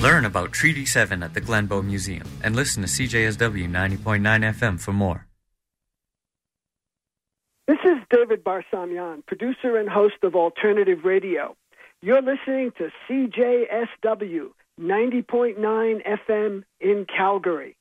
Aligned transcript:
Learn 0.00 0.24
about 0.24 0.52
Treaty 0.52 0.86
7 0.86 1.22
at 1.22 1.34
the 1.34 1.42
Glenbow 1.42 1.84
Museum 1.84 2.26
and 2.42 2.56
listen 2.56 2.82
to 2.82 2.88
CJSW 2.88 3.68
90.9 3.68 4.20
FM 4.22 4.80
for 4.80 4.94
more. 4.94 5.26
This 7.68 7.80
is 7.84 7.98
David 8.08 8.42
Barsamian, 8.42 9.26
producer 9.26 9.76
and 9.76 9.90
host 9.90 10.14
of 10.22 10.34
Alternative 10.34 11.04
Radio. 11.04 11.54
You're 12.00 12.22
listening 12.22 12.72
to 12.78 12.88
CJSW 13.10 14.48
90.9 14.80 15.58
FM 15.58 16.62
in 16.80 17.04
Calgary. 17.14 17.76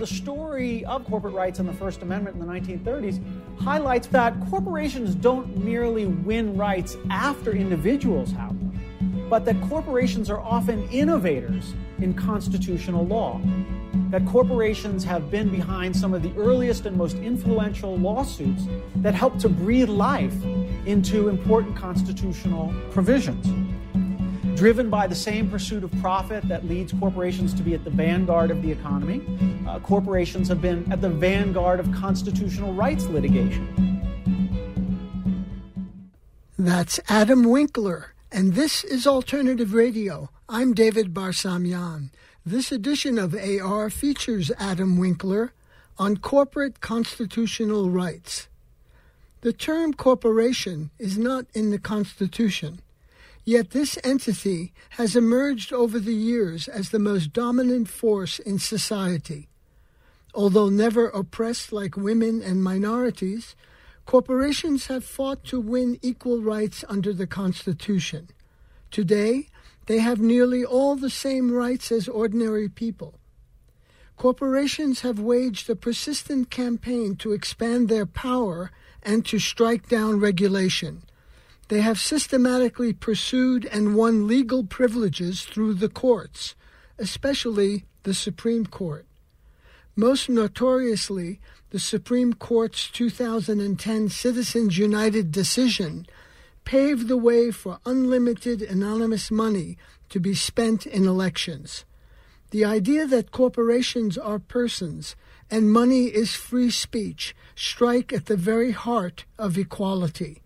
The 0.00 0.06
story 0.06 0.82
of 0.86 1.04
corporate 1.04 1.34
rights 1.34 1.58
and 1.58 1.68
the 1.68 1.74
First 1.74 2.00
Amendment 2.00 2.34
in 2.34 2.40
the 2.40 2.50
1930s 2.50 3.20
highlights 3.60 4.06
that 4.06 4.34
corporations 4.48 5.14
don't 5.14 5.62
merely 5.62 6.06
win 6.06 6.56
rights 6.56 6.96
after 7.10 7.52
individuals 7.52 8.32
have 8.32 8.58
them, 8.58 9.26
but 9.28 9.44
that 9.44 9.60
corporations 9.68 10.30
are 10.30 10.40
often 10.40 10.88
innovators 10.88 11.74
in 11.98 12.14
constitutional 12.14 13.04
law. 13.04 13.42
That 14.08 14.24
corporations 14.24 15.04
have 15.04 15.30
been 15.30 15.50
behind 15.50 15.94
some 15.94 16.14
of 16.14 16.22
the 16.22 16.32
earliest 16.34 16.86
and 16.86 16.96
most 16.96 17.18
influential 17.18 17.98
lawsuits 17.98 18.62
that 19.02 19.12
help 19.12 19.38
to 19.40 19.50
breathe 19.50 19.90
life 19.90 20.34
into 20.86 21.28
important 21.28 21.76
constitutional 21.76 22.72
provisions 22.90 23.46
driven 24.60 24.90
by 24.90 25.06
the 25.06 25.14
same 25.14 25.48
pursuit 25.48 25.82
of 25.82 25.90
profit 26.02 26.46
that 26.46 26.66
leads 26.66 26.92
corporations 26.92 27.54
to 27.54 27.62
be 27.62 27.72
at 27.72 27.82
the 27.82 27.88
vanguard 27.88 28.50
of 28.50 28.60
the 28.60 28.70
economy. 28.70 29.22
Uh, 29.66 29.78
corporations 29.78 30.48
have 30.48 30.60
been 30.60 30.84
at 30.92 31.00
the 31.00 31.08
vanguard 31.08 31.80
of 31.80 31.90
constitutional 31.92 32.74
rights 32.74 33.06
litigation. 33.06 33.66
That's 36.58 37.00
Adam 37.08 37.44
Winkler, 37.44 38.12
and 38.30 38.52
this 38.52 38.84
is 38.84 39.06
Alternative 39.06 39.72
Radio. 39.72 40.28
I'm 40.46 40.74
David 40.74 41.14
Barsamian. 41.14 42.10
This 42.44 42.70
edition 42.70 43.18
of 43.18 43.34
AR 43.34 43.88
features 43.88 44.52
Adam 44.58 44.98
Winkler 44.98 45.54
on 45.98 46.18
corporate 46.18 46.82
constitutional 46.82 47.88
rights. 47.88 48.48
The 49.40 49.54
term 49.54 49.94
corporation 49.94 50.90
is 50.98 51.16
not 51.16 51.46
in 51.54 51.70
the 51.70 51.78
Constitution. 51.78 52.82
Yet 53.44 53.70
this 53.70 53.98
entity 54.04 54.72
has 54.90 55.16
emerged 55.16 55.72
over 55.72 55.98
the 55.98 56.14
years 56.14 56.68
as 56.68 56.90
the 56.90 56.98
most 56.98 57.32
dominant 57.32 57.88
force 57.88 58.38
in 58.38 58.58
society. 58.58 59.48
Although 60.34 60.68
never 60.68 61.08
oppressed 61.08 61.72
like 61.72 61.96
women 61.96 62.42
and 62.42 62.62
minorities, 62.62 63.56
corporations 64.06 64.86
have 64.86 65.04
fought 65.04 65.44
to 65.44 65.60
win 65.60 65.98
equal 66.02 66.40
rights 66.40 66.84
under 66.88 67.12
the 67.12 67.26
Constitution. 67.26 68.28
Today, 68.90 69.48
they 69.86 69.98
have 69.98 70.20
nearly 70.20 70.64
all 70.64 70.94
the 70.94 71.10
same 71.10 71.50
rights 71.50 71.90
as 71.90 72.08
ordinary 72.08 72.68
people. 72.68 73.14
Corporations 74.16 75.00
have 75.00 75.18
waged 75.18 75.70
a 75.70 75.74
persistent 75.74 76.50
campaign 76.50 77.16
to 77.16 77.32
expand 77.32 77.88
their 77.88 78.06
power 78.06 78.70
and 79.02 79.24
to 79.26 79.38
strike 79.38 79.88
down 79.88 80.20
regulation. 80.20 81.02
They 81.70 81.82
have 81.82 82.00
systematically 82.00 82.92
pursued 82.92 83.64
and 83.64 83.94
won 83.94 84.26
legal 84.26 84.64
privileges 84.64 85.44
through 85.44 85.74
the 85.74 85.88
courts, 85.88 86.56
especially 86.98 87.84
the 88.02 88.12
Supreme 88.12 88.66
Court. 88.66 89.06
Most 89.94 90.28
notoriously, 90.28 91.38
the 91.70 91.78
Supreme 91.78 92.32
Court's 92.32 92.90
2010 92.90 94.08
Citizens 94.08 94.78
United 94.78 95.30
decision 95.30 96.06
paved 96.64 97.06
the 97.06 97.16
way 97.16 97.52
for 97.52 97.78
unlimited 97.86 98.62
anonymous 98.62 99.30
money 99.30 99.78
to 100.08 100.18
be 100.18 100.34
spent 100.34 100.86
in 100.86 101.06
elections. 101.06 101.84
The 102.50 102.64
idea 102.64 103.06
that 103.06 103.30
corporations 103.30 104.18
are 104.18 104.40
persons 104.40 105.14
and 105.48 105.70
money 105.70 106.06
is 106.06 106.34
free 106.34 106.70
speech 106.70 107.32
strike 107.54 108.12
at 108.12 108.26
the 108.26 108.36
very 108.36 108.72
heart 108.72 109.24
of 109.38 109.56
equality. 109.56 110.42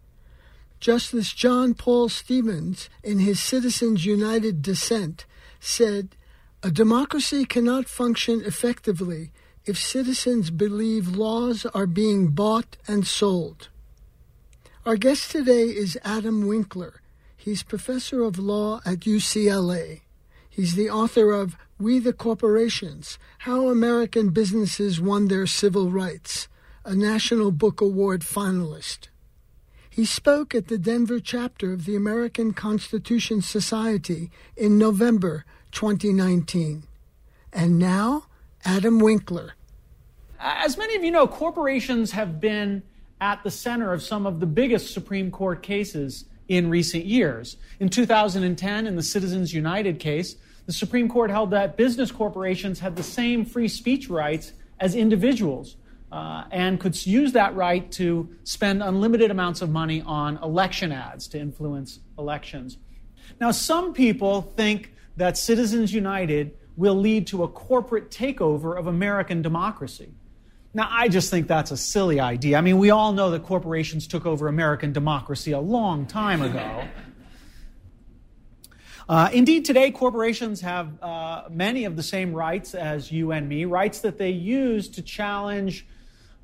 Justice 0.84 1.32
John 1.32 1.72
Paul 1.72 2.10
Stevens, 2.10 2.90
in 3.02 3.18
his 3.18 3.40
Citizens 3.40 4.04
United 4.04 4.60
dissent, 4.60 5.24
said, 5.58 6.14
A 6.62 6.70
democracy 6.70 7.46
cannot 7.46 7.88
function 7.88 8.42
effectively 8.44 9.32
if 9.64 9.78
citizens 9.78 10.50
believe 10.50 11.16
laws 11.16 11.64
are 11.72 11.86
being 11.86 12.32
bought 12.32 12.76
and 12.86 13.06
sold. 13.06 13.70
Our 14.84 14.96
guest 14.96 15.30
today 15.30 15.62
is 15.62 15.96
Adam 16.04 16.46
Winkler. 16.46 17.00
He's 17.34 17.62
professor 17.62 18.22
of 18.22 18.38
law 18.38 18.82
at 18.84 19.08
UCLA. 19.08 20.02
He's 20.50 20.74
the 20.74 20.90
author 20.90 21.32
of 21.32 21.56
We 21.78 21.98
the 21.98 22.12
Corporations 22.12 23.18
How 23.38 23.70
American 23.70 24.28
Businesses 24.28 25.00
Won 25.00 25.28
Their 25.28 25.46
Civil 25.46 25.90
Rights, 25.90 26.46
a 26.84 26.94
National 26.94 27.52
Book 27.52 27.80
Award 27.80 28.20
finalist. 28.20 29.08
He 29.94 30.04
spoke 30.04 30.56
at 30.56 30.66
the 30.66 30.76
Denver 30.76 31.20
chapter 31.20 31.72
of 31.72 31.84
the 31.84 31.94
American 31.94 32.52
Constitution 32.52 33.42
Society 33.42 34.28
in 34.56 34.76
November 34.76 35.44
2019. 35.70 36.82
And 37.52 37.78
now, 37.78 38.24
Adam 38.64 38.98
Winkler. 38.98 39.54
As 40.40 40.76
many 40.76 40.96
of 40.96 41.04
you 41.04 41.12
know, 41.12 41.28
corporations 41.28 42.10
have 42.10 42.40
been 42.40 42.82
at 43.20 43.44
the 43.44 43.52
center 43.52 43.92
of 43.92 44.02
some 44.02 44.26
of 44.26 44.40
the 44.40 44.46
biggest 44.46 44.92
Supreme 44.92 45.30
Court 45.30 45.62
cases 45.62 46.24
in 46.48 46.70
recent 46.70 47.04
years. 47.04 47.56
In 47.78 47.88
2010, 47.88 48.88
in 48.88 48.96
the 48.96 49.02
Citizens 49.02 49.54
United 49.54 50.00
case, 50.00 50.34
the 50.66 50.72
Supreme 50.72 51.08
Court 51.08 51.30
held 51.30 51.52
that 51.52 51.76
business 51.76 52.10
corporations 52.10 52.80
had 52.80 52.96
the 52.96 53.04
same 53.04 53.44
free 53.44 53.68
speech 53.68 54.10
rights 54.10 54.54
as 54.80 54.96
individuals 54.96 55.76
uh, 56.14 56.44
and 56.52 56.78
could 56.78 57.04
use 57.04 57.32
that 57.32 57.56
right 57.56 57.90
to 57.90 58.28
spend 58.44 58.84
unlimited 58.84 59.32
amounts 59.32 59.62
of 59.62 59.70
money 59.70 60.00
on 60.02 60.36
election 60.44 60.92
ads 60.92 61.26
to 61.26 61.40
influence 61.40 61.98
elections. 62.16 62.78
Now, 63.40 63.50
some 63.50 63.92
people 63.92 64.42
think 64.56 64.92
that 65.16 65.36
Citizens 65.36 65.92
United 65.92 66.56
will 66.76 66.94
lead 66.94 67.26
to 67.26 67.42
a 67.42 67.48
corporate 67.48 68.12
takeover 68.12 68.78
of 68.78 68.86
American 68.86 69.42
democracy. 69.42 70.14
Now, 70.72 70.88
I 70.88 71.08
just 71.08 71.32
think 71.32 71.48
that's 71.48 71.72
a 71.72 71.76
silly 71.76 72.20
idea. 72.20 72.58
I 72.58 72.60
mean, 72.60 72.78
we 72.78 72.90
all 72.90 73.12
know 73.12 73.32
that 73.32 73.42
corporations 73.42 74.06
took 74.06 74.24
over 74.24 74.46
American 74.46 74.92
democracy 74.92 75.50
a 75.50 75.60
long 75.60 76.06
time 76.06 76.42
ago. 76.42 76.84
Uh, 79.08 79.30
indeed, 79.32 79.64
today 79.64 79.90
corporations 79.90 80.60
have 80.60 81.02
uh, 81.02 81.42
many 81.50 81.84
of 81.86 81.96
the 81.96 82.04
same 82.04 82.32
rights 82.32 82.72
as 82.72 83.10
you 83.10 83.32
and 83.32 83.48
me, 83.48 83.64
rights 83.64 83.98
that 83.98 84.16
they 84.16 84.30
use 84.30 84.88
to 84.90 85.02
challenge 85.02 85.88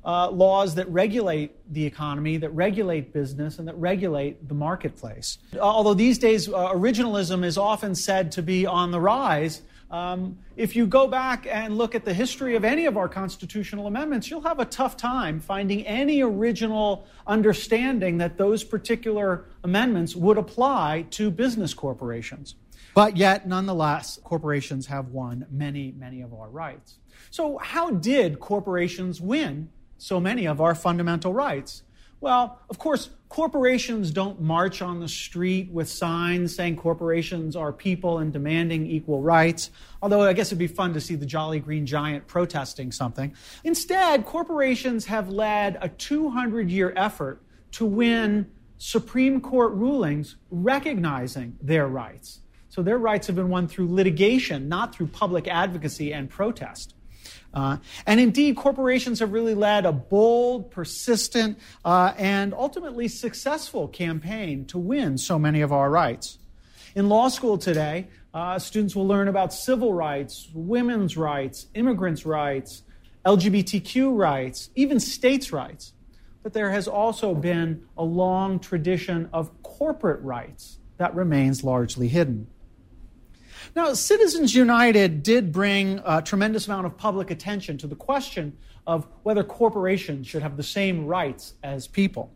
uh, 0.03 0.29
laws 0.29 0.75
that 0.75 0.89
regulate 0.89 1.55
the 1.73 1.85
economy, 1.85 2.37
that 2.37 2.49
regulate 2.49 3.13
business, 3.13 3.59
and 3.59 3.67
that 3.67 3.75
regulate 3.77 4.47
the 4.47 4.55
marketplace. 4.55 5.37
Although 5.59 5.93
these 5.93 6.17
days 6.17 6.47
uh, 6.47 6.71
originalism 6.73 7.45
is 7.45 7.57
often 7.57 7.95
said 7.95 8.31
to 8.33 8.41
be 8.41 8.65
on 8.65 8.91
the 8.91 8.99
rise, 8.99 9.61
um, 9.91 10.37
if 10.55 10.75
you 10.75 10.87
go 10.87 11.05
back 11.07 11.45
and 11.45 11.77
look 11.77 11.95
at 11.95 12.05
the 12.05 12.13
history 12.13 12.55
of 12.55 12.63
any 12.63 12.85
of 12.85 12.95
our 12.95 13.09
constitutional 13.09 13.87
amendments, 13.87 14.29
you'll 14.29 14.41
have 14.41 14.59
a 14.59 14.65
tough 14.65 14.95
time 14.95 15.41
finding 15.41 15.85
any 15.85 16.21
original 16.21 17.05
understanding 17.27 18.17
that 18.19 18.37
those 18.37 18.63
particular 18.63 19.45
amendments 19.65 20.15
would 20.15 20.37
apply 20.37 21.05
to 21.11 21.29
business 21.29 21.73
corporations. 21.73 22.55
But 22.93 23.17
yet, 23.17 23.47
nonetheless, 23.47 24.19
corporations 24.23 24.87
have 24.87 25.09
won 25.09 25.45
many, 25.51 25.93
many 25.97 26.21
of 26.21 26.33
our 26.33 26.49
rights. 26.49 26.97
So, 27.29 27.57
how 27.57 27.91
did 27.91 28.39
corporations 28.39 29.21
win 29.21 29.69
so 30.01 30.19
many 30.19 30.47
of 30.47 30.59
our 30.59 30.73
fundamental 30.73 31.33
rights? 31.33 31.83
Well, 32.21 32.59
of 32.69 32.77
course, 32.77 33.09
corporations 33.29 34.11
don't 34.11 34.41
march 34.41 34.81
on 34.81 34.99
the 34.99 35.07
street 35.07 35.71
with 35.71 35.89
signs 35.89 36.55
saying 36.55 36.75
corporations 36.75 37.55
are 37.55 37.71
people 37.71 38.19
and 38.19 38.31
demanding 38.33 38.85
equal 38.85 39.21
rights, 39.21 39.71
although 40.01 40.21
I 40.21 40.33
guess 40.33 40.49
it'd 40.49 40.59
be 40.59 40.67
fun 40.67 40.93
to 40.93 41.01
see 41.01 41.15
the 41.15 41.25
Jolly 41.25 41.59
Green 41.59 41.85
Giant 41.85 42.27
protesting 42.27 42.91
something. 42.91 43.33
Instead, 43.63 44.25
corporations 44.25 45.05
have 45.05 45.29
led 45.29 45.77
a 45.81 45.89
200 45.89 46.69
year 46.69 46.93
effort 46.95 47.41
to 47.73 47.85
win 47.85 48.51
Supreme 48.77 49.39
Court 49.39 49.71
rulings 49.73 50.35
recognizing 50.49 51.57
their 51.61 51.87
rights. 51.87 52.41
So 52.69 52.81
their 52.81 52.97
rights 52.97 53.27
have 53.27 53.35
been 53.35 53.49
won 53.49 53.67
through 53.67 53.93
litigation, 53.93 54.67
not 54.67 54.95
through 54.95 55.07
public 55.07 55.47
advocacy 55.47 56.13
and 56.13 56.29
protest. 56.29 56.95
Uh, 57.53 57.77
and 58.05 58.19
indeed, 58.19 58.55
corporations 58.55 59.19
have 59.19 59.33
really 59.33 59.55
led 59.55 59.85
a 59.85 59.91
bold, 59.91 60.71
persistent, 60.71 61.57
uh, 61.83 62.13
and 62.17 62.53
ultimately 62.53 63.07
successful 63.07 63.87
campaign 63.87 64.65
to 64.65 64.77
win 64.77 65.17
so 65.17 65.37
many 65.37 65.61
of 65.61 65.71
our 65.73 65.89
rights. 65.89 66.37
In 66.95 67.09
law 67.09 67.27
school 67.29 67.57
today, 67.57 68.07
uh, 68.33 68.59
students 68.59 68.95
will 68.95 69.07
learn 69.07 69.27
about 69.27 69.53
civil 69.53 69.93
rights, 69.93 70.49
women's 70.53 71.17
rights, 71.17 71.67
immigrants' 71.73 72.25
rights, 72.25 72.83
LGBTQ 73.25 74.17
rights, 74.17 74.69
even 74.75 74.99
states' 74.99 75.51
rights. 75.51 75.93
But 76.43 76.53
there 76.53 76.71
has 76.71 76.87
also 76.87 77.35
been 77.35 77.83
a 77.97 78.03
long 78.03 78.59
tradition 78.59 79.29
of 79.31 79.51
corporate 79.61 80.21
rights 80.21 80.79
that 80.97 81.13
remains 81.13 81.63
largely 81.63 82.07
hidden. 82.07 82.47
Now, 83.73 83.93
Citizens 83.93 84.53
United 84.53 85.23
did 85.23 85.53
bring 85.53 86.01
a 86.05 86.21
tremendous 86.21 86.67
amount 86.67 86.87
of 86.87 86.97
public 86.97 87.31
attention 87.31 87.77
to 87.79 87.87
the 87.87 87.95
question 87.95 88.57
of 88.85 89.07
whether 89.23 89.43
corporations 89.43 90.27
should 90.27 90.41
have 90.41 90.57
the 90.57 90.63
same 90.63 91.05
rights 91.05 91.53
as 91.63 91.87
people. 91.87 92.33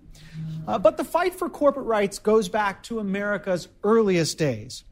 Uh, 0.65 0.79
but 0.79 0.95
the 0.95 1.03
fight 1.03 1.35
for 1.35 1.49
corporate 1.49 1.85
rights 1.85 2.19
goes 2.19 2.47
back 2.47 2.83
to 2.83 2.99
America's 2.99 3.67
earliest 3.83 4.37
days. 4.37 4.85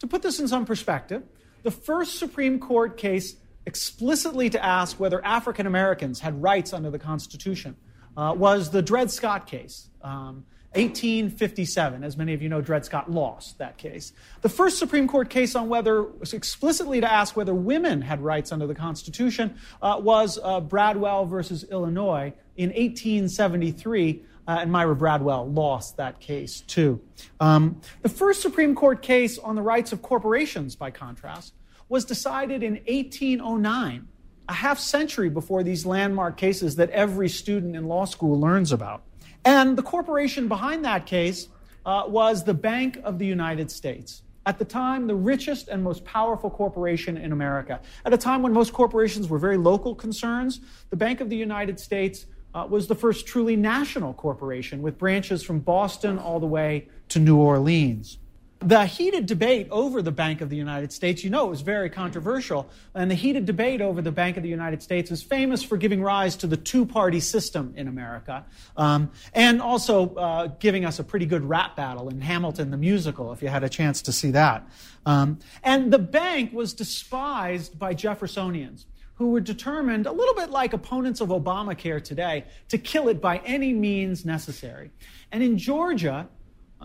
To 0.00 0.06
put 0.06 0.22
this 0.22 0.38
in 0.38 0.48
some 0.48 0.66
perspective, 0.66 1.22
the 1.62 1.70
first 1.70 2.18
Supreme 2.18 2.58
Court 2.58 2.98
case 2.98 3.36
explicitly 3.64 4.50
to 4.50 4.64
ask 4.64 5.00
whether 5.00 5.24
African 5.24 5.66
Americans 5.66 6.20
had 6.20 6.40
rights 6.42 6.72
under 6.72 6.90
the 6.90 6.98
Constitution 6.98 7.74
uh, 8.16 8.34
was 8.36 8.70
the 8.70 8.82
Dred 8.82 9.10
Scott 9.10 9.46
case. 9.46 9.88
Um, 10.02 10.44
1857. 10.76 12.04
As 12.04 12.16
many 12.16 12.34
of 12.34 12.42
you 12.42 12.48
know, 12.48 12.60
Dred 12.60 12.84
Scott 12.84 13.10
lost 13.10 13.58
that 13.58 13.78
case. 13.78 14.12
The 14.42 14.48
first 14.48 14.78
Supreme 14.78 15.08
Court 15.08 15.30
case 15.30 15.54
on 15.54 15.68
whether, 15.68 16.06
explicitly 16.32 17.00
to 17.00 17.10
ask 17.10 17.36
whether 17.36 17.54
women 17.54 18.02
had 18.02 18.20
rights 18.20 18.52
under 18.52 18.66
the 18.66 18.74
Constitution, 18.74 19.56
uh, 19.80 20.00
was 20.02 20.38
uh, 20.42 20.60
Bradwell 20.60 21.26
versus 21.26 21.64
Illinois 21.64 22.32
in 22.56 22.70
1873. 22.70 24.22
Uh, 24.48 24.58
and 24.60 24.70
Myra 24.70 24.94
Bradwell 24.94 25.52
lost 25.52 25.96
that 25.96 26.20
case 26.20 26.60
too. 26.60 27.00
Um, 27.40 27.80
the 28.02 28.08
first 28.08 28.42
Supreme 28.42 28.76
Court 28.76 29.02
case 29.02 29.38
on 29.38 29.56
the 29.56 29.62
rights 29.62 29.92
of 29.92 30.02
corporations, 30.02 30.76
by 30.76 30.92
contrast, 30.92 31.52
was 31.88 32.04
decided 32.04 32.62
in 32.62 32.74
1809, 32.86 34.06
a 34.48 34.52
half 34.52 34.78
century 34.78 35.28
before 35.28 35.62
these 35.62 35.84
landmark 35.84 36.36
cases 36.36 36.76
that 36.76 36.90
every 36.90 37.28
student 37.28 37.74
in 37.74 37.88
law 37.88 38.04
school 38.04 38.38
learns 38.38 38.70
about. 38.70 39.02
And 39.46 39.78
the 39.78 39.82
corporation 39.82 40.48
behind 40.48 40.84
that 40.84 41.06
case 41.06 41.48
uh, 41.86 42.02
was 42.08 42.42
the 42.42 42.52
Bank 42.52 42.98
of 43.04 43.20
the 43.20 43.26
United 43.26 43.70
States. 43.70 44.22
At 44.44 44.58
the 44.58 44.64
time, 44.64 45.06
the 45.06 45.14
richest 45.14 45.68
and 45.68 45.84
most 45.84 46.04
powerful 46.04 46.50
corporation 46.50 47.16
in 47.16 47.30
America. 47.30 47.80
At 48.04 48.12
a 48.12 48.18
time 48.18 48.42
when 48.42 48.52
most 48.52 48.72
corporations 48.72 49.28
were 49.28 49.38
very 49.38 49.56
local 49.56 49.94
concerns, 49.94 50.58
the 50.90 50.96
Bank 50.96 51.20
of 51.20 51.30
the 51.30 51.36
United 51.36 51.78
States 51.78 52.26
uh, 52.56 52.66
was 52.68 52.88
the 52.88 52.96
first 52.96 53.28
truly 53.28 53.54
national 53.54 54.14
corporation 54.14 54.82
with 54.82 54.98
branches 54.98 55.44
from 55.44 55.60
Boston 55.60 56.18
all 56.18 56.40
the 56.40 56.46
way 56.46 56.88
to 57.10 57.20
New 57.20 57.36
Orleans. 57.36 58.18
The 58.60 58.86
heated 58.86 59.26
debate 59.26 59.68
over 59.70 60.00
the 60.00 60.10
Bank 60.10 60.40
of 60.40 60.48
the 60.48 60.56
United 60.56 60.90
States, 60.90 61.22
you 61.22 61.28
know, 61.28 61.46
it 61.46 61.50
was 61.50 61.60
very 61.60 61.90
controversial. 61.90 62.68
And 62.94 63.10
the 63.10 63.14
heated 63.14 63.44
debate 63.44 63.82
over 63.82 64.00
the 64.00 64.10
Bank 64.10 64.38
of 64.38 64.42
the 64.42 64.48
United 64.48 64.82
States 64.82 65.10
is 65.10 65.22
famous 65.22 65.62
for 65.62 65.76
giving 65.76 66.02
rise 66.02 66.36
to 66.36 66.46
the 66.46 66.56
two 66.56 66.86
party 66.86 67.20
system 67.20 67.74
in 67.76 67.86
America 67.86 68.46
um, 68.78 69.10
and 69.34 69.60
also 69.60 70.14
uh, 70.14 70.46
giving 70.58 70.86
us 70.86 70.98
a 70.98 71.04
pretty 71.04 71.26
good 71.26 71.44
rap 71.44 71.76
battle 71.76 72.08
in 72.08 72.20
Hamilton 72.22 72.70
the 72.70 72.78
musical, 72.78 73.32
if 73.32 73.42
you 73.42 73.48
had 73.48 73.62
a 73.62 73.68
chance 73.68 74.00
to 74.02 74.12
see 74.12 74.30
that. 74.30 74.66
Um, 75.04 75.38
and 75.62 75.92
the 75.92 75.98
bank 75.98 76.54
was 76.54 76.72
despised 76.72 77.78
by 77.78 77.94
Jeffersonians 77.94 78.86
who 79.16 79.30
were 79.30 79.40
determined, 79.40 80.06
a 80.06 80.12
little 80.12 80.34
bit 80.34 80.50
like 80.50 80.72
opponents 80.72 81.20
of 81.20 81.30
Obamacare 81.30 82.02
today, 82.02 82.44
to 82.68 82.78
kill 82.78 83.08
it 83.08 83.20
by 83.20 83.38
any 83.38 83.72
means 83.72 84.24
necessary. 84.24 84.90
And 85.32 85.42
in 85.42 85.56
Georgia, 85.56 86.28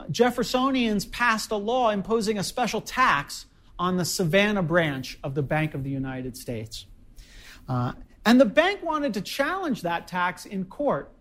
Jeffersonians 0.10 1.10
passed 1.10 1.52
a 1.52 1.56
law 1.56 1.90
imposing 1.90 2.38
a 2.38 2.44
special 2.44 2.82
tax 2.82 3.46
on 3.78 3.98
the 3.98 4.06
Savannah 4.06 4.64
branch 4.64 5.20
of 5.24 5.36
the 5.36 5.42
Bank 5.42 5.74
of 5.74 5.84
the 5.84 5.90
United 5.90 6.38
States. 6.38 6.86
Uh, 7.68 7.94
and 8.26 8.40
the 8.40 8.46
bank 8.46 8.84
wanted 8.84 9.14
to 9.16 9.22
challenge 9.22 9.82
that 9.82 10.08
tax 10.08 10.46
in 10.46 10.66
court, 10.66 11.12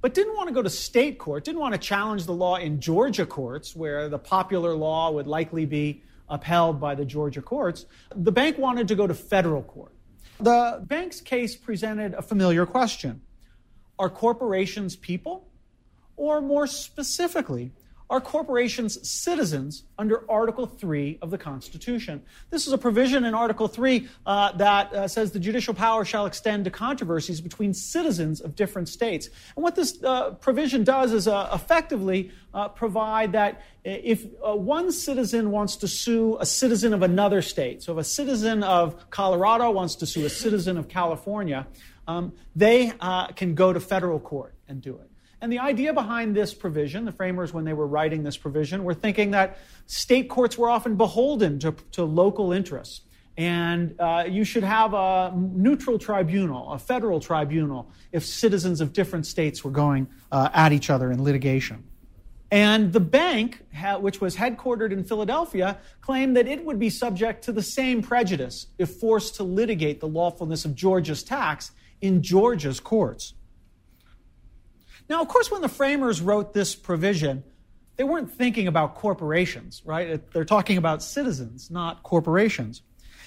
but 0.00 0.12
didn't 0.12 0.36
want 0.36 0.48
to 0.48 0.54
go 0.54 0.62
to 0.62 0.70
state 0.70 1.18
court, 1.18 1.44
didn't 1.44 1.60
want 1.60 1.72
to 1.72 1.80
challenge 1.80 2.26
the 2.26 2.34
law 2.34 2.56
in 2.56 2.80
Georgia 2.80 3.24
courts, 3.24 3.74
where 3.74 4.08
the 4.08 4.18
popular 4.18 4.74
law 4.74 5.10
would 5.10 5.26
likely 5.26 5.64
be 5.64 6.02
upheld 6.28 6.80
by 6.80 6.94
the 6.94 7.04
Georgia 7.04 7.40
courts. 7.42 7.86
The 8.14 8.32
bank 8.32 8.58
wanted 8.58 8.88
to 8.88 8.94
go 8.94 9.06
to 9.06 9.14
federal 9.14 9.62
court. 9.62 9.92
The 10.38 10.82
bank's 10.84 11.20
case 11.20 11.56
presented 11.56 12.14
a 12.14 12.22
familiar 12.22 12.66
question 12.66 13.22
Are 13.98 14.10
corporations 14.10 14.96
people? 14.96 15.48
Or 16.16 16.40
more 16.40 16.68
specifically, 16.68 17.72
are 18.10 18.20
corporations 18.20 19.08
citizens 19.08 19.84
under 19.98 20.30
Article 20.30 20.66
3 20.66 21.18
of 21.22 21.30
the 21.30 21.38
Constitution. 21.38 22.22
This 22.50 22.66
is 22.66 22.72
a 22.72 22.78
provision 22.78 23.24
in 23.24 23.34
Article 23.34 23.66
3 23.66 24.08
uh, 24.26 24.52
that 24.52 24.92
uh, 24.92 25.08
says 25.08 25.32
the 25.32 25.38
judicial 25.38 25.72
power 25.72 26.04
shall 26.04 26.26
extend 26.26 26.64
to 26.66 26.70
controversies 26.70 27.40
between 27.40 27.72
citizens 27.72 28.40
of 28.40 28.54
different 28.54 28.88
states. 28.88 29.30
And 29.56 29.62
what 29.62 29.74
this 29.74 30.02
uh, 30.04 30.32
provision 30.32 30.84
does 30.84 31.12
is 31.12 31.26
uh, 31.26 31.50
effectively 31.54 32.30
uh, 32.52 32.68
provide 32.68 33.32
that 33.32 33.62
if 33.84 34.26
uh, 34.46 34.54
one 34.54 34.92
citizen 34.92 35.50
wants 35.50 35.76
to 35.76 35.88
sue 35.88 36.36
a 36.40 36.46
citizen 36.46 36.92
of 36.92 37.02
another 37.02 37.40
state, 37.42 37.82
so 37.82 37.92
if 37.92 37.98
a 37.98 38.04
citizen 38.04 38.62
of 38.62 39.10
Colorado 39.10 39.70
wants 39.70 39.96
to 39.96 40.06
sue 40.06 40.26
a 40.26 40.30
citizen 40.30 40.76
of 40.76 40.88
California, 40.88 41.66
um, 42.06 42.32
they 42.54 42.92
can 43.34 43.54
go 43.54 43.72
to 43.72 43.80
federal 43.80 44.20
court 44.20 44.54
and 44.68 44.82
do 44.82 44.94
it. 44.96 45.10
And 45.44 45.52
the 45.52 45.58
idea 45.58 45.92
behind 45.92 46.34
this 46.34 46.54
provision, 46.54 47.04
the 47.04 47.12
framers, 47.12 47.52
when 47.52 47.66
they 47.66 47.74
were 47.74 47.86
writing 47.86 48.22
this 48.22 48.34
provision, 48.34 48.82
were 48.82 48.94
thinking 48.94 49.32
that 49.32 49.58
state 49.84 50.30
courts 50.30 50.56
were 50.56 50.70
often 50.70 50.96
beholden 50.96 51.58
to, 51.58 51.72
to 51.92 52.04
local 52.06 52.50
interests. 52.50 53.02
And 53.36 53.94
uh, 54.00 54.24
you 54.26 54.44
should 54.44 54.64
have 54.64 54.94
a 54.94 55.34
neutral 55.36 55.98
tribunal, 55.98 56.72
a 56.72 56.78
federal 56.78 57.20
tribunal, 57.20 57.90
if 58.10 58.24
citizens 58.24 58.80
of 58.80 58.94
different 58.94 59.26
states 59.26 59.62
were 59.62 59.70
going 59.70 60.08
uh, 60.32 60.48
at 60.54 60.72
each 60.72 60.88
other 60.88 61.12
in 61.12 61.22
litigation. 61.22 61.84
And 62.50 62.90
the 62.94 63.00
bank, 63.00 63.66
which 64.00 64.22
was 64.22 64.36
headquartered 64.36 64.92
in 64.92 65.04
Philadelphia, 65.04 65.76
claimed 66.00 66.38
that 66.38 66.48
it 66.48 66.64
would 66.64 66.78
be 66.78 66.88
subject 66.88 67.44
to 67.44 67.52
the 67.52 67.62
same 67.62 68.00
prejudice 68.00 68.68
if 68.78 68.88
forced 68.94 69.34
to 69.34 69.42
litigate 69.42 70.00
the 70.00 70.08
lawfulness 70.08 70.64
of 70.64 70.74
Georgia's 70.74 71.22
tax 71.22 71.72
in 72.00 72.22
Georgia's 72.22 72.80
courts. 72.80 73.34
Now, 75.08 75.20
of 75.20 75.28
course, 75.28 75.50
when 75.50 75.60
the 75.60 75.68
framers 75.68 76.20
wrote 76.20 76.54
this 76.54 76.74
provision, 76.74 77.44
they 77.96 78.04
weren't 78.04 78.32
thinking 78.32 78.66
about 78.66 78.94
corporations, 78.94 79.82
right? 79.84 80.20
They're 80.32 80.44
talking 80.44 80.78
about 80.78 81.02
citizens, 81.02 81.70
not 81.70 82.02
corporations. 82.02 82.82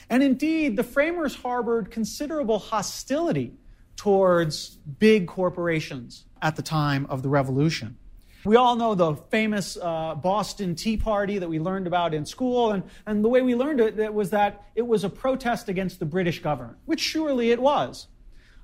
And 0.10 0.24
indeed, 0.24 0.76
the 0.76 0.84
framers 0.84 1.36
harbored 1.36 1.92
considerable 1.92 2.60
hostility 2.60 3.54
towards 3.96 4.78
big 5.00 5.28
corporations 5.28 6.26
at 6.42 6.56
the 6.56 6.62
time 6.62 7.06
of 7.10 7.24
the 7.24 7.30
revolution. 7.30 7.98
We 8.46 8.56
all 8.56 8.76
know 8.76 8.96
the 8.96 9.16
famous 9.16 9.78
uh, 9.82 10.16
Boston 10.16 10.76
Tea 10.76 10.96
Party 10.96 11.38
that 11.40 11.50
we 11.50 11.60
learned 11.60 11.88
about 11.88 12.14
in 12.14 12.26
school, 12.26 12.72
and, 12.72 12.84
and 13.06 13.24
the 13.24 13.30
way 13.30 13.42
we 13.42 13.56
learned 13.56 13.82
it, 13.82 14.00
it 14.00 14.14
was 14.14 14.30
that 14.30 14.64
it 14.76 14.88
was 14.88 15.04
a 15.04 15.10
protest 15.10 15.68
against 15.68 16.00
the 16.00 16.06
British 16.06 16.42
government, 16.42 16.78
which 16.86 17.02
surely 17.02 17.52
it 17.52 17.62
was. 17.62 18.08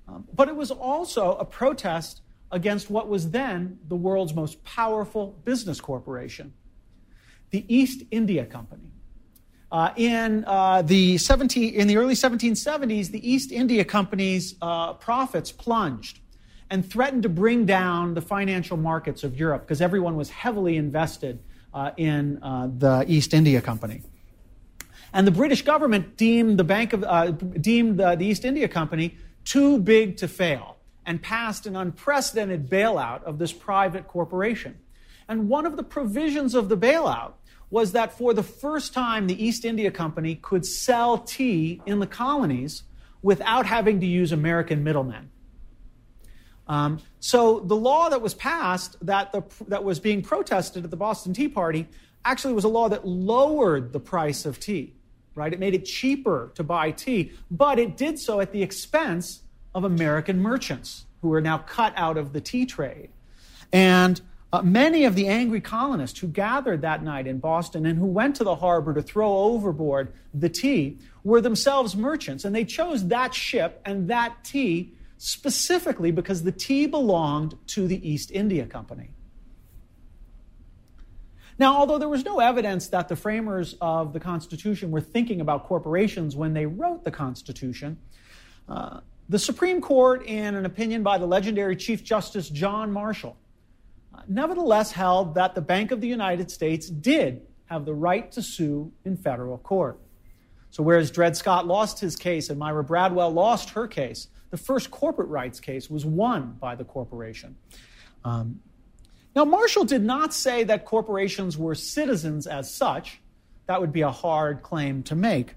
Um, 0.08 0.26
but 0.34 0.48
it 0.48 0.56
was 0.56 0.72
also 0.72 1.36
a 1.36 1.46
protest 1.46 2.22
against 2.54 2.90
what 2.90 3.10
was 3.10 3.32
then 3.32 3.80
the 3.90 3.96
world's 3.96 4.34
most 4.34 4.64
powerful 4.64 5.36
business 5.44 5.82
corporation, 5.82 6.54
the 7.50 7.66
East 7.68 8.04
India 8.12 8.46
Company. 8.46 8.92
Uh, 9.72 9.92
in, 9.98 10.46
uh, 10.46 10.84
the 10.84 11.18
17, 11.18 11.74
in 11.74 11.88
the 11.88 11.98
early 11.98 12.14
1770s, 12.14 13.10
the 13.10 13.28
East 13.28 13.52
India 13.52 13.84
Company's 13.84 14.56
uh, 14.62 14.94
profits 14.94 15.52
plunged 15.52 16.20
and 16.70 16.88
threatened 16.88 17.24
to 17.24 17.30
bring 17.30 17.66
down 17.66 18.14
the 18.14 18.22
financial 18.22 18.78
markets 18.78 19.24
of 19.24 19.36
Europe 19.36 19.64
because 19.64 19.82
everyone 19.82 20.16
was 20.16 20.30
heavily 20.30 20.78
invested 20.78 21.40
uh, 21.74 21.90
in 21.98 22.38
uh, 22.44 22.70
the 22.78 23.04
East 23.08 23.34
India 23.34 23.62
Company. 23.62 24.04
And 25.12 25.26
the 25.26 25.32
British 25.32 25.64
government 25.64 26.18
deemed 26.18 26.60
the 26.60 26.64
Bank 26.64 26.94
of 26.94 27.04
uh, 27.04 27.32
deemed 27.32 28.00
the, 28.00 28.16
the 28.16 28.26
East 28.26 28.46
India 28.46 28.68
Company 28.68 29.18
too 29.44 29.80
big 29.80 30.18
to 30.18 30.28
fail 30.28 30.73
and 31.06 31.22
passed 31.22 31.66
an 31.66 31.76
unprecedented 31.76 32.70
bailout 32.70 33.24
of 33.24 33.38
this 33.38 33.52
private 33.52 34.08
corporation. 34.08 34.80
And 35.28 35.50
one 35.50 35.66
of 35.66 35.78
the 35.78 35.84
provisions 35.84 36.56
of 36.56 36.70
the 36.70 36.78
bailout 36.78 37.34
was 37.70 37.94
that 37.94 38.18
for 38.18 38.34
the 38.34 38.44
first 38.44 38.94
time, 38.94 39.28
the 39.28 39.44
East 39.44 39.66
India 39.66 39.90
Company 39.90 40.36
could 40.36 40.66
sell 40.66 41.18
tea 41.18 41.82
in 41.86 42.00
the 42.00 42.08
colonies 42.08 42.84
without 43.22 43.66
having 43.66 44.00
to 44.02 44.06
use 44.06 44.32
American 44.32 44.84
middlemen. 44.84 45.30
Um, 46.68 47.00
so 47.20 47.60
the 47.60 47.76
law 47.76 48.10
that 48.10 48.22
was 48.22 48.34
passed 48.34 48.98
that, 49.06 49.32
the, 49.32 49.44
that 49.68 49.84
was 49.84 50.00
being 50.00 50.22
protested 50.22 50.84
at 50.84 50.92
the 50.92 50.98
Boston 50.98 51.34
Tea 51.34 51.50
Party 51.50 51.88
actually 52.24 52.54
was 52.54 52.64
a 52.64 52.70
law 52.70 52.90
that 52.90 53.06
lowered 53.06 53.92
the 53.92 54.00
price 54.00 54.46
of 54.46 54.60
tea, 54.60 54.94
right? 55.36 55.52
It 55.52 55.60
made 55.60 55.74
it 55.74 55.86
cheaper 55.86 56.52
to 56.56 56.64
buy 56.64 56.92
tea, 56.92 57.32
but 57.52 57.80
it 57.80 57.98
did 57.98 58.20
so 58.20 58.40
at 58.40 58.52
the 58.52 58.64
expense 58.64 59.43
of 59.74 59.84
American 59.84 60.40
merchants 60.42 61.06
who 61.22 61.30
were 61.30 61.42
now 61.42 61.58
cut 61.58 61.94
out 61.96 62.18
of 62.18 62.34
the 62.34 62.42
tea 62.42 62.66
trade. 62.66 63.10
And 63.72 64.22
uh, 64.52 64.62
many 64.62 65.06
of 65.06 65.16
the 65.16 65.28
angry 65.28 65.62
colonists 65.62 66.20
who 66.20 66.28
gathered 66.28 66.82
that 66.82 67.02
night 67.02 67.26
in 67.26 67.40
Boston 67.40 67.88
and 67.88 67.98
who 67.98 68.06
went 68.06 68.36
to 68.36 68.44
the 68.44 68.56
harbor 68.56 68.94
to 68.94 69.02
throw 69.02 69.36
overboard 69.36 70.14
the 70.34 70.50
tea 70.50 71.00
were 71.24 71.42
themselves 71.42 71.96
merchants. 71.96 72.46
And 72.46 72.54
they 72.56 72.66
chose 72.66 73.08
that 73.08 73.34
ship 73.34 73.82
and 73.84 74.10
that 74.10 74.44
tea 74.44 74.94
specifically 75.18 76.12
because 76.12 76.44
the 76.44 76.52
tea 76.52 76.86
belonged 76.86 77.58
to 77.68 77.88
the 77.88 78.08
East 78.08 78.30
India 78.30 78.66
Company. 78.66 79.10
Now, 81.58 81.76
although 81.76 81.98
there 81.98 82.10
was 82.10 82.26
no 82.26 82.40
evidence 82.40 82.88
that 82.90 83.08
the 83.08 83.16
framers 83.16 83.76
of 83.80 84.12
the 84.12 84.20
Constitution 84.20 84.92
were 84.92 85.02
thinking 85.02 85.40
about 85.40 85.66
corporations 85.66 86.36
when 86.36 86.54
they 86.54 86.66
wrote 86.66 87.04
the 87.04 87.12
Constitution, 87.12 87.98
uh, 88.68 89.00
the 89.30 89.40
Supreme 89.40 89.82
Court, 89.82 90.26
in 90.26 90.56
an 90.56 90.66
opinion 90.66 91.04
by 91.04 91.18
the 91.18 91.26
legendary 91.26 91.76
Chief 91.76 92.04
Justice 92.04 92.50
John 92.50 92.92
Marshall, 92.92 93.38
uh, 94.14 94.22
nevertheless 94.28 94.92
held 94.92 95.36
that 95.36 95.56
the 95.56 95.62
Bank 95.62 95.92
of 95.92 96.02
the 96.02 96.08
United 96.08 96.52
States 96.52 96.88
did 96.88 97.42
have 97.66 97.86
the 97.86 97.94
right 97.94 98.32
to 98.34 98.42
sue 98.42 98.92
in 99.06 99.18
federal 99.18 99.58
court. 99.58 100.00
So, 100.70 100.84
whereas 100.84 101.12
Dred 101.12 101.38
Scott 101.38 101.68
lost 101.68 102.00
his 102.00 102.16
case 102.16 102.50
and 102.50 102.60
Myra 102.60 102.84
Bradwell 102.84 103.32
lost 103.32 103.70
her 103.72 103.88
case, 103.88 104.28
the 104.50 104.58
first 104.58 104.92
corporate 104.92 105.30
rights 105.30 105.60
case 105.60 105.90
was 105.90 106.06
won 106.06 106.58
by 106.60 106.76
the 106.76 106.84
corporation. 106.84 107.56
Um, 108.26 108.60
now, 109.36 109.46
Marshall 109.46 109.86
did 109.86 110.04
not 110.04 110.34
say 110.34 110.64
that 110.66 110.86
corporations 110.86 111.58
were 111.58 111.76
citizens 111.76 112.46
as 112.46 112.72
such. 112.72 113.20
That 113.66 113.82
would 113.82 113.92
be 113.92 114.02
a 114.02 114.12
hard 114.12 114.62
claim 114.62 115.02
to 115.04 115.16
make. 115.16 115.56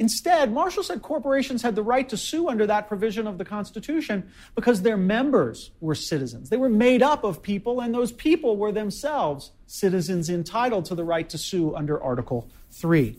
Instead, 0.00 0.50
Marshall 0.50 0.82
said 0.82 1.02
corporations 1.02 1.60
had 1.60 1.74
the 1.74 1.82
right 1.82 2.08
to 2.08 2.16
sue 2.16 2.48
under 2.48 2.66
that 2.66 2.88
provision 2.88 3.26
of 3.26 3.36
the 3.36 3.44
Constitution 3.44 4.30
because 4.54 4.80
their 4.80 4.96
members 4.96 5.72
were 5.82 5.94
citizens. 5.94 6.48
They 6.48 6.56
were 6.56 6.70
made 6.70 7.02
up 7.02 7.22
of 7.22 7.42
people, 7.42 7.82
and 7.82 7.94
those 7.94 8.10
people 8.10 8.56
were 8.56 8.72
themselves 8.72 9.52
citizens 9.66 10.30
entitled 10.30 10.86
to 10.86 10.94
the 10.94 11.04
right 11.04 11.28
to 11.28 11.36
sue 11.36 11.76
under 11.76 12.02
Article 12.02 12.48
3. 12.70 13.14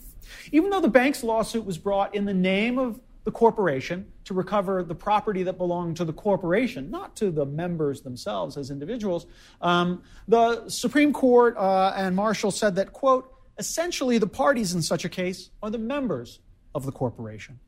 Even 0.51 0.71
though 0.71 0.81
the 0.81 0.87
bank's 0.87 1.23
lawsuit 1.23 1.65
was 1.65 1.77
brought 1.77 2.15
in 2.15 2.25
the 2.25 2.33
name 2.33 2.79
of 2.79 2.99
the 3.25 3.31
corporation 3.31 4.11
to 4.23 4.33
recover 4.33 4.81
the 4.81 4.95
property 4.95 5.43
that 5.43 5.59
belonged 5.59 5.97
to 5.97 6.03
the 6.03 6.13
corporation, 6.13 6.89
not 6.89 7.15
to 7.17 7.29
the 7.29 7.45
members 7.45 8.01
themselves 8.01 8.57
as 8.57 8.71
individuals. 8.71 9.27
Um, 9.61 10.01
the 10.27 10.67
Supreme 10.67 11.13
Court 11.13 11.55
uh, 11.57 11.93
and 11.95 12.15
Marshall 12.15 12.49
said 12.49 12.73
that, 12.77 12.91
quote, 12.91 13.31
essentially 13.59 14.17
the 14.17 14.25
parties 14.25 14.73
in 14.73 14.81
such 14.81 15.05
a 15.05 15.09
case 15.09 15.51
are 15.61 15.69
the 15.69 15.77
members 15.77 16.39
of 16.73 16.85
the 16.85 16.91
corporation. 16.91 17.59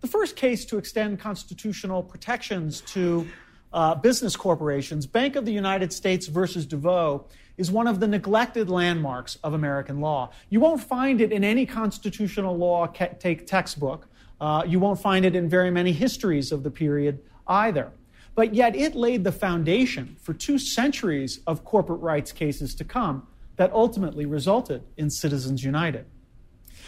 The 0.00 0.08
first 0.08 0.34
case 0.34 0.64
to 0.66 0.78
extend 0.78 1.20
constitutional 1.20 2.02
protections 2.02 2.80
to 2.92 3.28
uh, 3.72 3.94
business 3.94 4.36
corporations, 4.36 5.06
Bank 5.06 5.36
of 5.36 5.44
the 5.44 5.52
United 5.52 5.92
States 5.92 6.26
versus 6.26 6.66
Deveaux, 6.66 7.26
is 7.56 7.70
one 7.70 7.86
of 7.86 8.00
the 8.00 8.08
neglected 8.08 8.68
landmarks 8.68 9.36
of 9.44 9.54
American 9.54 10.00
law. 10.00 10.30
You 10.48 10.60
won't 10.60 10.82
find 10.82 11.20
it 11.20 11.32
in 11.32 11.44
any 11.44 11.66
constitutional 11.66 12.56
law 12.56 12.86
take 12.86 13.46
textbook. 13.46 14.08
Uh, 14.40 14.64
you 14.66 14.80
won't 14.80 15.00
find 15.00 15.24
it 15.24 15.36
in 15.36 15.48
very 15.48 15.70
many 15.70 15.92
histories 15.92 16.50
of 16.50 16.62
the 16.62 16.70
period 16.70 17.20
either. 17.46 17.92
But 18.34 18.54
yet, 18.54 18.74
it 18.74 18.94
laid 18.94 19.24
the 19.24 19.32
foundation 19.32 20.16
for 20.20 20.32
two 20.32 20.58
centuries 20.58 21.40
of 21.46 21.64
corporate 21.64 22.00
rights 22.00 22.32
cases 22.32 22.74
to 22.76 22.84
come 22.84 23.26
that 23.56 23.70
ultimately 23.72 24.24
resulted 24.24 24.82
in 24.96 25.10
Citizens 25.10 25.62
United. 25.62 26.06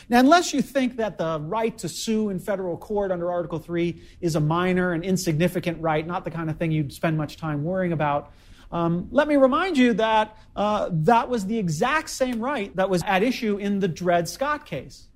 Now, 0.09 0.21
unless 0.21 0.53
you 0.53 0.63
think 0.63 0.97
that 0.97 1.19
the 1.19 1.41
right 1.41 1.77
to 1.79 1.89
sue 1.89 2.31
in 2.31 2.39
federal 2.39 2.77
court 2.77 3.11
under 3.11 3.31
Article 3.31 3.59
3 3.59 4.01
is 4.21 4.37
a 4.37 4.41
minor 4.41 4.93
and 4.93 5.05
insignificant 5.05 5.81
right, 5.81 6.07
not 6.07 6.25
the 6.25 6.31
kind 6.31 6.51
of 6.51 6.57
thing 6.57 6.73
you'd 6.73 6.93
spend 6.93 7.17
much 7.17 7.37
time 7.37 7.65
worrying 7.65 7.93
about, 7.93 8.33
um, 8.73 9.09
let 9.13 9.29
me 9.29 9.37
remind 9.37 9.79
you 9.79 9.95
that 9.95 10.37
uh, 10.57 10.89
that 10.91 11.29
was 11.29 11.47
the 11.47 11.59
exact 11.59 12.11
same 12.11 12.41
right 12.41 12.75
that 12.77 12.91
was 12.91 13.03
at 13.07 13.23
issue 13.23 13.57
in 13.57 13.79
the 13.79 13.89
Dred 13.89 14.29
Scott 14.29 14.67
case. 14.67 15.07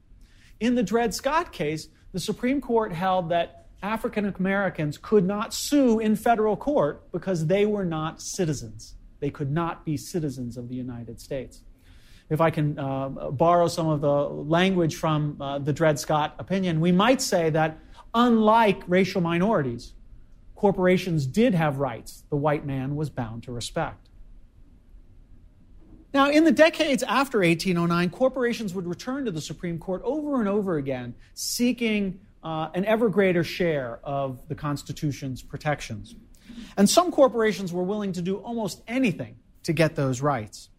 In 0.60 0.74
the 0.74 0.82
Dred 0.82 1.14
Scott 1.14 1.52
case, 1.52 1.88
the 2.12 2.20
Supreme 2.20 2.60
Court 2.60 2.92
held 2.92 3.30
that 3.30 3.66
African 3.82 4.32
Americans 4.38 4.98
could 4.98 5.24
not 5.24 5.54
sue 5.54 5.98
in 6.00 6.16
federal 6.16 6.56
court 6.56 7.10
because 7.12 7.46
they 7.46 7.66
were 7.66 7.84
not 7.84 8.20
citizens. 8.20 8.94
They 9.20 9.30
could 9.30 9.50
not 9.50 9.84
be 9.84 9.96
citizens 9.96 10.56
of 10.56 10.68
the 10.68 10.74
United 10.74 11.20
States. 11.20 11.62
If 12.30 12.40
I 12.40 12.50
can 12.50 12.78
uh, 12.78 13.08
borrow 13.08 13.68
some 13.68 13.88
of 13.88 14.00
the 14.00 14.28
language 14.28 14.96
from 14.96 15.40
uh, 15.40 15.58
the 15.58 15.72
Dred 15.72 15.98
Scott 15.98 16.34
opinion, 16.38 16.80
we 16.80 16.92
might 16.92 17.22
say 17.22 17.50
that 17.50 17.78
unlike 18.14 18.82
racial 18.86 19.20
minorities, 19.20 19.92
corporations 20.54 21.26
did 21.26 21.54
have 21.54 21.78
rights 21.78 22.24
the 22.30 22.36
white 22.36 22.66
man 22.66 22.96
was 22.96 23.08
bound 23.08 23.44
to 23.44 23.52
respect. 23.52 24.08
Now, 26.12 26.30
in 26.30 26.44
the 26.44 26.52
decades 26.52 27.02
after 27.02 27.40
1809, 27.40 28.10
corporations 28.10 28.74
would 28.74 28.86
return 28.86 29.26
to 29.26 29.30
the 29.30 29.40
Supreme 29.40 29.78
Court 29.78 30.00
over 30.04 30.40
and 30.40 30.48
over 30.48 30.76
again, 30.76 31.14
seeking 31.34 32.18
uh, 32.42 32.70
an 32.74 32.84
ever 32.86 33.08
greater 33.08 33.44
share 33.44 34.00
of 34.02 34.46
the 34.48 34.54
Constitution's 34.54 35.42
protections. 35.42 36.14
And 36.76 36.88
some 36.88 37.12
corporations 37.12 37.72
were 37.72 37.82
willing 37.82 38.12
to 38.12 38.22
do 38.22 38.36
almost 38.38 38.82
anything 38.88 39.36
to 39.64 39.72
get 39.72 39.96
those 39.96 40.22
rights. 40.22 40.70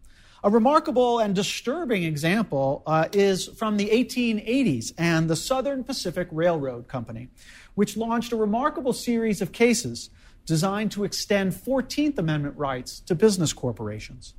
A 0.42 0.48
remarkable 0.48 1.18
and 1.18 1.34
disturbing 1.34 2.04
example 2.04 2.82
uh, 2.86 3.08
is 3.12 3.46
from 3.46 3.76
the 3.76 3.90
1880s 3.90 4.94
and 4.96 5.28
the 5.28 5.36
Southern 5.36 5.84
Pacific 5.84 6.28
Railroad 6.30 6.88
Company, 6.88 7.28
which 7.74 7.94
launched 7.94 8.32
a 8.32 8.36
remarkable 8.36 8.94
series 8.94 9.42
of 9.42 9.52
cases 9.52 10.08
designed 10.46 10.92
to 10.92 11.04
extend 11.04 11.52
14th 11.52 12.16
Amendment 12.16 12.56
rights 12.56 13.00
to 13.00 13.14
business 13.14 13.52
corporations. 13.52 14.32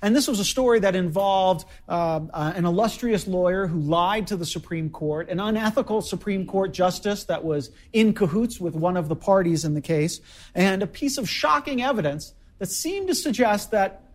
And 0.00 0.14
this 0.14 0.28
was 0.28 0.38
a 0.38 0.44
story 0.44 0.78
that 0.80 0.94
involved 0.94 1.66
uh, 1.88 2.20
uh, 2.32 2.52
an 2.54 2.64
illustrious 2.64 3.26
lawyer 3.26 3.66
who 3.66 3.80
lied 3.80 4.28
to 4.28 4.36
the 4.36 4.46
Supreme 4.46 4.90
Court, 4.90 5.28
an 5.28 5.40
unethical 5.40 6.02
Supreme 6.02 6.46
Court 6.46 6.72
justice 6.72 7.24
that 7.24 7.42
was 7.42 7.70
in 7.92 8.12
cahoots 8.12 8.60
with 8.60 8.76
one 8.76 8.96
of 8.96 9.08
the 9.08 9.16
parties 9.16 9.64
in 9.64 9.74
the 9.74 9.80
case, 9.80 10.20
and 10.54 10.84
a 10.84 10.86
piece 10.86 11.18
of 11.18 11.28
shocking 11.28 11.82
evidence 11.82 12.32
that 12.58 12.66
seemed 12.66 13.08
to 13.08 13.14
suggest 13.14 13.72
that 13.72 14.05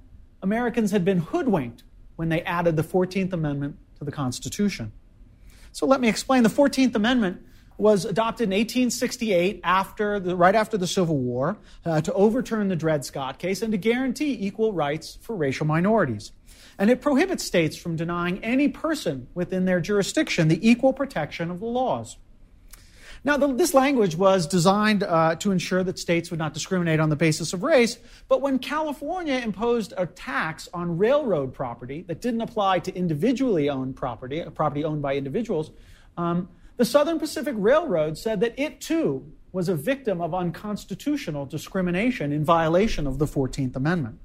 Americans 0.41 0.91
had 0.91 1.05
been 1.05 1.19
hoodwinked 1.19 1.83
when 2.15 2.29
they 2.29 2.41
added 2.41 2.75
the 2.75 2.83
14th 2.83 3.33
Amendment 3.33 3.77
to 3.97 4.03
the 4.03 4.11
Constitution. 4.11 4.91
So 5.71 5.85
let 5.85 6.01
me 6.01 6.09
explain. 6.09 6.43
The 6.43 6.49
14th 6.49 6.95
Amendment 6.95 7.41
was 7.77 8.05
adopted 8.05 8.43
in 8.43 8.51
1868, 8.51 9.61
after 9.63 10.19
the, 10.19 10.35
right 10.35 10.53
after 10.53 10.77
the 10.77 10.85
Civil 10.85 11.17
War, 11.17 11.57
uh, 11.85 12.01
to 12.01 12.13
overturn 12.13 12.67
the 12.67 12.75
Dred 12.75 13.03
Scott 13.03 13.39
case 13.39 13.61
and 13.61 13.71
to 13.71 13.77
guarantee 13.77 14.37
equal 14.39 14.71
rights 14.71 15.17
for 15.21 15.35
racial 15.35 15.65
minorities. 15.65 16.31
And 16.77 16.89
it 16.89 17.01
prohibits 17.01 17.43
states 17.43 17.75
from 17.75 17.95
denying 17.95 18.43
any 18.43 18.67
person 18.67 19.27
within 19.33 19.65
their 19.65 19.79
jurisdiction 19.79 20.47
the 20.47 20.67
equal 20.67 20.93
protection 20.93 21.49
of 21.49 21.59
the 21.59 21.65
laws. 21.65 22.17
Now, 23.23 23.37
the, 23.37 23.53
this 23.53 23.75
language 23.75 24.15
was 24.15 24.47
designed 24.47 25.03
uh, 25.03 25.35
to 25.35 25.51
ensure 25.51 25.83
that 25.83 25.99
states 25.99 26.31
would 26.31 26.39
not 26.39 26.55
discriminate 26.55 26.99
on 26.99 27.09
the 27.09 27.15
basis 27.15 27.53
of 27.53 27.61
race, 27.61 27.99
but 28.27 28.41
when 28.41 28.57
California 28.57 29.35
imposed 29.35 29.93
a 29.95 30.07
tax 30.07 30.67
on 30.73 30.97
railroad 30.97 31.53
property 31.53 32.01
that 32.07 32.19
didn't 32.19 32.41
apply 32.41 32.79
to 32.79 32.95
individually 32.95 33.69
owned 33.69 33.95
property, 33.95 34.43
property 34.55 34.83
owned 34.83 35.03
by 35.03 35.15
individuals, 35.15 35.69
um, 36.17 36.49
the 36.77 36.85
Southern 36.85 37.19
Pacific 37.19 37.53
Railroad 37.57 38.17
said 38.17 38.39
that 38.39 38.57
it 38.57 38.81
too 38.81 39.31
was 39.51 39.69
a 39.69 39.75
victim 39.75 40.19
of 40.19 40.33
unconstitutional 40.33 41.45
discrimination 41.45 42.31
in 42.31 42.43
violation 42.43 43.05
of 43.05 43.19
the 43.19 43.25
14th 43.25 43.75
Amendment. 43.75 44.17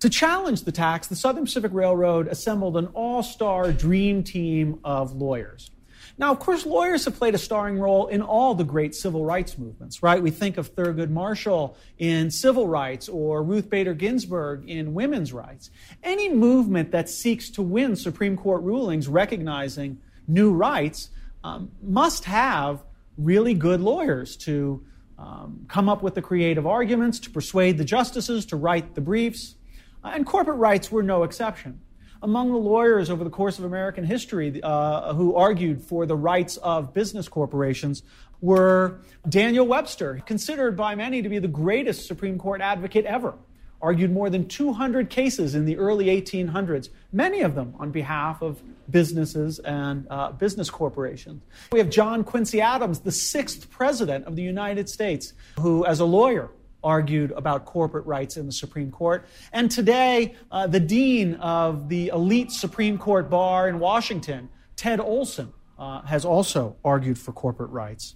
To 0.00 0.08
challenge 0.08 0.62
the 0.62 0.70
tax, 0.70 1.08
the 1.08 1.16
Southern 1.16 1.44
Pacific 1.46 1.72
Railroad 1.74 2.28
assembled 2.28 2.76
an 2.76 2.86
all 2.88 3.24
star 3.24 3.72
dream 3.72 4.22
team 4.22 4.78
of 4.84 5.16
lawyers. 5.16 5.72
Now, 6.18 6.32
of 6.32 6.40
course, 6.40 6.66
lawyers 6.66 7.04
have 7.04 7.16
played 7.16 7.36
a 7.36 7.38
starring 7.38 7.78
role 7.78 8.08
in 8.08 8.22
all 8.22 8.54
the 8.54 8.64
great 8.64 8.96
civil 8.96 9.24
rights 9.24 9.56
movements, 9.56 10.02
right? 10.02 10.20
We 10.20 10.32
think 10.32 10.58
of 10.58 10.74
Thurgood 10.74 11.10
Marshall 11.10 11.76
in 11.96 12.32
civil 12.32 12.66
rights 12.66 13.08
or 13.08 13.40
Ruth 13.44 13.70
Bader 13.70 13.94
Ginsburg 13.94 14.68
in 14.68 14.94
women's 14.94 15.32
rights. 15.32 15.70
Any 16.02 16.28
movement 16.28 16.90
that 16.90 17.08
seeks 17.08 17.50
to 17.50 17.62
win 17.62 17.94
Supreme 17.94 18.36
Court 18.36 18.62
rulings 18.62 19.06
recognizing 19.06 20.00
new 20.26 20.52
rights 20.52 21.10
um, 21.44 21.70
must 21.80 22.24
have 22.24 22.82
really 23.16 23.54
good 23.54 23.80
lawyers 23.80 24.36
to 24.38 24.84
um, 25.18 25.66
come 25.68 25.88
up 25.88 26.02
with 26.02 26.16
the 26.16 26.22
creative 26.22 26.66
arguments, 26.66 27.20
to 27.20 27.30
persuade 27.30 27.78
the 27.78 27.84
justices, 27.84 28.44
to 28.46 28.56
write 28.56 28.96
the 28.96 29.00
briefs. 29.00 29.54
Uh, 30.02 30.12
and 30.14 30.26
corporate 30.26 30.58
rights 30.58 30.90
were 30.90 31.02
no 31.02 31.22
exception. 31.22 31.80
Among 32.22 32.50
the 32.50 32.58
lawyers 32.58 33.10
over 33.10 33.22
the 33.22 33.30
course 33.30 33.58
of 33.58 33.64
American 33.64 34.04
history 34.04 34.60
uh, 34.62 35.14
who 35.14 35.36
argued 35.36 35.80
for 35.80 36.04
the 36.04 36.16
rights 36.16 36.56
of 36.58 36.92
business 36.92 37.28
corporations 37.28 38.02
were 38.40 39.00
Daniel 39.28 39.66
Webster, 39.66 40.20
considered 40.26 40.76
by 40.76 40.94
many 40.94 41.22
to 41.22 41.28
be 41.28 41.38
the 41.38 41.48
greatest 41.48 42.06
Supreme 42.06 42.38
Court 42.38 42.60
advocate 42.60 43.04
ever 43.04 43.34
argued 43.80 44.12
more 44.12 44.28
than 44.28 44.46
200 44.48 45.08
cases 45.08 45.54
in 45.54 45.64
the 45.64 45.76
early 45.76 46.06
1800s, 46.06 46.88
many 47.12 47.42
of 47.42 47.54
them 47.54 47.74
on 47.78 47.90
behalf 47.90 48.42
of 48.42 48.60
businesses 48.90 49.58
and 49.60 50.06
uh, 50.10 50.32
business 50.32 50.70
corporations. 50.70 51.42
We 51.72 51.78
have 51.78 51.90
John 51.90 52.24
Quincy 52.24 52.60
Adams, 52.60 53.00
the 53.00 53.12
sixth 53.12 53.70
president 53.70 54.26
of 54.26 54.34
the 54.34 54.42
United 54.42 54.88
States, 54.88 55.32
who, 55.60 55.84
as 55.84 56.00
a 56.00 56.04
lawyer, 56.04 56.50
argued 56.82 57.32
about 57.32 57.64
corporate 57.64 58.06
rights 58.06 58.36
in 58.36 58.46
the 58.46 58.52
Supreme 58.52 58.90
Court. 58.90 59.26
And 59.52 59.70
today, 59.70 60.34
uh, 60.50 60.66
the 60.66 60.80
dean 60.80 61.34
of 61.34 61.88
the 61.88 62.08
elite 62.08 62.52
Supreme 62.52 62.98
Court 62.98 63.28
bar 63.28 63.68
in 63.68 63.78
Washington, 63.78 64.48
Ted 64.76 65.00
Olson, 65.00 65.52
uh, 65.78 66.02
has 66.02 66.24
also 66.24 66.76
argued 66.84 67.18
for 67.18 67.32
corporate 67.32 67.70
rights. 67.70 68.14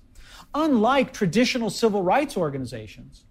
Unlike 0.54 1.12
traditional 1.12 1.70
civil 1.70 2.02
rights 2.02 2.36
organizations, 2.36 3.24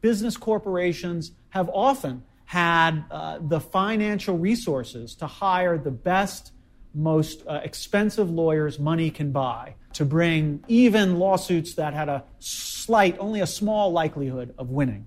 business 0.00 0.36
corporations 0.36 1.32
have 1.50 1.70
often 1.72 2.22
had 2.44 3.04
uh, 3.10 3.38
the 3.40 3.58
financial 3.58 4.36
resources 4.36 5.14
to 5.14 5.26
hire 5.26 5.78
the 5.78 5.90
best, 5.90 6.52
most 6.94 7.46
uh, 7.46 7.60
expensive 7.64 8.30
lawyers 8.30 8.78
money 8.78 9.10
can 9.10 9.32
buy 9.32 9.74
to 9.94 10.04
bring 10.04 10.64
even 10.68 11.18
lawsuits 11.18 11.74
that 11.74 11.94
had 11.94 12.08
a 12.08 12.24
slight, 12.38 13.16
only 13.18 13.40
a 13.40 13.46
small 13.46 13.92
likelihood 13.92 14.54
of 14.58 14.70
winning. 14.70 15.06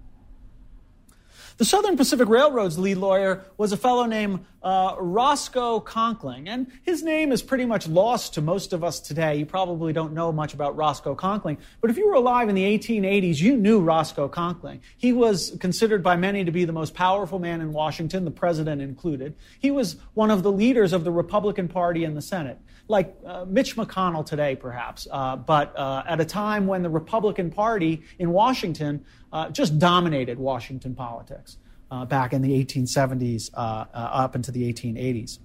The 1.57 1.63
Southern 1.63 1.95
Pacific 1.95 2.27
Railroad's 2.27 2.77
lead 2.77 2.97
lawyer 2.97 3.45
was 3.55 3.71
a 3.71 3.77
fellow 3.77 4.03
named 4.03 4.45
uh, 4.61 4.97
Roscoe 4.99 5.79
Conkling, 5.79 6.49
and 6.49 6.67
his 6.83 7.01
name 7.01 7.31
is 7.31 7.41
pretty 7.41 7.63
much 7.63 7.87
lost 7.87 8.33
to 8.33 8.41
most 8.41 8.73
of 8.73 8.83
us 8.83 8.99
today. 8.99 9.37
You 9.37 9.45
probably 9.45 9.93
don't 9.93 10.11
know 10.11 10.33
much 10.33 10.53
about 10.53 10.75
Roscoe 10.75 11.15
Conkling, 11.15 11.57
but 11.79 11.89
if 11.89 11.95
you 11.95 12.07
were 12.07 12.15
alive 12.15 12.49
in 12.49 12.55
the 12.55 12.77
1880s, 12.77 13.39
you 13.39 13.55
knew 13.55 13.79
Roscoe 13.79 14.27
Conkling. 14.27 14.81
He 14.97 15.13
was 15.13 15.55
considered 15.61 16.03
by 16.03 16.17
many 16.17 16.43
to 16.43 16.51
be 16.51 16.65
the 16.65 16.73
most 16.73 16.93
powerful 16.93 17.39
man 17.39 17.61
in 17.61 17.71
Washington, 17.71 18.25
the 18.25 18.31
president 18.31 18.81
included. 18.81 19.33
He 19.57 19.71
was 19.71 19.95
one 20.13 20.31
of 20.31 20.43
the 20.43 20.51
leaders 20.51 20.91
of 20.91 21.05
the 21.05 21.11
Republican 21.11 21.69
Party 21.69 22.03
in 22.03 22.15
the 22.15 22.21
Senate 22.21 22.59
like 22.87 23.15
uh, 23.25 23.45
Mitch 23.45 23.75
McConnell 23.75 24.25
today, 24.25 24.55
perhaps, 24.55 25.07
uh, 25.11 25.35
but 25.35 25.77
uh, 25.77 26.03
at 26.07 26.19
a 26.19 26.25
time 26.25 26.67
when 26.67 26.83
the 26.83 26.89
Republican 26.89 27.49
Party 27.49 28.03
in 28.19 28.31
Washington 28.31 29.03
uh, 29.33 29.49
just 29.49 29.79
dominated 29.79 30.37
Washington 30.37 30.95
politics 30.95 31.57
uh, 31.91 32.05
back 32.05 32.33
in 32.33 32.41
the 32.41 32.63
1870s 32.63 33.49
uh, 33.53 33.85
up 33.93 34.35
into 34.35 34.51
the 34.51 34.71
1880s. 34.71 35.39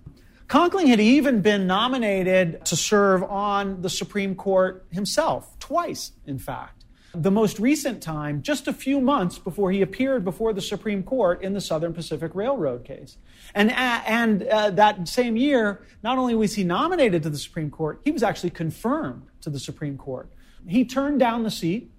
Conkling 0.49 0.89
had 0.89 1.01
even 1.01 1.43
been 1.43 1.67
nominated 1.67 2.65
to 2.67 2.77
serve 2.77 3.23
on 3.23 3.83
the 3.83 3.91
Supreme 3.91 4.35
Court 4.35 4.85
himself, 4.91 5.57
twice, 5.61 6.13
in 6.27 6.39
fact 6.39 6.80
the 7.15 7.31
most 7.31 7.59
recent 7.59 8.03
time, 8.03 8.41
just 8.43 8.69
a 8.69 8.73
few 8.73 9.01
months 9.01 9.39
before 9.39 9.73
he 9.73 9.83
appeared 9.83 10.25
before 10.25 10.53
the 10.53 10.61
Supreme 10.61 11.03
Court 11.03 11.43
in 11.43 11.55
the 11.55 11.61
Southern 11.61 11.93
Pacific 11.93 12.35
Railroad 12.35 12.85
case. 12.85 13.17
And, 13.55 13.71
uh, 13.71 14.03
and 14.07 14.43
uh, 14.45 14.71
that 14.71 15.09
same 15.09 15.37
year, 15.37 15.85
not 16.03 16.19
only 16.19 16.35
was 16.35 16.55
he 16.55 16.63
nominated 16.63 17.23
to 17.25 17.31
the 17.31 17.39
Supreme 17.39 17.71
Court, 17.71 18.01
he 18.05 18.13
was 18.13 18.23
actually 18.23 18.51
confirmed 18.51 19.27
to 19.41 19.51
the 19.51 19.59
Supreme 19.59 19.99
Court. 19.99 20.31
He 20.69 20.85
turned 20.85 21.19
down 21.19 21.43
the 21.43 21.51
seat. 21.51 21.91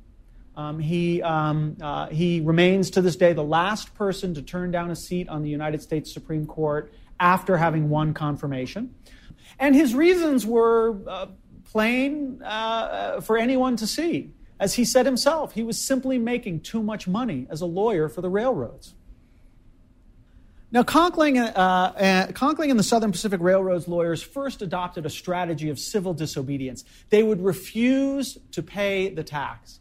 Um, 0.55 0.79
he, 0.79 1.21
um, 1.21 1.77
uh, 1.81 2.07
he 2.07 2.39
remains 2.41 2.89
to 2.91 3.01
this 3.01 3.15
day 3.15 3.33
the 3.33 3.43
last 3.43 3.93
person 3.95 4.33
to 4.35 4.41
turn 4.41 4.71
down 4.71 4.91
a 4.91 4.95
seat 4.95 5.27
on 5.27 5.43
the 5.43 5.49
United 5.49 5.81
States 5.81 6.13
Supreme 6.13 6.45
Court 6.45 6.93
after 7.19 7.57
having 7.57 7.89
won 7.89 8.13
confirmation. 8.13 8.93
And 9.59 9.75
his 9.75 9.93
reasons 9.93 10.45
were 10.45 10.97
uh, 11.07 11.27
plain 11.65 12.41
uh, 12.43 13.21
for 13.21 13.37
anyone 13.37 13.75
to 13.77 13.87
see. 13.87 14.31
As 14.61 14.75
he 14.75 14.85
said 14.85 15.07
himself, 15.07 15.53
he 15.53 15.63
was 15.63 15.79
simply 15.79 16.19
making 16.19 16.59
too 16.59 16.83
much 16.83 17.07
money 17.07 17.47
as 17.49 17.61
a 17.61 17.65
lawyer 17.65 18.07
for 18.07 18.21
the 18.21 18.29
railroads. 18.29 18.93
Now, 20.71 20.83
Conkling, 20.83 21.39
uh, 21.39 21.43
uh, 21.57 22.27
Conkling 22.27 22.69
and 22.69 22.79
the 22.79 22.83
Southern 22.83 23.11
Pacific 23.11 23.41
Railroad's 23.41 23.87
lawyers 23.87 24.21
first 24.21 24.61
adopted 24.61 25.07
a 25.07 25.09
strategy 25.09 25.69
of 25.69 25.79
civil 25.79 26.13
disobedience. 26.13 26.85
They 27.09 27.23
would 27.23 27.41
refuse 27.41 28.37
to 28.51 28.61
pay 28.61 29.09
the 29.09 29.23
tax. 29.23 29.79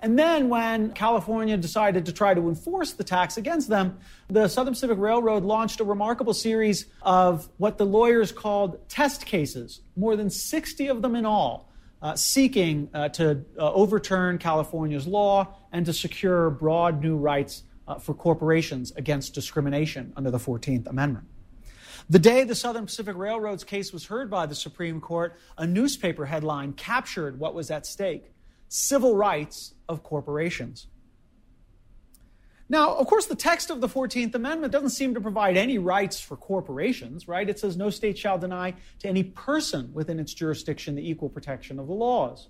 And 0.00 0.18
then, 0.18 0.50
when 0.50 0.92
California 0.92 1.56
decided 1.56 2.04
to 2.06 2.12
try 2.12 2.34
to 2.34 2.48
enforce 2.48 2.92
the 2.92 3.04
tax 3.04 3.38
against 3.38 3.68
them, 3.70 3.98
the 4.28 4.46
Southern 4.46 4.74
Pacific 4.74 4.98
Railroad 4.98 5.42
launched 5.42 5.80
a 5.80 5.84
remarkable 5.84 6.34
series 6.34 6.84
of 7.02 7.48
what 7.56 7.78
the 7.78 7.86
lawyers 7.86 8.30
called 8.30 8.88
test 8.90 9.24
cases, 9.24 9.80
more 9.96 10.16
than 10.16 10.28
60 10.28 10.86
of 10.86 11.00
them 11.00 11.16
in 11.16 11.24
all, 11.24 11.68
uh, 12.02 12.14
seeking 12.14 12.88
uh, 12.94 13.08
to 13.10 13.44
uh, 13.58 13.72
overturn 13.72 14.38
California's 14.38 15.06
law 15.06 15.56
and 15.72 15.84
to 15.86 15.92
secure 15.92 16.50
broad 16.50 17.02
new 17.02 17.16
rights 17.16 17.64
uh, 17.86 17.98
for 17.98 18.14
corporations 18.14 18.92
against 18.96 19.34
discrimination 19.34 20.12
under 20.16 20.30
the 20.30 20.38
14th 20.38 20.86
Amendment. 20.86 21.26
The 22.10 22.18
day 22.18 22.44
the 22.44 22.54
Southern 22.54 22.86
Pacific 22.86 23.16
Railroad's 23.16 23.64
case 23.64 23.92
was 23.92 24.06
heard 24.06 24.30
by 24.30 24.46
the 24.46 24.54
Supreme 24.54 25.00
Court, 25.00 25.36
a 25.58 25.66
newspaper 25.66 26.24
headline 26.24 26.72
captured 26.72 27.38
what 27.38 27.54
was 27.54 27.70
at 27.70 27.84
stake 27.84 28.32
civil 28.68 29.16
rights 29.16 29.74
of 29.88 30.02
corporations. 30.02 30.86
Now, 32.70 32.94
of 32.94 33.06
course, 33.06 33.26
the 33.26 33.34
text 33.34 33.70
of 33.70 33.80
the 33.80 33.88
14th 33.88 34.34
Amendment 34.34 34.72
doesn't 34.72 34.90
seem 34.90 35.14
to 35.14 35.20
provide 35.20 35.56
any 35.56 35.78
rights 35.78 36.20
for 36.20 36.36
corporations, 36.36 37.26
right? 37.26 37.48
It 37.48 37.58
says 37.58 37.76
no 37.76 37.88
state 37.88 38.18
shall 38.18 38.38
deny 38.38 38.74
to 39.00 39.08
any 39.08 39.22
person 39.22 39.90
within 39.94 40.18
its 40.18 40.34
jurisdiction 40.34 40.94
the 40.94 41.08
equal 41.08 41.30
protection 41.30 41.78
of 41.78 41.86
the 41.86 41.94
laws. 41.94 42.48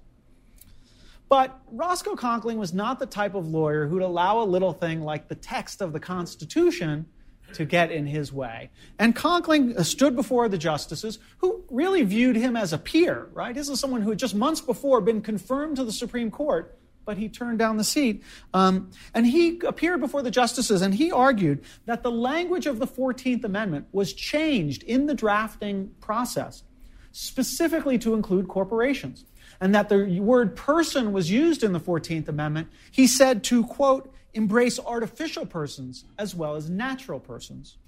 But 1.29 1.61
Roscoe 1.71 2.17
Conkling 2.17 2.57
was 2.57 2.73
not 2.73 2.99
the 2.99 3.07
type 3.07 3.35
of 3.35 3.47
lawyer 3.47 3.87
who'd 3.87 4.03
allow 4.03 4.43
a 4.43 4.45
little 4.45 4.73
thing 4.73 5.03
like 5.03 5.29
the 5.29 5.35
text 5.35 5.83
of 5.83 5.93
the 5.93 6.01
Constitution 6.01 7.07
to 7.53 7.65
get 7.65 7.91
in 7.91 8.07
his 8.07 8.33
way. 8.33 8.71
And 8.99 9.15
Conkling 9.15 9.77
uh, 9.77 9.83
stood 9.83 10.17
before 10.17 10.49
the 10.49 10.59
justices 10.59 11.19
who 11.39 11.65
really 11.71 12.03
viewed 12.03 12.37
him 12.37 12.57
as 12.57 12.73
a 12.73 12.79
peer, 12.79 13.29
right? 13.33 13.55
This 13.55 13.69
is 13.69 13.79
someone 13.81 14.03
who 14.03 14.11
had 14.11 14.19
just 14.19 14.35
months 14.35 14.61
before 14.61 15.01
been 15.01 15.23
confirmed 15.23 15.77
to 15.77 15.85
the 15.85 15.93
Supreme 15.93 16.31
Court 16.31 16.78
but 17.09 17.17
he 17.17 17.27
turned 17.27 17.59
down 17.59 17.79
the 17.79 17.85
seat. 17.85 18.23
Um, 18.53 18.91
and 19.15 19.27
he 19.27 19.59
appeared 19.61 19.99
before 19.99 20.21
the 20.21 20.31
justices 20.31 20.83
and 20.83 20.95
he 20.95 21.11
argued 21.11 21.65
that 21.87 22.03
the 22.03 22.11
language 22.11 22.67
of 22.67 22.81
the 22.81 22.87
14th 22.87 23.45
Amendment 23.45 23.87
was 23.93 24.13
changed 24.13 24.83
in 24.83 25.07
the 25.07 25.15
drafting 25.15 25.91
process, 26.03 26.65
specifically 27.11 27.97
to 27.97 28.13
include 28.13 28.47
corporations. 28.47 29.25
And 29.59 29.75
that 29.75 29.89
the 29.89 30.21
word 30.21 30.55
person 30.55 31.15
was 31.15 31.31
used 31.31 31.65
in 31.65 31.73
the 31.73 31.81
14th 31.81 32.29
Amendment, 32.29 32.69
he 32.91 33.07
said 33.07 33.43
to, 33.45 33.65
quote, 33.65 34.13
embrace 34.35 34.79
artificial 34.79 35.47
persons 35.47 36.05
as 36.19 36.35
well 36.35 36.57
as 36.57 36.69
natural 36.69 37.21
persons. 37.21 37.79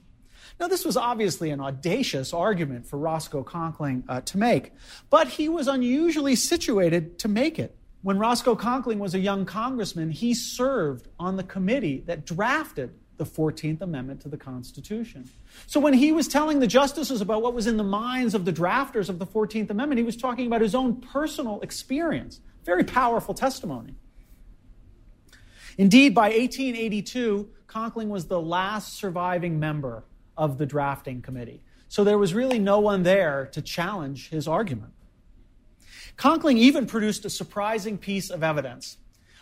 Now, 0.59 0.69
this 0.69 0.87
was 0.87 0.97
obviously 0.97 1.51
an 1.51 1.61
audacious 1.61 2.33
argument 2.33 2.87
for 2.87 2.97
Roscoe 2.99 3.45
Conkling 3.45 4.03
uh, 4.09 4.23
to 4.23 4.39
make, 4.39 4.73
but 5.11 5.29
he 5.29 5.51
was 5.51 5.69
unusually 5.69 6.37
situated 6.37 7.19
to 7.19 7.29
make 7.29 7.59
it. 7.59 7.77
When 8.03 8.19
Roscoe 8.19 8.57
Conkling 8.57 8.99
was 8.99 9.15
a 9.15 9.19
young 9.19 9.45
congressman, 9.45 10.11
he 10.11 10.33
served 10.33 11.09
on 11.19 11.37
the 11.37 11.43
committee 11.43 12.03
that 12.07 12.25
drafted 12.25 12.95
the 13.19 13.27
14th 13.27 13.83
Amendment 13.83 14.23
to 14.23 14.31
the 14.31 14.39
Constitution. 14.39 15.29
So 15.67 15.79
when 15.79 15.93
he 15.93 16.11
was 16.11 16.27
telling 16.27 16.61
the 16.61 16.67
justices 16.67 17.21
about 17.21 17.43
what 17.43 17.53
was 17.53 17.67
in 17.67 17.77
the 17.77 17.85
minds 17.85 18.35
of 18.35 18.47
the 18.47 18.53
drafters 18.53 19.11
of 19.11 19.19
the 19.19 19.27
14th 19.27 19.69
Amendment, 19.69 19.99
he 19.99 20.05
was 20.05 20.17
talking 20.17 20.47
about 20.47 20.63
his 20.63 20.75
own 20.75 20.97
personal 20.97 21.61
experience. 21.61 22.41
Very 22.65 22.85
powerful 22.85 23.35
testimony. 23.35 23.95
Indeed, 25.77 26.15
by 26.15 26.31
1882, 26.31 27.51
Conkling 27.67 28.09
was 28.09 28.27
the 28.27 28.41
last 28.41 28.95
surviving 28.95 29.61
member 29.61 30.05
of 30.39 30.57
the 30.57 30.65
drafting 30.65 31.21
committee. 31.21 31.63
So 31.89 32.05
there 32.05 32.17
was 32.17 32.33
really 32.33 32.59
no 32.59 32.81
one 32.81 33.03
there 33.03 33.51
to 33.53 33.61
challenge 33.61 34.31
his 34.31 34.49
argument. 34.49 34.93
Conkling 36.21 36.59
even 36.59 36.85
produced 36.85 37.25
a 37.25 37.31
surprising 37.31 37.97
piece 37.97 38.29
of 38.29 38.43
evidence. 38.43 38.99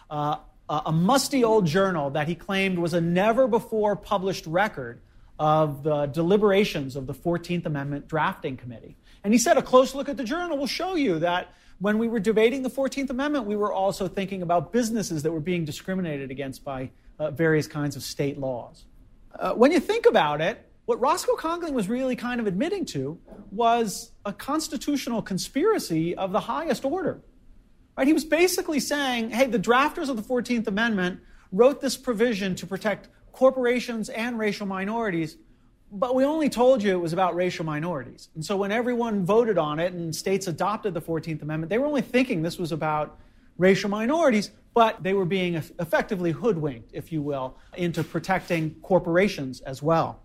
Uh, 0.08 0.36
a 0.70 0.92
musty 0.92 1.42
old 1.42 1.66
journal 1.66 2.10
that 2.10 2.28
he 2.28 2.36
claimed 2.36 2.78
was 2.78 2.94
a 2.94 3.00
never 3.00 3.48
before 3.48 3.96
published 3.96 4.46
record 4.46 5.00
of 5.40 5.82
the 5.82 6.06
deliberations 6.06 6.94
of 6.94 7.08
the 7.08 7.14
14th 7.14 7.66
Amendment 7.66 8.06
Drafting 8.06 8.56
Committee. 8.56 8.96
And 9.24 9.32
he 9.32 9.40
said 9.40 9.56
a 9.56 9.62
close 9.62 9.92
look 9.92 10.08
at 10.08 10.16
the 10.16 10.22
journal 10.22 10.56
will 10.56 10.68
show 10.68 10.94
you 10.94 11.18
that 11.18 11.52
when 11.80 11.98
we 11.98 12.06
were 12.06 12.20
debating 12.20 12.62
the 12.62 12.70
14th 12.70 13.10
Amendment, 13.10 13.46
we 13.46 13.56
were 13.56 13.72
also 13.72 14.06
thinking 14.06 14.42
about 14.42 14.72
businesses 14.72 15.24
that 15.24 15.32
were 15.32 15.40
being 15.40 15.64
discriminated 15.64 16.30
against 16.30 16.62
by 16.64 16.90
uh, 17.18 17.32
various 17.32 17.66
kinds 17.66 17.96
of 17.96 18.04
state 18.04 18.38
laws. 18.38 18.84
Uh, 19.36 19.52
when 19.52 19.72
you 19.72 19.80
think 19.80 20.06
about 20.06 20.40
it, 20.40 20.64
what 20.88 20.98
Roscoe 21.00 21.36
Conkling 21.36 21.74
was 21.74 21.86
really 21.86 22.16
kind 22.16 22.40
of 22.40 22.46
admitting 22.46 22.86
to 22.86 23.18
was 23.50 24.10
a 24.24 24.32
constitutional 24.32 25.20
conspiracy 25.20 26.16
of 26.16 26.32
the 26.32 26.40
highest 26.40 26.82
order. 26.82 27.20
Right? 27.94 28.06
He 28.06 28.14
was 28.14 28.24
basically 28.24 28.80
saying, 28.80 29.28
hey, 29.28 29.48
the 29.48 29.58
drafters 29.58 30.08
of 30.08 30.16
the 30.16 30.22
14th 30.22 30.66
Amendment 30.66 31.20
wrote 31.52 31.82
this 31.82 31.98
provision 31.98 32.54
to 32.54 32.66
protect 32.66 33.10
corporations 33.32 34.08
and 34.08 34.38
racial 34.38 34.66
minorities, 34.66 35.36
but 35.92 36.14
we 36.14 36.24
only 36.24 36.48
told 36.48 36.82
you 36.82 36.92
it 36.92 37.02
was 37.02 37.12
about 37.12 37.36
racial 37.36 37.66
minorities. 37.66 38.30
And 38.34 38.42
so 38.42 38.56
when 38.56 38.72
everyone 38.72 39.26
voted 39.26 39.58
on 39.58 39.78
it 39.78 39.92
and 39.92 40.16
states 40.16 40.46
adopted 40.46 40.94
the 40.94 41.02
14th 41.02 41.42
Amendment, 41.42 41.68
they 41.68 41.76
were 41.76 41.86
only 41.86 42.00
thinking 42.00 42.40
this 42.40 42.56
was 42.56 42.72
about 42.72 43.18
racial 43.58 43.90
minorities, 43.90 44.52
but 44.72 45.02
they 45.02 45.12
were 45.12 45.26
being 45.26 45.56
effectively 45.56 46.32
hoodwinked, 46.32 46.92
if 46.94 47.12
you 47.12 47.20
will, 47.20 47.58
into 47.76 48.02
protecting 48.02 48.74
corporations 48.80 49.60
as 49.60 49.82
well. 49.82 50.22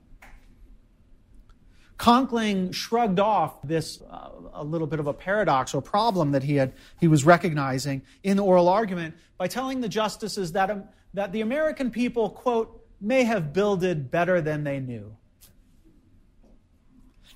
Conkling 1.98 2.74
shrugged 2.74 3.20
off 3.20 3.62
this 3.64 4.02
uh, 4.10 4.30
a 4.54 4.64
little 4.64 4.88
bit 4.88 5.00
of 5.00 5.08
a 5.08 5.14
paradox 5.14 5.74
or 5.74 5.82
problem 5.82 6.32
that 6.32 6.44
he 6.44 6.56
had 6.56 6.74
he 7.00 7.08
was 7.08 7.26
recognizing 7.26 8.02
in 8.24 8.38
the 8.38 8.44
oral 8.44 8.68
argument 8.68 9.16
by 9.38 9.48
telling 9.48 9.82
the 9.82 9.90
justices 9.90 10.52
that 10.54 10.70
um, 10.70 10.84
that 11.14 11.32
the 11.32 11.42
American 11.42 11.92
people 11.92 12.30
quote 12.30 12.84
may 13.00 13.24
have 13.24 13.54
builded 13.54 14.10
better 14.10 14.42
than 14.42 14.64
they 14.64 14.80
knew. 14.80 15.16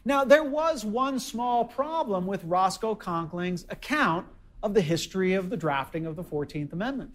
Now 0.03 0.23
there 0.23 0.43
was 0.43 0.83
one 0.83 1.19
small 1.19 1.65
problem 1.65 2.25
with 2.25 2.43
Roscoe 2.43 2.95
Conkling's 2.95 3.65
account 3.69 4.25
of 4.63 4.73
the 4.73 4.81
history 4.81 5.33
of 5.33 5.49
the 5.49 5.57
drafting 5.57 6.05
of 6.05 6.15
the 6.15 6.23
14th 6.23 6.73
Amendment. 6.73 7.11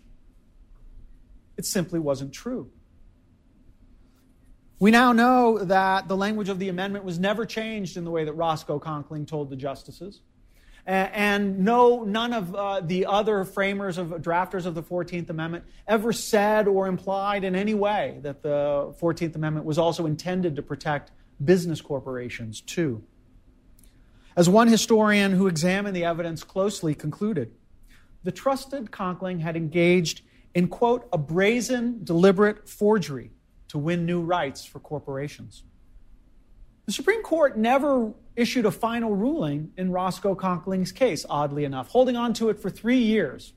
It 1.56 1.66
simply 1.66 1.98
wasn't 1.98 2.32
true. 2.32 2.70
We 4.82 4.90
now 4.90 5.12
know 5.12 5.58
that 5.58 6.08
the 6.08 6.16
language 6.16 6.48
of 6.48 6.58
the 6.58 6.68
amendment 6.68 7.04
was 7.04 7.16
never 7.16 7.46
changed 7.46 7.96
in 7.96 8.04
the 8.04 8.10
way 8.10 8.24
that 8.24 8.32
Roscoe 8.32 8.80
Conkling 8.80 9.28
told 9.28 9.48
the 9.48 9.54
justices. 9.54 10.22
And 10.84 11.60
no, 11.60 12.02
none 12.02 12.32
of 12.32 12.52
uh, 12.52 12.80
the 12.80 13.06
other 13.06 13.44
framers 13.44 13.96
of 13.96 14.08
drafters 14.08 14.66
of 14.66 14.74
the 14.74 14.82
14th 14.82 15.30
Amendment 15.30 15.66
ever 15.86 16.12
said 16.12 16.66
or 16.66 16.88
implied 16.88 17.44
in 17.44 17.54
any 17.54 17.74
way 17.74 18.18
that 18.22 18.42
the 18.42 18.92
14th 19.00 19.36
Amendment 19.36 19.66
was 19.66 19.78
also 19.78 20.04
intended 20.04 20.56
to 20.56 20.62
protect 20.62 21.12
business 21.44 21.80
corporations, 21.80 22.60
too. 22.60 23.04
As 24.34 24.48
one 24.48 24.66
historian 24.66 25.30
who 25.30 25.46
examined 25.46 25.94
the 25.94 26.06
evidence 26.06 26.42
closely 26.42 26.92
concluded, 26.92 27.52
the 28.24 28.32
trusted 28.32 28.90
Conkling 28.90 29.42
had 29.42 29.56
engaged 29.56 30.22
in, 30.54 30.66
quote, 30.66 31.08
a 31.12 31.18
brazen, 31.18 32.00
deliberate 32.02 32.68
forgery 32.68 33.30
to 33.72 33.78
win 33.78 34.04
new 34.04 34.20
rights 34.20 34.66
for 34.66 34.80
corporations. 34.80 35.64
The 36.84 36.92
Supreme 36.92 37.22
Court 37.22 37.56
never 37.56 38.12
issued 38.36 38.66
a 38.66 38.70
final 38.70 39.16
ruling 39.16 39.72
in 39.78 39.90
Roscoe 39.90 40.34
Conkling's 40.34 40.92
case, 40.92 41.24
oddly 41.28 41.64
enough, 41.64 41.88
holding 41.88 42.14
on 42.14 42.34
to 42.34 42.50
it 42.50 42.60
for 42.60 42.68
three 42.68 42.98
years. 42.98 43.54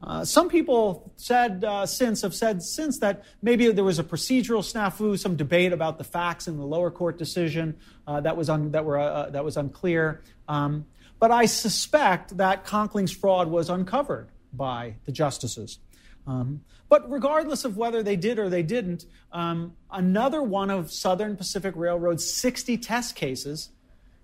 Uh, 0.00 0.24
some 0.24 0.48
people 0.48 1.12
said 1.16 1.64
uh, 1.64 1.84
since 1.84 2.22
have 2.22 2.32
said 2.32 2.62
since 2.62 3.00
that 3.00 3.24
maybe 3.42 3.72
there 3.72 3.82
was 3.82 3.98
a 3.98 4.04
procedural 4.04 4.62
snafu, 4.62 5.18
some 5.18 5.34
debate 5.34 5.72
about 5.72 5.98
the 5.98 6.04
facts 6.04 6.46
in 6.46 6.58
the 6.58 6.64
lower 6.64 6.92
court 6.92 7.18
decision 7.18 7.76
uh, 8.06 8.20
that 8.20 8.36
was 8.36 8.48
un, 8.48 8.70
that 8.70 8.84
were 8.84 8.98
uh, 8.98 9.30
that 9.30 9.44
was 9.44 9.56
unclear. 9.56 10.22
Um, 10.46 10.86
but 11.18 11.32
I 11.32 11.46
suspect 11.46 12.36
that 12.36 12.64
Conkling's 12.64 13.10
fraud 13.10 13.48
was 13.48 13.68
uncovered 13.68 14.28
by 14.52 14.94
the 15.06 15.12
justices. 15.12 15.80
Um, 16.26 16.62
but 16.88 17.10
regardless 17.10 17.64
of 17.64 17.76
whether 17.76 18.02
they 18.02 18.16
did 18.16 18.38
or 18.38 18.48
they 18.48 18.62
didn't, 18.62 19.06
um, 19.32 19.74
another 19.90 20.42
one 20.42 20.70
of 20.70 20.92
Southern 20.92 21.36
Pacific 21.36 21.74
Railroad's 21.76 22.28
60 22.28 22.78
test 22.78 23.16
cases 23.16 23.70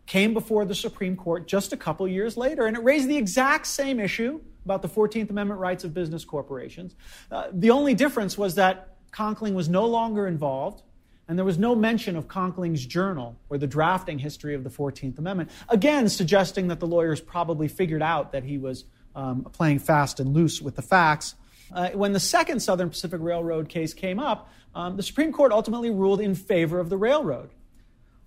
came 0.06 0.34
before 0.34 0.64
the 0.64 0.74
Supreme 0.74 1.16
Court 1.16 1.46
just 1.46 1.72
a 1.72 1.76
couple 1.76 2.06
years 2.08 2.36
later, 2.36 2.66
and 2.66 2.76
it 2.76 2.82
raised 2.82 3.08
the 3.08 3.16
exact 3.16 3.66
same 3.66 4.00
issue 4.00 4.40
about 4.64 4.82
the 4.82 4.88
14th 4.88 5.30
Amendment 5.30 5.60
rights 5.60 5.84
of 5.84 5.94
business 5.94 6.24
corporations. 6.24 6.94
Uh, 7.30 7.48
the 7.52 7.70
only 7.70 7.94
difference 7.94 8.36
was 8.38 8.54
that 8.56 8.96
Conkling 9.12 9.54
was 9.54 9.68
no 9.68 9.86
longer 9.86 10.26
involved, 10.26 10.82
and 11.28 11.38
there 11.38 11.44
was 11.44 11.58
no 11.58 11.74
mention 11.74 12.16
of 12.16 12.28
Conkling's 12.28 12.84
journal 12.84 13.36
or 13.48 13.58
the 13.58 13.66
drafting 13.66 14.18
history 14.18 14.54
of 14.54 14.64
the 14.64 14.70
14th 14.70 15.18
Amendment, 15.18 15.50
again, 15.68 16.08
suggesting 16.08 16.68
that 16.68 16.80
the 16.80 16.86
lawyers 16.86 17.20
probably 17.20 17.68
figured 17.68 18.02
out 18.02 18.32
that 18.32 18.44
he 18.44 18.58
was 18.58 18.84
um, 19.14 19.44
playing 19.44 19.78
fast 19.78 20.20
and 20.20 20.32
loose 20.34 20.60
with 20.60 20.76
the 20.76 20.82
facts 20.82 21.34
uh, 21.74 21.90
when 21.90 22.12
the 22.12 22.20
second 22.20 22.60
Southern 22.60 22.90
Pacific 22.90 23.20
Railroad 23.20 23.68
case 23.68 23.94
came 23.94 24.18
up, 24.18 24.50
um, 24.74 24.96
the 24.96 25.02
Supreme 25.02 25.32
Court 25.32 25.52
ultimately 25.52 25.90
ruled 25.90 26.20
in 26.20 26.34
favor 26.34 26.80
of 26.80 26.88
the 26.88 26.96
railroad, 26.96 27.50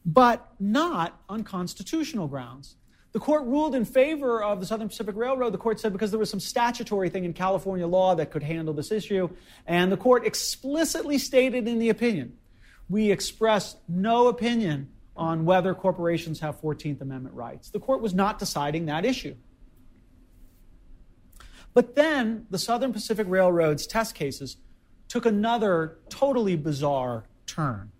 but 0.05 0.47
not 0.60 1.19
on 1.27 1.43
constitutional 1.43 2.27
grounds. 2.27 2.75
The 3.13 3.19
court 3.19 3.45
ruled 3.45 3.75
in 3.75 3.86
favor 3.86 4.43
of 4.43 4.60
the 4.60 4.65
Southern 4.65 4.89
Pacific 4.89 5.15
Railroad. 5.15 5.53
The 5.53 5.58
court 5.58 5.79
said 5.79 5.93
because 5.93 6.12
there 6.12 6.19
was 6.19 6.29
some 6.29 6.41
statutory 6.41 7.10
thing 7.10 7.23
in 7.23 7.31
California 7.31 7.88
law 7.88 8.13
that 8.15 8.29
could 8.29 8.43
handle 8.43 8.73
this 8.73 8.91
issue. 8.91 9.29
And 9.65 9.89
the 9.89 9.97
court 9.97 10.25
explicitly 10.25 11.17
stated 11.17 11.65
in 11.65 11.79
the 11.79 11.88
opinion 11.88 12.38
we 12.89 13.12
express 13.12 13.77
no 13.88 14.27
opinion 14.27 14.89
on 15.15 15.45
whether 15.45 15.73
corporations 15.73 16.41
have 16.41 16.60
14th 16.62 17.01
Amendment 17.01 17.36
rights. 17.36 17.69
The 17.69 17.79
court 17.79 18.01
was 18.01 18.13
not 18.13 18.38
deciding 18.38 18.88
that 18.88 19.05
issue. 19.05 19.36
But 21.75 21.93
then 21.93 22.47
the 22.49 22.57
Southern 22.57 22.93
Pacific 22.93 23.27
Railroad's 23.29 23.85
test 23.85 24.15
cases 24.15 24.57
took 25.07 25.27
another 25.27 25.99
totally 26.09 26.55
bizarre 26.55 27.25
turn. 27.45 27.91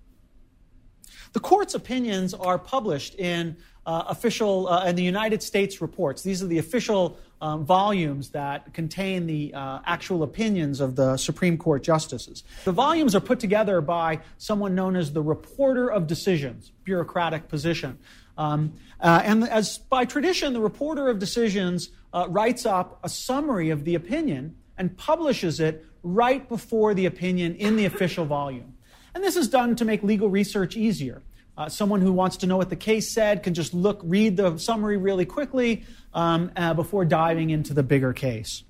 The 1.34 1.42
court's 1.42 1.76
opinions 1.76 2.34
are 2.34 2.58
published 2.58 3.16
in 3.16 3.58
uh, 3.86 4.06
official 4.08 4.70
uh, 4.70 4.86
in 4.86 4.96
the 4.96 5.04
United 5.04 5.44
States 5.44 5.82
reports. 5.82 6.24
These 6.24 6.42
are 6.42 6.48
the 6.48 6.58
official 6.58 7.20
um, 7.42 7.66
volumes 7.66 8.30
that 8.30 8.74
contain 8.74 9.28
the 9.28 9.54
uh, 9.54 9.80
actual 9.86 10.24
opinions 10.24 10.80
of 10.80 10.96
the 10.96 11.18
Supreme 11.18 11.58
Court 11.58 11.84
justices. 11.84 12.46
The 12.64 12.72
volumes 12.72 13.14
are 13.14 13.20
put 13.20 13.42
together 13.42 13.82
by 13.82 14.22
someone 14.38 14.74
known 14.74 14.96
as 14.96 15.12
the 15.12 15.22
reporter 15.22 15.92
of 15.92 16.08
decisions, 16.08 16.72
bureaucratic 16.86 17.50
position. 17.50 18.00
Um, 18.38 18.74
uh, 19.00 19.22
and 19.24 19.44
as 19.48 19.78
by 19.78 20.06
tradition, 20.06 20.54
the 20.54 20.62
reporter 20.62 21.08
of 21.08 21.20
decisions 21.20 21.90
uh, 22.14 22.28
writes 22.30 22.66
up 22.66 23.00
a 23.04 23.10
summary 23.10 23.70
of 23.70 23.86
the 23.86 23.96
opinion 23.96 24.56
and 24.78 24.98
publishes 24.98 25.60
it 25.60 25.86
right 26.04 26.48
before 26.48 26.94
the 26.94 27.06
opinion 27.06 27.56
in 27.56 27.76
the 27.76 27.86
official 27.86 28.26
volume. 28.26 28.76
And 29.14 29.24
this 29.24 29.36
is 29.36 29.48
done 29.48 29.76
to 29.78 29.86
make 29.86 30.04
legal 30.04 30.30
research 30.30 30.76
easier. 30.76 31.24
Uh, 31.58 31.70
someone 31.70 32.02
who 32.02 32.12
wants 32.12 32.38
to 32.38 32.48
know 32.48 32.58
what 32.58 32.70
the 32.70 32.76
case 32.76 33.14
said 33.14 33.42
can 33.42 33.54
just 33.54 33.74
look, 33.74 34.02
read 34.04 34.36
the 34.36 34.58
summary 34.58 34.98
really 34.98 35.26
quickly 35.26 35.86
um, 36.14 36.52
uh, 36.58 36.74
before 36.74 37.06
diving 37.06 37.50
into 37.50 37.74
the 37.74 37.84
bigger 37.84 38.12
case. 38.12 38.64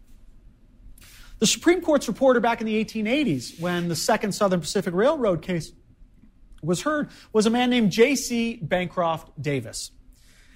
The 1.40 1.48
Supreme 1.48 1.82
Court's 1.82 2.08
reporter 2.08 2.40
back 2.40 2.62
in 2.62 2.68
the 2.68 2.84
1880s, 2.86 3.60
when 3.60 3.90
the 3.90 3.96
Second 3.96 4.34
Southern 4.34 4.62
Pacific 4.62 4.94
Railroad 4.94 5.42
case 5.42 5.72
was 6.66 6.82
heard, 6.82 7.10
was 7.32 7.46
a 7.46 7.50
man 7.50 7.70
named 7.70 7.92
J.C. 7.92 8.60
Bancroft 8.62 9.42
Davis. 9.42 9.92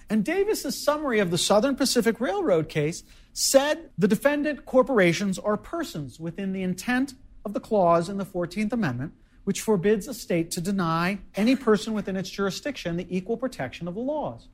And 0.10 0.26
Davis's 0.26 0.84
summary 0.84 1.19
of 1.19 1.30
the 1.30 1.38
Southern 1.38 1.76
Pacific 1.76 2.19
Railroad 2.19 2.67
case 2.67 3.04
said 3.34 3.91
the 3.98 4.08
defendant 4.08 4.65
corporations 4.65 5.38
are 5.38 5.56
persons 5.56 6.19
within 6.19 6.52
the 6.52 6.63
intent 6.63 7.13
of 7.45 7.54
the 7.54 7.60
clause 7.60 8.10
in 8.10 8.17
the 8.17 8.26
14th 8.26 8.74
Amendment, 8.74 9.13
which 9.43 9.62
forbids 9.62 10.08
a 10.08 10.13
state 10.13 10.52
to 10.52 10.62
deny 10.62 11.19
any 11.36 11.56
person 11.56 11.93
within 11.93 12.15
its 12.15 12.30
jurisdiction 12.30 12.98
the 12.98 13.08
equal 13.15 13.38
protection 13.38 13.88
of 13.88 13.93
the 13.93 14.02
laws. 14.02 14.48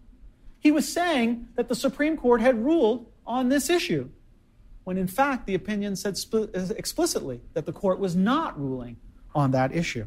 He 0.60 0.72
was 0.72 0.92
saying 0.92 1.48
that 1.56 1.70
the 1.70 1.76
Supreme 1.76 2.18
Court 2.18 2.42
had 2.42 2.64
ruled 2.64 3.06
on 3.26 3.50
this 3.50 3.70
issue, 3.70 4.10
when 4.84 4.98
in 4.98 5.08
fact 5.08 5.48
the 5.48 5.56
opinion 5.56 5.96
said 5.96 6.18
uh, 6.34 6.48
explicitly 6.76 7.42
that 7.54 7.66
the 7.66 7.74
court 7.74 8.00
was 8.00 8.16
not 8.16 8.60
ruling 8.60 8.98
on 9.34 9.52
that 9.52 9.76
issue. 9.76 10.06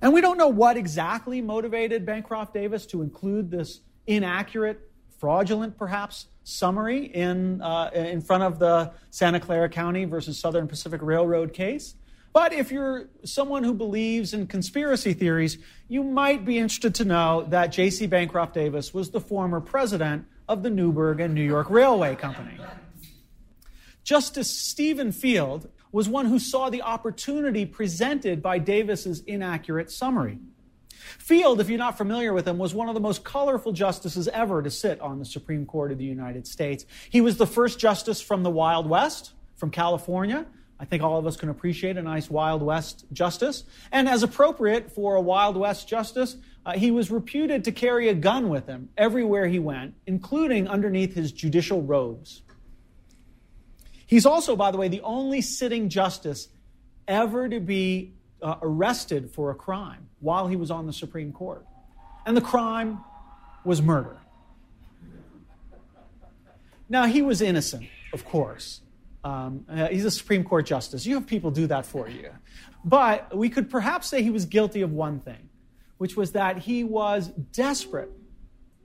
And 0.00 0.12
we 0.12 0.20
don't 0.20 0.38
know 0.38 0.48
what 0.48 0.76
exactly 0.76 1.40
motivated 1.40 2.04
Bancroft 2.04 2.54
Davis 2.54 2.86
to 2.86 3.02
include 3.02 3.50
this 3.50 3.80
inaccurate, 4.06 4.80
fraudulent 5.18 5.78
perhaps, 5.78 6.26
summary 6.44 7.06
in, 7.06 7.62
uh, 7.62 7.90
in 7.94 8.20
front 8.20 8.42
of 8.42 8.58
the 8.58 8.92
Santa 9.10 9.40
Clara 9.40 9.68
County 9.68 10.04
versus 10.04 10.38
Southern 10.38 10.68
Pacific 10.68 11.00
Railroad 11.02 11.52
case. 11.52 11.94
But 12.34 12.52
if 12.52 12.72
you're 12.72 13.08
someone 13.24 13.62
who 13.62 13.72
believes 13.72 14.34
in 14.34 14.48
conspiracy 14.48 15.14
theories, 15.14 15.56
you 15.88 16.02
might 16.02 16.44
be 16.44 16.58
interested 16.58 16.94
to 16.96 17.04
know 17.04 17.46
that 17.48 17.68
J.C. 17.68 18.06
Bancroft 18.08 18.54
Davis 18.54 18.92
was 18.92 19.10
the 19.10 19.20
former 19.20 19.60
president 19.60 20.26
of 20.48 20.62
the 20.62 20.70
Newburgh 20.70 21.20
and 21.20 21.32
New 21.32 21.44
York 21.44 21.70
Railway 21.70 22.16
Company. 22.16 22.58
Justice 24.02 24.50
Stephen 24.50 25.12
Field 25.12 25.70
was 25.94 26.08
one 26.08 26.26
who 26.26 26.40
saw 26.40 26.68
the 26.70 26.82
opportunity 26.82 27.64
presented 27.64 28.42
by 28.42 28.58
Davis's 28.58 29.20
inaccurate 29.28 29.92
summary. 29.92 30.40
Field, 30.88 31.60
if 31.60 31.68
you're 31.68 31.78
not 31.78 31.96
familiar 31.96 32.32
with 32.32 32.48
him, 32.48 32.58
was 32.58 32.74
one 32.74 32.88
of 32.88 32.94
the 32.94 33.00
most 33.00 33.22
colorful 33.22 33.70
justices 33.70 34.26
ever 34.26 34.60
to 34.60 34.72
sit 34.72 35.00
on 35.00 35.20
the 35.20 35.24
Supreme 35.24 35.64
Court 35.64 35.92
of 35.92 35.98
the 35.98 36.04
United 36.04 36.48
States. 36.48 36.84
He 37.10 37.20
was 37.20 37.36
the 37.36 37.46
first 37.46 37.78
justice 37.78 38.20
from 38.20 38.42
the 38.42 38.50
Wild 38.50 38.88
West, 38.88 39.34
from 39.54 39.70
California. 39.70 40.46
I 40.80 40.84
think 40.84 41.04
all 41.04 41.16
of 41.16 41.28
us 41.28 41.36
can 41.36 41.48
appreciate 41.48 41.96
a 41.96 42.02
nice 42.02 42.28
Wild 42.28 42.64
West 42.64 43.04
justice. 43.12 43.62
And 43.92 44.08
as 44.08 44.24
appropriate 44.24 44.90
for 44.90 45.14
a 45.14 45.20
Wild 45.20 45.56
West 45.56 45.86
justice, 45.86 46.38
uh, 46.66 46.72
he 46.72 46.90
was 46.90 47.12
reputed 47.12 47.62
to 47.62 47.70
carry 47.70 48.08
a 48.08 48.14
gun 48.14 48.48
with 48.48 48.66
him 48.66 48.88
everywhere 48.96 49.46
he 49.46 49.60
went, 49.60 49.94
including 50.08 50.66
underneath 50.66 51.14
his 51.14 51.30
judicial 51.30 51.82
robes. 51.82 52.42
He's 54.06 54.26
also, 54.26 54.56
by 54.56 54.70
the 54.70 54.78
way, 54.78 54.88
the 54.88 55.00
only 55.02 55.40
sitting 55.40 55.88
justice 55.88 56.48
ever 57.08 57.48
to 57.48 57.60
be 57.60 58.14
uh, 58.42 58.56
arrested 58.62 59.30
for 59.30 59.50
a 59.50 59.54
crime 59.54 60.08
while 60.20 60.46
he 60.46 60.56
was 60.56 60.70
on 60.70 60.86
the 60.86 60.92
Supreme 60.92 61.32
Court. 61.32 61.64
And 62.26 62.36
the 62.36 62.42
crime 62.42 63.00
was 63.64 63.80
murder. 63.80 64.18
Now, 66.88 67.06
he 67.06 67.22
was 67.22 67.40
innocent, 67.40 67.86
of 68.12 68.24
course. 68.24 68.80
Um, 69.24 69.64
uh, 69.70 69.88
he's 69.88 70.04
a 70.04 70.10
Supreme 70.10 70.44
Court 70.44 70.66
justice. 70.66 71.06
You 71.06 71.14
have 71.14 71.26
people 71.26 71.50
do 71.50 71.66
that 71.68 71.86
for 71.86 72.08
you. 72.08 72.30
But 72.84 73.34
we 73.34 73.48
could 73.48 73.70
perhaps 73.70 74.06
say 74.06 74.22
he 74.22 74.30
was 74.30 74.44
guilty 74.44 74.82
of 74.82 74.92
one 74.92 75.20
thing, 75.20 75.48
which 75.96 76.16
was 76.16 76.32
that 76.32 76.58
he 76.58 76.84
was 76.84 77.28
desperate 77.52 78.10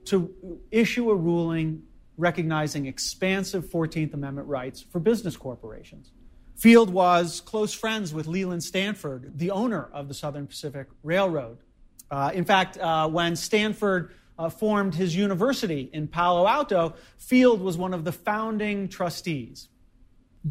to 0.06 0.34
issue 0.70 1.10
a 1.10 1.14
ruling 1.14 1.82
recognizing 2.20 2.86
expansive 2.86 3.64
14th 3.64 4.14
Amendment 4.14 4.46
rights 4.46 4.82
for 4.82 5.00
business 5.00 5.36
corporations. 5.36 6.12
Field 6.56 6.90
was 6.90 7.40
close 7.40 7.72
friends 7.72 8.12
with 8.12 8.26
Leland 8.26 8.62
Stanford, 8.62 9.32
the 9.38 9.50
owner 9.50 9.88
of 9.92 10.08
the 10.08 10.14
Southern 10.14 10.46
Pacific 10.46 10.88
Railroad. 11.02 11.58
Uh, 12.10 12.30
in 12.34 12.44
fact, 12.44 12.76
uh, 12.76 13.08
when 13.08 13.34
Stanford 13.34 14.14
uh, 14.38 14.50
formed 14.50 14.94
his 14.94 15.16
university 15.16 15.88
in 15.92 16.06
Palo 16.06 16.46
Alto, 16.46 16.94
Field 17.16 17.62
was 17.62 17.78
one 17.78 17.94
of 17.94 18.04
the 18.04 18.12
founding 18.12 18.88
trustees. 18.88 19.68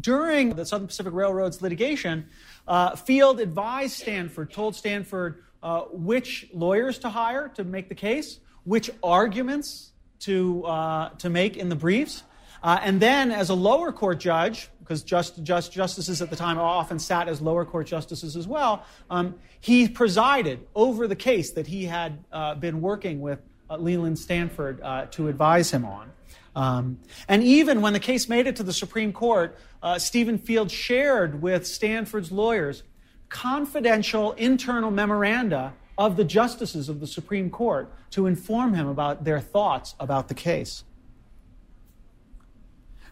During 0.00 0.50
the 0.50 0.66
Southern 0.66 0.88
Pacific 0.88 1.12
Railroad's 1.12 1.62
litigation, 1.62 2.26
uh, 2.66 2.96
Field 2.96 3.40
advised 3.40 3.96
Stanford, 3.96 4.52
told 4.52 4.74
Stanford 4.74 5.44
uh, 5.62 5.82
which 5.92 6.48
lawyers 6.52 6.98
to 7.00 7.08
hire 7.08 7.48
to 7.48 7.64
make 7.64 7.88
the 7.88 7.94
case, 7.94 8.40
which 8.64 8.90
arguments 9.02 9.89
to, 10.20 10.64
uh, 10.64 11.08
to 11.18 11.30
make 11.30 11.56
in 11.56 11.68
the 11.68 11.76
briefs. 11.76 12.22
Uh, 12.62 12.78
and 12.82 13.00
then, 13.00 13.30
as 13.32 13.48
a 13.48 13.54
lower 13.54 13.90
court 13.90 14.20
judge, 14.20 14.68
because 14.80 15.02
just, 15.02 15.42
just, 15.42 15.72
justices 15.72 16.20
at 16.20 16.30
the 16.30 16.36
time 16.36 16.58
often 16.58 16.98
sat 16.98 17.28
as 17.28 17.40
lower 17.40 17.64
court 17.64 17.86
justices 17.86 18.36
as 18.36 18.46
well, 18.46 18.84
um, 19.08 19.34
he 19.60 19.88
presided 19.88 20.66
over 20.74 21.06
the 21.06 21.16
case 21.16 21.52
that 21.52 21.66
he 21.66 21.84
had 21.84 22.22
uh, 22.32 22.54
been 22.54 22.80
working 22.80 23.20
with 23.20 23.40
uh, 23.70 23.76
Leland 23.76 24.18
Stanford 24.18 24.82
to 25.12 25.28
advise 25.28 25.70
him 25.70 25.84
on. 25.84 26.10
Um, 26.56 26.98
and 27.28 27.42
even 27.42 27.80
when 27.80 27.92
the 27.92 28.00
case 28.00 28.28
made 28.28 28.46
it 28.46 28.56
to 28.56 28.62
the 28.62 28.72
Supreme 28.72 29.12
Court, 29.12 29.56
uh, 29.82 29.98
Stephen 29.98 30.38
Field 30.38 30.70
shared 30.70 31.40
with 31.40 31.66
Stanford's 31.66 32.32
lawyers 32.32 32.82
confidential 33.28 34.32
internal 34.32 34.90
memoranda 34.90 35.72
of 36.00 36.16
the 36.16 36.24
justices 36.24 36.88
of 36.88 36.98
the 36.98 37.06
Supreme 37.06 37.50
Court 37.50 37.92
to 38.08 38.26
inform 38.26 38.72
him 38.72 38.88
about 38.88 39.24
their 39.24 39.38
thoughts 39.38 39.94
about 40.00 40.28
the 40.28 40.34
case. 40.34 40.82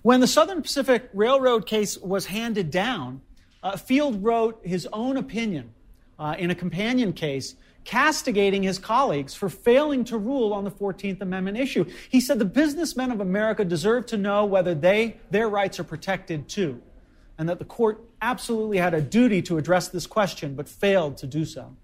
When 0.00 0.20
the 0.20 0.26
Southern 0.26 0.62
Pacific 0.62 1.10
Railroad 1.12 1.66
case 1.66 1.98
was 1.98 2.24
handed 2.24 2.70
down, 2.70 3.20
uh, 3.62 3.76
Field 3.76 4.24
wrote 4.24 4.60
his 4.64 4.88
own 4.90 5.18
opinion 5.18 5.74
uh, 6.18 6.36
in 6.38 6.50
a 6.50 6.54
companion 6.54 7.12
case 7.12 7.56
castigating 7.84 8.62
his 8.62 8.78
colleagues 8.78 9.34
for 9.34 9.50
failing 9.50 10.02
to 10.04 10.16
rule 10.16 10.54
on 10.54 10.64
the 10.64 10.70
14th 10.70 11.20
Amendment 11.20 11.58
issue. 11.58 11.84
He 12.08 12.22
said 12.22 12.38
the 12.38 12.46
businessmen 12.46 13.10
of 13.10 13.20
America 13.20 13.66
deserve 13.66 14.06
to 14.06 14.16
know 14.16 14.46
whether 14.46 14.74
they, 14.74 15.18
their 15.30 15.50
rights 15.50 15.78
are 15.78 15.84
protected 15.84 16.48
too, 16.48 16.80
and 17.36 17.50
that 17.50 17.58
the 17.58 17.66
court 17.66 18.02
absolutely 18.22 18.78
had 18.78 18.94
a 18.94 19.02
duty 19.02 19.42
to 19.42 19.58
address 19.58 19.88
this 19.88 20.06
question, 20.06 20.54
but 20.54 20.70
failed 20.70 21.18
to 21.18 21.26
do 21.26 21.44
so. 21.44 21.76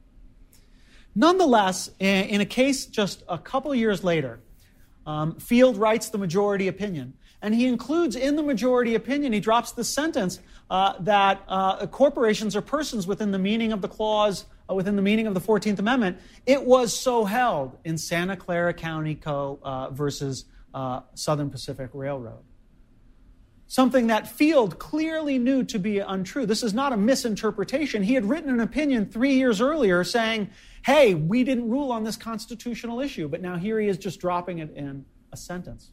Nonetheless, 1.14 1.90
in 1.98 2.40
a 2.40 2.46
case 2.46 2.87
just 2.87 3.22
a 3.29 3.38
couple 3.38 3.74
years 3.74 4.03
later, 4.03 4.40
um, 5.07 5.37
Field 5.37 5.77
writes 5.77 6.09
the 6.09 6.18
majority 6.18 6.68
opinion. 6.68 7.14
And 7.42 7.55
he 7.55 7.66
includes 7.66 8.16
in 8.16 8.37
the 8.37 8.42
majority 8.42 8.94
opinion, 8.94 9.35
he 9.35 9.40
drops 9.40 9.72
the 9.72 9.85
sentence 9.85 10.40
uh, 10.70 10.94
that 11.00 11.42
uh, 11.46 11.87
corporations 11.88 12.57
are 12.57 12.62
persons 12.62 13.07
within 13.07 13.33
the 13.33 13.38
meaning 13.38 13.72
of 13.72 13.83
the 13.83 13.88
clause 13.88 14.46
uh, 14.68 14.74
within 14.74 14.96
the 14.96 15.03
meaning 15.03 15.27
of 15.27 15.35
the 15.35 15.40
14th 15.40 15.79
Amendment, 15.79 16.18
it 16.46 16.64
was 16.64 16.98
so 16.98 17.24
held 17.24 17.77
in 17.85 17.98
Santa 17.98 18.37
Clara 18.37 18.72
County 18.72 19.14
Co. 19.14 19.59
Uh, 19.62 19.90
versus 19.90 20.46
uh, 20.72 21.00
Southern 21.14 21.50
Pacific 21.50 21.90
Railroad. 21.92 22.42
Something 23.66 24.09
that 24.09 24.29
Field 24.29 24.79
clearly 24.79 25.38
knew 25.38 25.64
to 25.64 25.79
be 25.79 25.98
untrue. 25.98 26.46
This 26.46 26.62
is 26.62 26.74
not 26.74 26.92
a 26.92 26.96
misinterpretation. 26.96 28.03
He 28.03 28.14
had 28.14 28.27
written 28.27 28.50
an 28.50 28.61
opinion 28.61 29.07
three 29.07 29.35
years 29.35 29.61
earlier 29.61 30.05
saying, 30.05 30.50
hey, 30.85 31.14
we 31.14 31.44
didn't 31.44 31.68
rule 31.70 31.90
on 31.90 32.05
this 32.05 32.16
constitutional 32.16 33.00
issue, 33.00 33.27
but 33.27 33.40
now 33.40 33.57
here 33.57 33.81
he 33.81 33.88
is 33.88 33.96
just 33.96 34.20
dropping 34.20 34.59
it 34.59 34.74
in 34.77 35.05
a 35.33 35.37
sentence. 35.37 35.90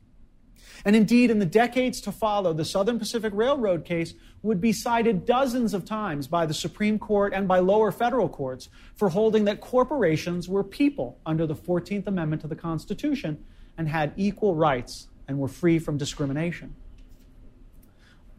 And 0.84 0.96
indeed, 0.96 1.30
in 1.30 1.40
the 1.40 1.46
decades 1.46 2.02
to 2.02 2.12
follow, 2.12 2.54
the 2.54 2.66
Southern 2.66 2.98
Pacific 2.98 3.32
Railroad 3.36 3.86
case 3.86 4.14
would 4.42 4.60
be 4.60 4.74
cited 4.74 5.26
dozens 5.26 5.74
of 5.74 5.86
times 5.86 6.28
by 6.28 6.46
the 6.46 6.54
Supreme 6.54 6.98
Court 6.98 7.34
and 7.34 7.48
by 7.48 7.60
lower 7.60 7.92
federal 7.92 8.28
courts 8.28 8.70
for 8.96 9.10
holding 9.10 9.46
that 9.46 9.62
corporations 9.62 10.50
were 10.50 10.64
people 10.64 11.20
under 11.26 11.46
the 11.46 11.56
14th 11.56 12.08
Amendment 12.08 12.42
to 12.42 12.48
the 12.48 12.56
Constitution 12.56 13.44
and 13.78 13.88
had 13.88 14.14
equal 14.18 14.56
rights 14.56 15.08
and 15.28 15.38
were 15.38 15.48
free 15.48 15.78
from 15.78 15.98
discrimination. 15.98 16.76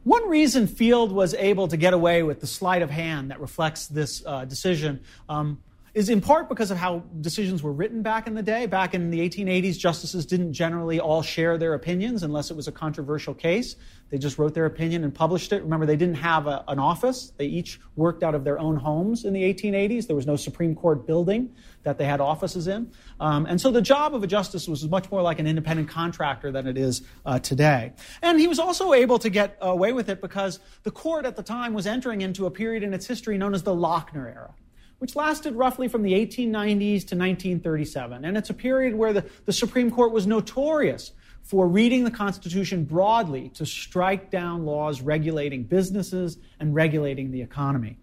One 0.05 0.29
reason 0.29 0.67
Field 0.67 1.12
was 1.12 1.33
able 1.35 1.69
to 1.69 1.77
get 1.77 1.95
away 1.95 2.25
with 2.25 2.41
the 2.41 2.47
sleight 2.47 2.83
of 2.83 2.91
hand 2.91 3.31
that 3.31 3.41
reflects 3.41 3.87
this 3.87 4.25
uh, 4.27 4.45
decision 4.45 5.01
um, 5.29 5.62
is 5.95 6.09
in 6.09 6.21
part 6.21 6.49
because 6.49 6.73
of 6.73 6.79
how 6.79 7.05
decisions 7.21 7.62
were 7.62 7.73
written 7.73 8.03
back 8.03 8.27
in 8.27 8.35
the 8.35 8.43
day. 8.43 8.67
Back 8.67 8.95
in 8.95 9.11
the 9.11 9.21
1880s, 9.29 9.79
justices 9.79 10.27
didn't 10.27 10.55
generally 10.55 10.99
all 10.99 11.23
share 11.23 11.57
their 11.57 11.75
opinions 11.75 12.25
unless 12.25 12.51
it 12.51 12.57
was 12.57 12.67
a 12.67 12.73
controversial 12.73 13.33
case. 13.33 13.77
They 14.11 14.19
just 14.19 14.38
wrote 14.38 14.55
their 14.55 14.67
opinion 14.67 15.05
and 15.05 15.15
published 15.15 15.53
it. 15.53 15.62
Remember, 15.62 15.87
they 15.87 15.97
didn't 15.97 16.17
have 16.17 16.49
a, 16.49 16.65
an 16.67 16.81
office. 16.81 17.33
They 17.37 17.47
each 17.47 17.79
worked 17.95 18.25
out 18.25 18.35
of 18.35 18.43
their 18.43 18.59
own 18.59 18.77
homes 18.77 19.25
in 19.25 19.33
the 19.33 19.43
1880s. 19.43 20.09
There 20.09 20.17
was 20.17 20.27
no 20.27 20.37
Supreme 20.37 20.75
Court 20.75 21.07
building 21.07 21.55
that 21.83 21.99
they 21.99 22.05
had 22.05 22.21
offices 22.21 22.66
in. 22.66 22.90
Um, 23.21 23.47
and 23.47 23.61
so 23.61 23.71
the 23.71 23.83
job 23.83 24.14
of 24.14 24.23
a 24.23 24.27
justice 24.27 24.68
was 24.68 24.88
much 24.88 25.11
more 25.11 25.23
like 25.23 25.38
an 25.38 25.47
independent 25.47 25.88
contractor 25.88 26.53
than 26.53 26.66
it 26.66 26.79
is 26.79 27.03
uh, 27.27 27.38
today. 27.38 27.92
And 28.23 28.38
he 28.38 28.49
was 28.49 28.59
also 28.59 28.92
able 28.92 29.18
to 29.18 29.31
get 29.31 29.57
away 29.61 29.92
with 29.92 30.09
it 30.09 30.21
because 30.21 30.61
the 30.83 30.90
court 30.90 31.27
at 31.27 31.37
the 31.37 31.42
time 31.42 31.75
was 31.75 31.87
entering 31.87 32.21
into 32.21 32.47
a 32.47 32.51
period 32.51 32.83
in 32.83 32.95
its 32.95 33.07
history 33.07 33.38
known 33.38 33.55
as 33.55 33.62
the 33.62 33.75
Lochner 33.75 34.27
era 34.27 34.55
which 35.03 35.16
lasted 35.16 35.57
roughly 35.57 35.88
from 35.88 36.05
the 36.05 36.12
1890s 36.12 36.79
to 36.79 37.16
1937. 37.16 38.25
And 38.25 38.37
it's 38.37 38.51
a 38.51 38.55
period 38.55 38.95
where 38.95 39.12
the, 39.12 39.25
the 39.47 39.53
Supreme 39.53 39.90
Court 39.90 40.12
was 40.12 40.29
notorious 40.29 41.11
for 41.42 41.66
reading 41.66 42.05
the 42.05 42.11
Constitution 42.12 42.85
broadly 42.85 43.49
to 43.55 43.66
strike 43.66 44.31
down 44.31 44.64
laws 44.64 45.01
regulating 45.01 45.64
businesses 45.64 46.38
and 46.61 46.73
regulating 46.73 47.33
the 47.33 47.42
economy. 47.42 47.99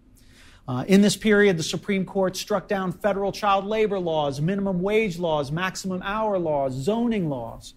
Uh, 0.70 0.84
in 0.86 1.00
this 1.00 1.16
period, 1.16 1.56
the 1.56 1.64
Supreme 1.64 2.04
Court 2.04 2.36
struck 2.36 2.68
down 2.68 2.92
federal 2.92 3.32
child 3.32 3.64
labor 3.64 3.98
laws, 3.98 4.40
minimum 4.40 4.82
wage 4.82 5.18
laws, 5.18 5.50
maximum 5.50 6.00
hour 6.04 6.38
laws, 6.38 6.74
zoning 6.74 7.28
laws. 7.28 7.74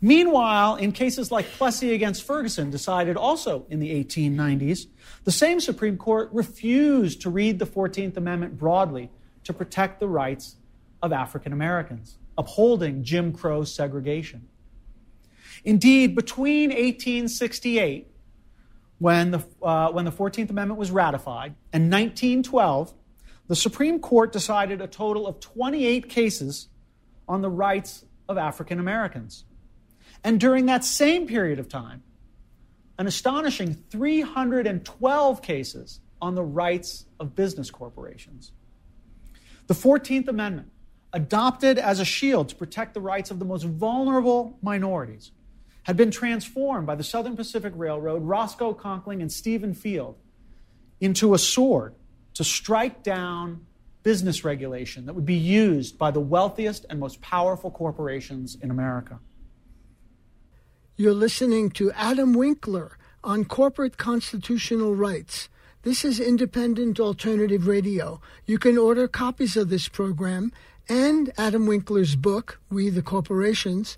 Meanwhile, 0.00 0.76
in 0.76 0.92
cases 0.92 1.32
like 1.32 1.46
Plessy 1.46 1.92
against 1.92 2.22
Ferguson, 2.22 2.70
decided 2.70 3.16
also 3.16 3.66
in 3.68 3.80
the 3.80 3.90
1890s, 4.04 4.86
the 5.24 5.32
same 5.32 5.58
Supreme 5.58 5.96
Court 5.96 6.28
refused 6.32 7.20
to 7.22 7.30
read 7.30 7.58
the 7.58 7.66
14th 7.66 8.16
Amendment 8.16 8.56
broadly 8.56 9.10
to 9.42 9.52
protect 9.52 9.98
the 9.98 10.06
rights 10.06 10.54
of 11.02 11.12
African 11.12 11.52
Americans, 11.52 12.16
upholding 12.38 13.02
Jim 13.02 13.32
Crow 13.32 13.64
segregation. 13.64 14.46
Indeed, 15.64 16.14
between 16.14 16.70
1868, 16.70 18.06
when 19.00 19.30
the, 19.30 19.42
uh, 19.62 19.90
when 19.90 20.04
the 20.04 20.12
14th 20.12 20.50
Amendment 20.50 20.78
was 20.78 20.90
ratified, 20.90 21.54
In 21.72 21.90
1912, 21.90 22.92
the 23.48 23.56
Supreme 23.56 23.98
Court 23.98 24.30
decided 24.30 24.80
a 24.80 24.86
total 24.86 25.26
of 25.26 25.40
28 25.40 26.08
cases 26.08 26.68
on 27.26 27.40
the 27.40 27.50
rights 27.50 28.04
of 28.28 28.36
African 28.38 28.78
Americans. 28.78 29.44
And 30.22 30.38
during 30.38 30.66
that 30.66 30.84
same 30.84 31.26
period 31.26 31.58
of 31.58 31.68
time, 31.68 32.02
an 32.98 33.06
astonishing 33.06 33.74
312 33.90 35.42
cases 35.42 36.00
on 36.20 36.34
the 36.34 36.44
rights 36.44 37.06
of 37.18 37.34
business 37.34 37.70
corporations. 37.70 38.52
The 39.66 39.74
14th 39.74 40.28
Amendment, 40.28 40.70
adopted 41.12 41.78
as 41.78 42.00
a 42.00 42.04
shield 42.04 42.50
to 42.50 42.54
protect 42.54 42.92
the 42.94 43.00
rights 43.00 43.30
of 43.30 43.38
the 43.38 43.44
most 43.44 43.64
vulnerable 43.64 44.58
minorities, 44.62 45.32
had 45.84 45.96
been 45.96 46.10
transformed 46.10 46.86
by 46.86 46.94
the 46.94 47.04
Southern 47.04 47.36
Pacific 47.36 47.72
Railroad, 47.76 48.22
Roscoe 48.22 48.74
Conkling, 48.74 49.20
and 49.20 49.32
Stephen 49.32 49.74
Field 49.74 50.16
into 51.00 51.34
a 51.34 51.38
sword 51.38 51.94
to 52.34 52.44
strike 52.44 53.02
down 53.02 53.66
business 54.02 54.44
regulation 54.44 55.06
that 55.06 55.14
would 55.14 55.26
be 55.26 55.34
used 55.34 55.98
by 55.98 56.10
the 56.10 56.20
wealthiest 56.20 56.86
and 56.88 56.98
most 56.98 57.20
powerful 57.20 57.70
corporations 57.70 58.56
in 58.62 58.70
America. 58.70 59.18
You're 60.96 61.14
listening 61.14 61.70
to 61.70 61.92
Adam 61.92 62.34
Winkler 62.34 62.98
on 63.24 63.44
corporate 63.44 63.96
constitutional 63.96 64.94
rights. 64.94 65.48
This 65.82 66.04
is 66.04 66.20
independent 66.20 67.00
alternative 67.00 67.66
radio. 67.66 68.20
You 68.44 68.58
can 68.58 68.76
order 68.76 69.08
copies 69.08 69.56
of 69.56 69.70
this 69.70 69.88
program 69.88 70.52
and 70.88 71.32
Adam 71.38 71.66
Winkler's 71.66 72.16
book, 72.16 72.60
We 72.70 72.90
the 72.90 73.02
Corporations, 73.02 73.96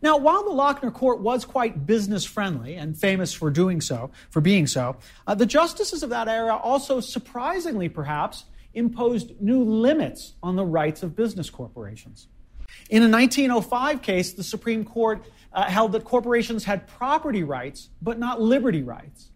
Now, 0.00 0.16
while 0.16 0.42
the 0.42 0.50
Lochner 0.50 0.92
Court 0.92 1.20
was 1.20 1.44
quite 1.44 1.86
business 1.86 2.24
friendly 2.24 2.74
and 2.74 2.98
famous 2.98 3.32
for 3.32 3.50
doing 3.50 3.80
so, 3.80 4.10
for 4.30 4.40
being 4.40 4.66
so, 4.66 4.96
uh, 5.26 5.34
the 5.34 5.46
justices 5.46 6.02
of 6.02 6.10
that 6.10 6.28
era 6.28 6.56
also, 6.56 6.98
surprisingly 7.00 7.88
perhaps, 7.88 8.44
imposed 8.74 9.40
new 9.40 9.62
limits 9.62 10.34
on 10.42 10.56
the 10.56 10.64
rights 10.64 11.02
of 11.02 11.14
business 11.14 11.50
corporations. 11.50 12.28
In 12.90 13.02
a 13.02 13.08
1905 13.08 14.02
case, 14.02 14.32
the 14.32 14.42
Supreme 14.42 14.84
Court 14.84 15.24
uh, 15.52 15.64
held 15.64 15.92
that 15.92 16.04
corporations 16.04 16.64
had 16.64 16.86
property 16.86 17.42
rights, 17.42 17.90
but 18.00 18.18
not 18.18 18.40
liberty 18.40 18.82
rights. 18.82 19.30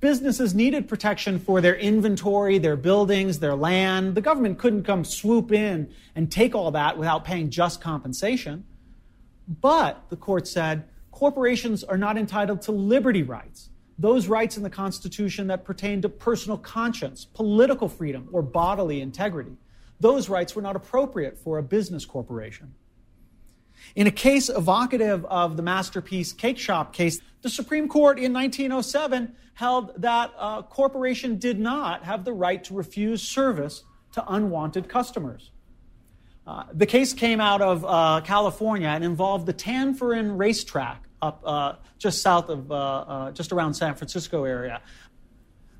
Businesses 0.00 0.54
needed 0.54 0.88
protection 0.88 1.38
for 1.38 1.60
their 1.60 1.76
inventory, 1.76 2.58
their 2.58 2.76
buildings, 2.76 3.38
their 3.38 3.54
land. 3.54 4.14
The 4.14 4.22
government 4.22 4.58
couldn't 4.58 4.84
come 4.84 5.04
swoop 5.04 5.52
in 5.52 5.92
and 6.16 6.32
take 6.32 6.54
all 6.54 6.70
that 6.70 6.96
without 6.96 7.24
paying 7.24 7.50
just 7.50 7.80
compensation. 7.80 8.64
But, 9.60 10.04
the 10.08 10.16
court 10.16 10.48
said, 10.48 10.84
corporations 11.10 11.84
are 11.84 11.98
not 11.98 12.16
entitled 12.16 12.62
to 12.62 12.72
liberty 12.72 13.22
rights, 13.22 13.68
those 14.00 14.28
rights 14.28 14.56
in 14.56 14.62
the 14.62 14.70
Constitution 14.70 15.48
that 15.48 15.62
pertain 15.62 16.00
to 16.00 16.08
personal 16.08 16.56
conscience, 16.56 17.26
political 17.26 17.86
freedom, 17.86 18.28
or 18.32 18.40
bodily 18.40 19.02
integrity. 19.02 19.58
Those 20.00 20.30
rights 20.30 20.56
were 20.56 20.62
not 20.62 20.74
appropriate 20.74 21.36
for 21.36 21.58
a 21.58 21.62
business 21.62 22.06
corporation. 22.06 22.72
In 23.94 24.06
a 24.06 24.10
case 24.10 24.48
evocative 24.48 25.26
of 25.26 25.58
the 25.58 25.62
Masterpiece 25.62 26.32
Cake 26.32 26.58
Shop 26.58 26.94
case, 26.94 27.20
the 27.42 27.50
Supreme 27.50 27.88
Court 27.88 28.18
in 28.18 28.32
1907 28.32 29.34
held 29.52 29.92
that 30.00 30.32
a 30.38 30.62
corporation 30.62 31.36
did 31.38 31.60
not 31.60 32.04
have 32.04 32.24
the 32.24 32.32
right 32.32 32.64
to 32.64 32.74
refuse 32.74 33.22
service 33.22 33.84
to 34.12 34.24
unwanted 34.32 34.88
customers. 34.88 35.50
Uh, 36.46 36.64
the 36.72 36.86
case 36.86 37.12
came 37.12 37.38
out 37.38 37.60
of 37.60 37.84
uh, 37.84 38.22
California 38.24 38.88
and 38.88 39.04
involved 39.04 39.44
the 39.44 39.52
Tanforan 39.52 40.38
racetrack 40.38 41.04
up 41.22 41.42
uh, 41.44 41.74
just 41.98 42.22
south 42.22 42.48
of, 42.48 42.70
uh, 42.70 42.74
uh, 42.74 43.30
just 43.32 43.52
around 43.52 43.74
San 43.74 43.94
Francisco 43.94 44.44
area. 44.44 44.80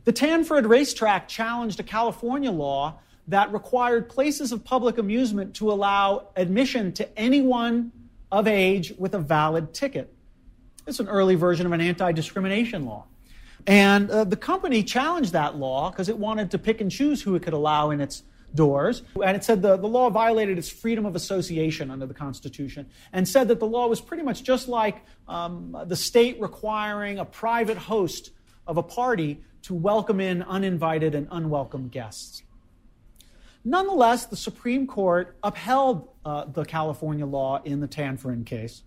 The 0.05 0.13
Tanforan 0.13 0.69
racetrack 0.69 1.29
challenged 1.29 1.81
a 1.81 1.83
California 1.83 2.51
law 2.51 2.99
that 3.29 3.53
required 3.53 4.09
places 4.09 4.53
of 4.53 4.65
public 4.65 4.99
amusement 4.99 5.55
to 5.57 5.71
allow 5.71 6.29
admission 6.37 6.93
to 6.93 7.19
anyone 7.19 7.93
of 8.33 8.47
age 8.47 8.93
with 8.99 9.15
a 9.15 9.19
valid 9.19 9.73
ticket. 9.73 10.13
It's 10.87 11.01
an 11.01 11.09
early 11.09 11.35
version 11.35 11.67
of 11.67 11.73
an 11.73 11.81
anti 11.81 12.13
discrimination 12.13 12.87
law. 12.87 13.07
And 13.67 14.11
uh, 14.11 14.25
the 14.25 14.37
company 14.37 14.83
challenged 14.83 15.33
that 15.33 15.57
law 15.57 15.91
because 15.91 16.09
it 16.09 16.19
wanted 16.19 16.51
to 16.53 16.59
pick 16.59 16.81
and 16.81 16.91
choose 16.91 17.23
who 17.23 17.35
it 17.35 17.43
could 17.43 17.53
allow 17.53 17.91
in 17.91 18.01
its 18.01 18.23
doors. 18.55 19.03
And 19.23 19.37
it 19.37 19.45
said 19.45 19.63
the, 19.63 19.77
the 19.77 19.87
law 19.89 20.11
violated 20.11 20.59
its 20.59 20.69
freedom 20.69 21.07
of 21.07 21.17
association 21.17 21.91
under 21.91 22.07
the 22.07 22.15
Constitution 22.15 22.89
and 23.13 23.27
said 23.29 23.49
that 23.49 23.61
the 23.61 23.67
law 23.67 23.87
was 23.89 24.01
pretty 24.01 24.23
much 24.23 24.43
just 24.43 24.69
like 24.69 25.05
um, 25.29 25.77
the 25.87 25.97
state 25.97 26.41
requiring 26.41 27.19
a 27.19 27.25
private 27.25 27.79
host 27.79 28.31
of 28.67 28.77
a 28.77 28.83
party 28.83 29.43
to 29.63 29.75
welcome 29.75 30.21
in 30.21 30.43
uninvited 30.43 31.15
and 31.15 31.29
unwelcome 31.31 31.89
guests. 31.89 32.43
Nonetheless, 33.65 34.27
the 34.27 34.37
Supreme 34.37 34.87
Court 34.87 35.37
upheld 35.43 36.09
uh, 36.25 36.47
the 36.47 36.65
California 36.65 37.27
law 37.27 37.61
in 37.63 37.81
the 37.81 37.89
Tanforan 37.89 38.47
case, 38.47 38.83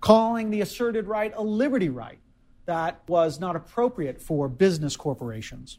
calling 0.00 0.50
the 0.50 0.60
asserted 0.60 1.06
right 1.06 1.32
a 1.34 1.42
liberty 1.42 1.88
right 1.88 2.18
that 2.66 3.00
was 3.08 3.40
not 3.40 3.56
appropriate 3.56 4.20
for 4.20 4.48
business 4.48 4.96
corporations. 4.96 5.78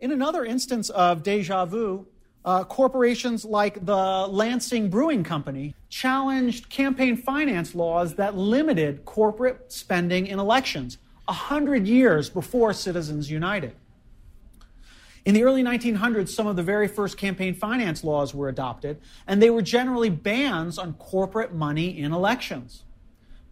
In 0.00 0.12
another 0.12 0.46
instance 0.46 0.88
of 0.88 1.22
deja 1.22 1.66
vu, 1.66 2.06
uh, 2.42 2.64
corporations 2.64 3.44
like 3.44 3.84
the 3.84 4.26
Lansing 4.30 4.88
Brewing 4.88 5.22
Company 5.22 5.74
challenged 5.90 6.70
campaign 6.70 7.18
finance 7.18 7.74
laws 7.74 8.14
that 8.14 8.34
limited 8.34 9.04
corporate 9.04 9.70
spending 9.70 10.26
in 10.26 10.38
elections, 10.38 10.96
a 11.28 11.34
hundred 11.34 11.86
years 11.86 12.30
before 12.30 12.72
Citizens 12.72 13.30
United. 13.30 13.74
In 15.26 15.34
the 15.34 15.44
early 15.44 15.62
1900s, 15.62 16.30
some 16.30 16.46
of 16.46 16.56
the 16.56 16.62
very 16.62 16.88
first 16.88 17.18
campaign 17.18 17.52
finance 17.52 18.02
laws 18.02 18.34
were 18.34 18.48
adopted, 18.48 18.98
and 19.26 19.42
they 19.42 19.50
were 19.50 19.60
generally 19.60 20.08
bans 20.08 20.78
on 20.78 20.94
corporate 20.94 21.52
money 21.52 21.98
in 21.98 22.14
elections. 22.14 22.84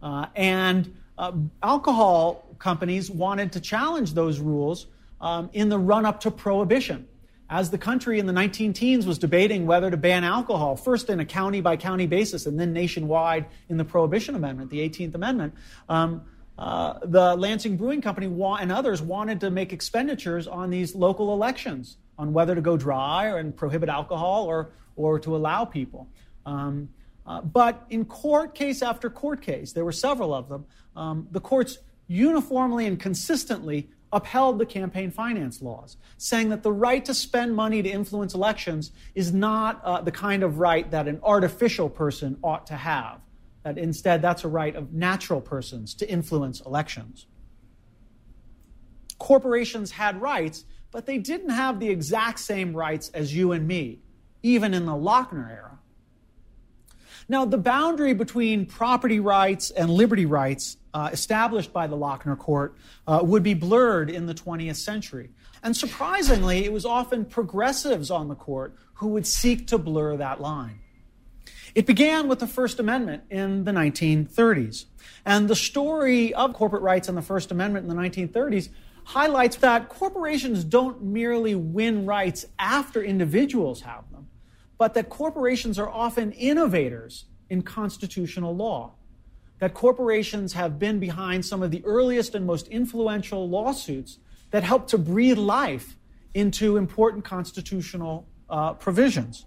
Uh, 0.01 0.25
and 0.35 0.97
uh, 1.15 1.31
alcohol 1.61 2.47
companies 2.57 3.11
wanted 3.11 3.51
to 3.51 3.59
challenge 3.59 4.15
those 4.15 4.39
rules 4.39 4.87
um, 5.21 5.49
in 5.53 5.69
the 5.69 5.77
run 5.77 6.05
up 6.05 6.21
to 6.21 6.31
prohibition. 6.31 7.07
As 7.49 7.71
the 7.71 7.79
country 7.79 8.19
in 8.19 8.27
the 8.27 8.33
19 8.33 8.73
teens 8.73 9.07
was 9.07 9.17
debating 9.17 9.65
whether 9.65 9.89
to 9.89 9.97
ban 9.97 10.23
alcohol, 10.23 10.75
first 10.75 11.09
in 11.09 11.19
a 11.19 11.25
county 11.25 11.61
by 11.61 11.77
county 11.77 12.05
basis 12.05 12.45
and 12.45 12.59
then 12.59 12.73
nationwide 12.73 13.47
in 13.69 13.77
the 13.77 13.85
Prohibition 13.85 14.35
Amendment, 14.35 14.69
the 14.69 14.87
18th 14.87 15.15
Amendment, 15.15 15.55
um, 15.87 16.21
uh, 16.59 16.99
the 17.03 17.35
Lansing 17.35 17.75
Brewing 17.75 18.01
Company 18.01 18.27
and 18.27 18.71
others 18.71 19.01
wanted 19.01 19.39
to 19.39 19.49
make 19.49 19.73
expenditures 19.73 20.45
on 20.45 20.69
these 20.69 20.93
local 20.93 21.33
elections 21.33 21.97
on 22.19 22.33
whether 22.33 22.53
to 22.53 22.61
go 22.61 22.77
dry 22.77 23.39
and 23.39 23.55
prohibit 23.55 23.89
alcohol 23.89 24.45
or, 24.45 24.71
or 24.95 25.17
to 25.19 25.35
allow 25.35 25.65
people. 25.65 26.07
Um, 26.45 26.89
uh, 27.25 27.41
but 27.41 27.85
in 27.89 28.05
court 28.05 28.53
case 28.53 28.81
after 28.81 29.09
court 29.09 29.41
case, 29.41 29.71
there 29.71 29.85
were 29.85 29.91
several 29.91 30.33
of 30.33 30.49
them, 30.49 30.65
um, 30.95 31.27
the 31.31 31.39
courts 31.39 31.79
uniformly 32.07 32.85
and 32.85 32.99
consistently 32.99 33.87
upheld 34.11 34.59
the 34.59 34.65
campaign 34.65 35.11
finance 35.11 35.61
laws, 35.61 35.97
saying 36.17 36.49
that 36.49 36.63
the 36.63 36.71
right 36.71 37.03
to 37.05 37.13
spend 37.13 37.55
money 37.55 37.81
to 37.81 37.89
influence 37.89 38.33
elections 38.33 38.91
is 39.15 39.33
not 39.33 39.81
uh, 39.83 40.01
the 40.01 40.11
kind 40.11 40.43
of 40.43 40.59
right 40.59 40.89
that 40.91 41.07
an 41.07 41.19
artificial 41.23 41.89
person 41.89 42.37
ought 42.43 42.65
to 42.67 42.75
have 42.75 43.21
that 43.63 43.77
instead 43.77 44.21
that's 44.21 44.43
a 44.43 44.47
right 44.47 44.75
of 44.75 44.93
natural 44.93 45.41
persons 45.41 45.93
to 45.95 46.09
influence 46.09 46.61
elections. 46.61 47.27
Corporations 49.17 49.91
had 49.91 50.21
rights, 50.21 50.65
but 50.91 51.05
they 51.05 51.17
didn't 51.17 51.49
have 51.49 51.79
the 51.79 51.89
exact 51.89 52.39
same 52.39 52.75
rights 52.75 53.09
as 53.09 53.35
you 53.35 53.51
and 53.51 53.67
me, 53.67 53.99
even 54.43 54.73
in 54.73 54.85
the 54.85 54.93
Lochner 54.93 55.51
era. 55.51 55.78
Now, 57.31 57.45
the 57.45 57.59
boundary 57.59 58.13
between 58.13 58.65
property 58.65 59.19
rights 59.19 59.69
and 59.69 59.91
liberty 59.91 60.25
rights 60.25 60.77
uh, 60.95 61.11
established 61.13 61.71
by 61.71 61.85
the 61.85 61.95
Lochner 61.95 62.35
Court 62.35 62.75
uh, 63.05 63.19
would 63.21 63.43
be 63.43 63.53
blurred 63.53 64.09
in 64.09 64.25
the 64.25 64.33
20th 64.33 64.77
century. 64.77 65.29
And 65.61 65.77
surprisingly, 65.77 66.65
it 66.65 66.73
was 66.73 66.85
often 66.85 67.25
progressives 67.25 68.09
on 68.09 68.29
the 68.29 68.35
court 68.35 68.75
who 68.95 69.09
would 69.09 69.27
seek 69.27 69.67
to 69.67 69.77
blur 69.77 70.17
that 70.17 70.41
line. 70.41 70.79
It 71.75 71.85
began 71.85 72.27
with 72.27 72.39
the 72.39 72.47
First 72.47 72.79
Amendment 72.79 73.23
in 73.29 73.63
the 73.63 73.71
1930s. 73.71 74.85
And 75.23 75.47
the 75.47 75.55
story 75.55 76.33
of 76.33 76.53
corporate 76.53 76.81
rights 76.81 77.07
and 77.07 77.15
the 77.15 77.21
First 77.21 77.51
Amendment 77.51 77.87
in 77.87 77.95
the 77.95 78.01
1930s 78.01 78.69
highlights 79.03 79.57
that 79.57 79.89
corporations 79.89 80.63
don't 80.63 81.03
merely 81.03 81.53
win 81.53 82.07
rights 82.07 82.45
after 82.57 83.03
individuals 83.03 83.81
have 83.81 84.08
but 84.79 84.95
that 84.95 85.09
corporations 85.09 85.77
are 85.77 85.89
often 85.89 86.31
innovators 86.31 87.25
in 87.49 87.61
constitutional 87.61 88.55
law. 88.55 88.93
That 89.59 89.75
corporations 89.75 90.53
have 90.53 90.79
been 90.79 90.99
behind 90.99 91.45
some 91.45 91.61
of 91.61 91.69
the 91.69 91.85
earliest 91.85 92.33
and 92.33 92.47
most 92.47 92.67
influential 92.69 93.47
lawsuits 93.47 94.17
that 94.49 94.63
help 94.63 94.87
to 94.87 94.97
breathe 94.97 95.37
life 95.37 95.97
into 96.33 96.77
important 96.77 97.23
constitutional 97.23 98.27
uh, 98.49 98.73
provisions 98.73 99.45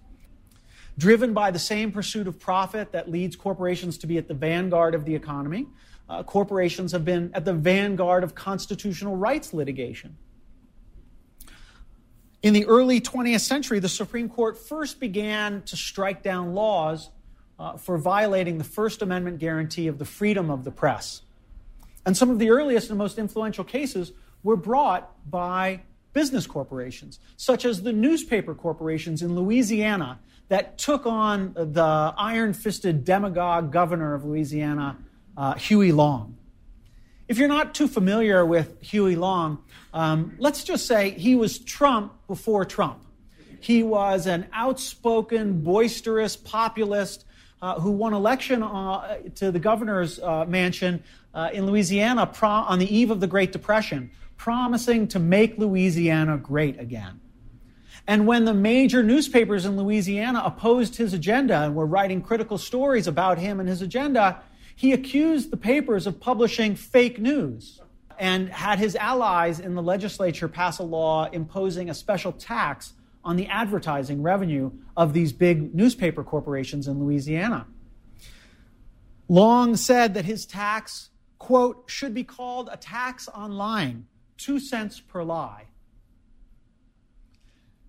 driven 0.97 1.33
by 1.33 1.51
the 1.51 1.59
same 1.59 1.91
pursuit 1.91 2.27
of 2.27 2.39
profit 2.39 2.91
that 2.91 3.09
leads 3.09 3.35
corporations 3.35 3.97
to 3.97 4.07
be 4.07 4.17
at 4.17 4.27
the 4.27 4.33
vanguard 4.33 4.93
of 4.93 5.05
the 5.05 5.15
economy. 5.15 5.67
Uh, 6.09 6.21
corporations 6.21 6.91
have 6.91 7.05
been 7.05 7.31
at 7.33 7.45
the 7.45 7.53
vanguard 7.53 8.23
of 8.23 8.35
constitutional 8.35 9.15
rights 9.15 9.53
litigation. 9.53 10.15
In 12.43 12.53
the 12.53 12.65
early 12.65 12.99
20th 12.99 13.39
century, 13.39 13.79
the 13.79 13.87
Supreme 13.87 14.27
Court 14.27 14.57
first 14.57 14.99
began 14.99 15.61
to 15.61 15.77
strike 15.77 16.21
down 16.23 16.53
laws 16.53 17.09
uh, 17.57 17.77
for 17.77 17.97
violating 17.97 18.57
the 18.57 18.65
First 18.65 19.01
Amendment 19.01 19.39
guarantee 19.39 19.87
of 19.87 19.97
the 19.97 20.03
freedom 20.03 20.51
of 20.51 20.65
the 20.65 20.71
press. 20.71 21.21
And 22.05 22.17
some 22.17 22.29
of 22.29 22.39
the 22.39 22.49
earliest 22.49 22.89
and 22.89 22.99
most 22.99 23.17
influential 23.17 23.63
cases 23.63 24.11
were 24.43 24.57
brought 24.57 25.09
by 25.29 25.83
business 26.11 26.45
corporations, 26.45 27.17
such 27.37 27.63
as 27.63 27.81
the 27.81 27.93
newspaper 27.93 28.53
corporations 28.53 29.21
in 29.21 29.35
Louisiana 29.35 30.19
that 30.49 30.77
took 30.77 31.05
on 31.05 31.53
the 31.53 32.13
iron 32.17 32.51
fisted 32.53 33.05
demagogue 33.05 33.71
governor 33.71 34.13
of 34.13 34.25
Louisiana, 34.25 34.97
uh, 35.37 35.53
Huey 35.53 35.93
Long. 35.93 36.35
If 37.33 37.39
you're 37.39 37.47
not 37.47 37.73
too 37.73 37.87
familiar 37.87 38.45
with 38.45 38.79
Huey 38.83 39.15
Long, 39.15 39.57
um, 39.91 40.35
let's 40.37 40.63
just 40.63 40.85
say 40.85 41.09
he 41.09 41.33
was 41.33 41.57
Trump 41.57 42.13
before 42.27 42.63
Trump. 42.63 43.03
He 43.59 43.81
was 43.81 44.27
an 44.27 44.45
outspoken, 44.53 45.63
boisterous 45.63 46.35
populist 46.35 47.25
uh, 47.59 47.79
who 47.79 47.89
won 47.89 48.13
election 48.13 48.61
uh, 48.61 49.17
to 49.33 49.51
the 49.51 49.57
governor's 49.57 50.19
uh, 50.19 50.45
mansion 50.45 51.03
uh, 51.33 51.49
in 51.51 51.65
Louisiana 51.65 52.31
on 52.39 52.77
the 52.77 52.95
eve 52.95 53.09
of 53.09 53.19
the 53.19 53.25
Great 53.25 53.51
Depression, 53.51 54.11
promising 54.37 55.07
to 55.07 55.17
make 55.17 55.57
Louisiana 55.57 56.37
great 56.37 56.79
again. 56.79 57.19
And 58.05 58.27
when 58.27 58.45
the 58.45 58.53
major 58.53 59.01
newspapers 59.01 59.65
in 59.65 59.75
Louisiana 59.75 60.43
opposed 60.45 60.97
his 60.97 61.15
agenda 61.15 61.63
and 61.63 61.73
were 61.73 61.87
writing 61.87 62.21
critical 62.21 62.59
stories 62.59 63.07
about 63.07 63.39
him 63.39 63.59
and 63.59 63.67
his 63.67 63.81
agenda, 63.81 64.39
he 64.75 64.93
accused 64.93 65.51
the 65.51 65.57
papers 65.57 66.07
of 66.07 66.19
publishing 66.19 66.75
fake 66.75 67.19
news 67.19 67.81
and 68.19 68.49
had 68.49 68.79
his 68.79 68.95
allies 68.95 69.59
in 69.59 69.75
the 69.75 69.81
legislature 69.81 70.47
pass 70.47 70.79
a 70.79 70.83
law 70.83 71.25
imposing 71.31 71.89
a 71.89 71.93
special 71.93 72.31
tax 72.31 72.93
on 73.23 73.35
the 73.37 73.47
advertising 73.47 74.21
revenue 74.21 74.71
of 74.97 75.13
these 75.13 75.31
big 75.31 75.73
newspaper 75.73 76.23
corporations 76.23 76.87
in 76.87 76.99
Louisiana. 76.99 77.65
Long 79.29 79.75
said 79.75 80.13
that 80.13 80.25
his 80.25 80.45
tax, 80.45 81.09
quote, 81.39 81.85
should 81.87 82.13
be 82.13 82.23
called 82.23 82.69
a 82.71 82.77
tax 82.77 83.27
on 83.27 83.53
lying 83.53 84.05
two 84.37 84.59
cents 84.59 84.99
per 84.99 85.23
lie. 85.23 85.65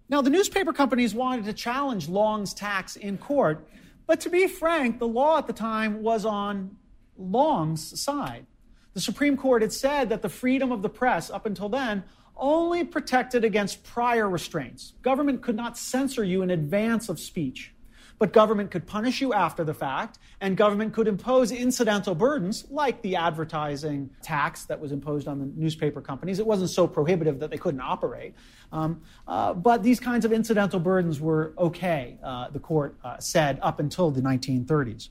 Now, 0.08 0.20
the 0.20 0.30
newspaper 0.30 0.72
companies 0.72 1.14
wanted 1.14 1.46
to 1.46 1.52
challenge 1.52 2.08
Long's 2.08 2.54
tax 2.54 2.94
in 2.96 3.18
court, 3.18 3.66
but 4.06 4.20
to 4.20 4.30
be 4.30 4.46
frank, 4.46 4.98
the 4.98 5.08
law 5.08 5.38
at 5.38 5.46
the 5.46 5.52
time 5.52 6.02
was 6.02 6.24
on 6.24 6.76
Long's 7.16 8.00
side. 8.00 8.46
The 8.94 9.00
Supreme 9.00 9.36
Court 9.36 9.62
had 9.62 9.72
said 9.72 10.08
that 10.10 10.22
the 10.22 10.28
freedom 10.28 10.70
of 10.70 10.82
the 10.82 10.88
press, 10.88 11.30
up 11.30 11.46
until 11.46 11.68
then, 11.68 12.04
only 12.36 12.84
protected 12.84 13.44
against 13.44 13.84
prior 13.84 14.28
restraints. 14.28 14.94
Government 15.02 15.42
could 15.42 15.56
not 15.56 15.76
censor 15.76 16.24
you 16.24 16.42
in 16.42 16.50
advance 16.50 17.08
of 17.08 17.18
speech. 17.20 17.73
But 18.18 18.32
government 18.32 18.70
could 18.70 18.86
punish 18.86 19.20
you 19.20 19.32
after 19.32 19.64
the 19.64 19.74
fact, 19.74 20.18
and 20.40 20.56
government 20.56 20.92
could 20.92 21.08
impose 21.08 21.50
incidental 21.50 22.14
burdens 22.14 22.64
like 22.70 23.02
the 23.02 23.16
advertising 23.16 24.08
tax 24.22 24.64
that 24.66 24.80
was 24.80 24.92
imposed 24.92 25.26
on 25.26 25.38
the 25.40 25.46
newspaper 25.46 26.00
companies. 26.00 26.38
It 26.38 26.46
wasn't 26.46 26.70
so 26.70 26.86
prohibitive 26.86 27.40
that 27.40 27.50
they 27.50 27.58
couldn't 27.58 27.80
operate. 27.80 28.34
Um, 28.72 29.02
uh, 29.26 29.54
but 29.54 29.82
these 29.82 30.00
kinds 30.00 30.24
of 30.24 30.32
incidental 30.32 30.80
burdens 30.80 31.20
were 31.20 31.54
okay, 31.58 32.18
uh, 32.22 32.50
the 32.50 32.60
court 32.60 32.96
uh, 33.02 33.18
said, 33.18 33.58
up 33.62 33.80
until 33.80 34.10
the 34.10 34.20
1930s. 34.20 35.08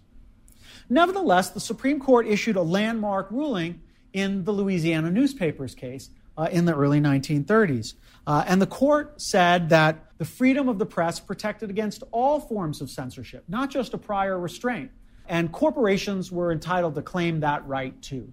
Nevertheless, 0.90 1.50
the 1.50 1.60
Supreme 1.60 2.00
Court 2.00 2.28
issued 2.28 2.56
a 2.56 2.62
landmark 2.62 3.30
ruling 3.32 3.82
in 4.14 4.44
the 4.44 4.52
Louisiana 4.52 5.10
newspapers 5.12 5.76
case 5.76 6.10
uh, 6.38 6.50
in 6.52 6.66
the 6.66 6.76
early 6.76 7.00
1930s. 7.00 7.96
Uh, 8.26 8.44
and 8.48 8.62
the 8.62 8.68
court 8.68 9.22
said 9.22 9.70
that 9.70 10.06
the 10.24 10.30
freedom 10.30 10.70
of 10.70 10.80
the 10.80 10.86
press 10.86 11.20
protected 11.20 11.70
against 11.70 12.02
all 12.14 12.40
forms 12.40 12.80
of 12.80 12.90
censorship, 12.90 13.44
not 13.50 13.70
just 13.70 13.94
a 13.94 13.98
prior 13.98 14.40
restraint. 14.40 14.90
And 15.28 15.52
corporations 15.52 16.32
were 16.32 16.50
entitled 16.50 16.96
to 16.96 17.02
claim 17.02 17.42
that 17.42 17.68
right 17.68 18.02
too. 18.02 18.32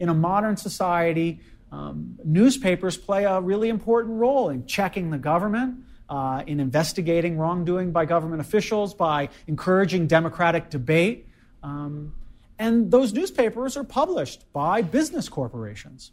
In 0.00 0.08
a 0.08 0.14
modern 0.14 0.56
society, 0.56 1.38
um, 1.70 2.18
newspapers 2.24 2.96
play 2.96 3.22
a 3.24 3.40
really 3.40 3.68
important 3.68 4.18
role 4.18 4.48
in 4.48 4.66
checking 4.66 5.10
the 5.10 5.18
government, 5.18 5.84
uh, 6.08 6.42
in 6.44 6.58
investigating 6.58 7.38
wrongdoing 7.38 7.92
by 7.92 8.04
government 8.04 8.40
officials, 8.40 8.92
by 8.92 9.28
encouraging 9.46 10.08
democratic 10.08 10.70
debate. 10.70 11.28
Um, 11.62 12.14
and 12.58 12.90
those 12.90 13.12
newspapers 13.12 13.76
are 13.76 13.84
published 13.84 14.52
by 14.52 14.82
business 14.82 15.28
corporations. 15.28 16.10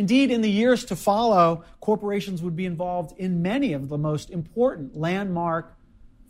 Indeed, 0.00 0.30
in 0.30 0.40
the 0.40 0.50
years 0.50 0.86
to 0.86 0.96
follow, 0.96 1.62
corporations 1.80 2.42
would 2.42 2.56
be 2.56 2.64
involved 2.64 3.12
in 3.18 3.42
many 3.42 3.74
of 3.74 3.90
the 3.90 3.98
most 3.98 4.30
important 4.30 4.96
landmark 4.96 5.76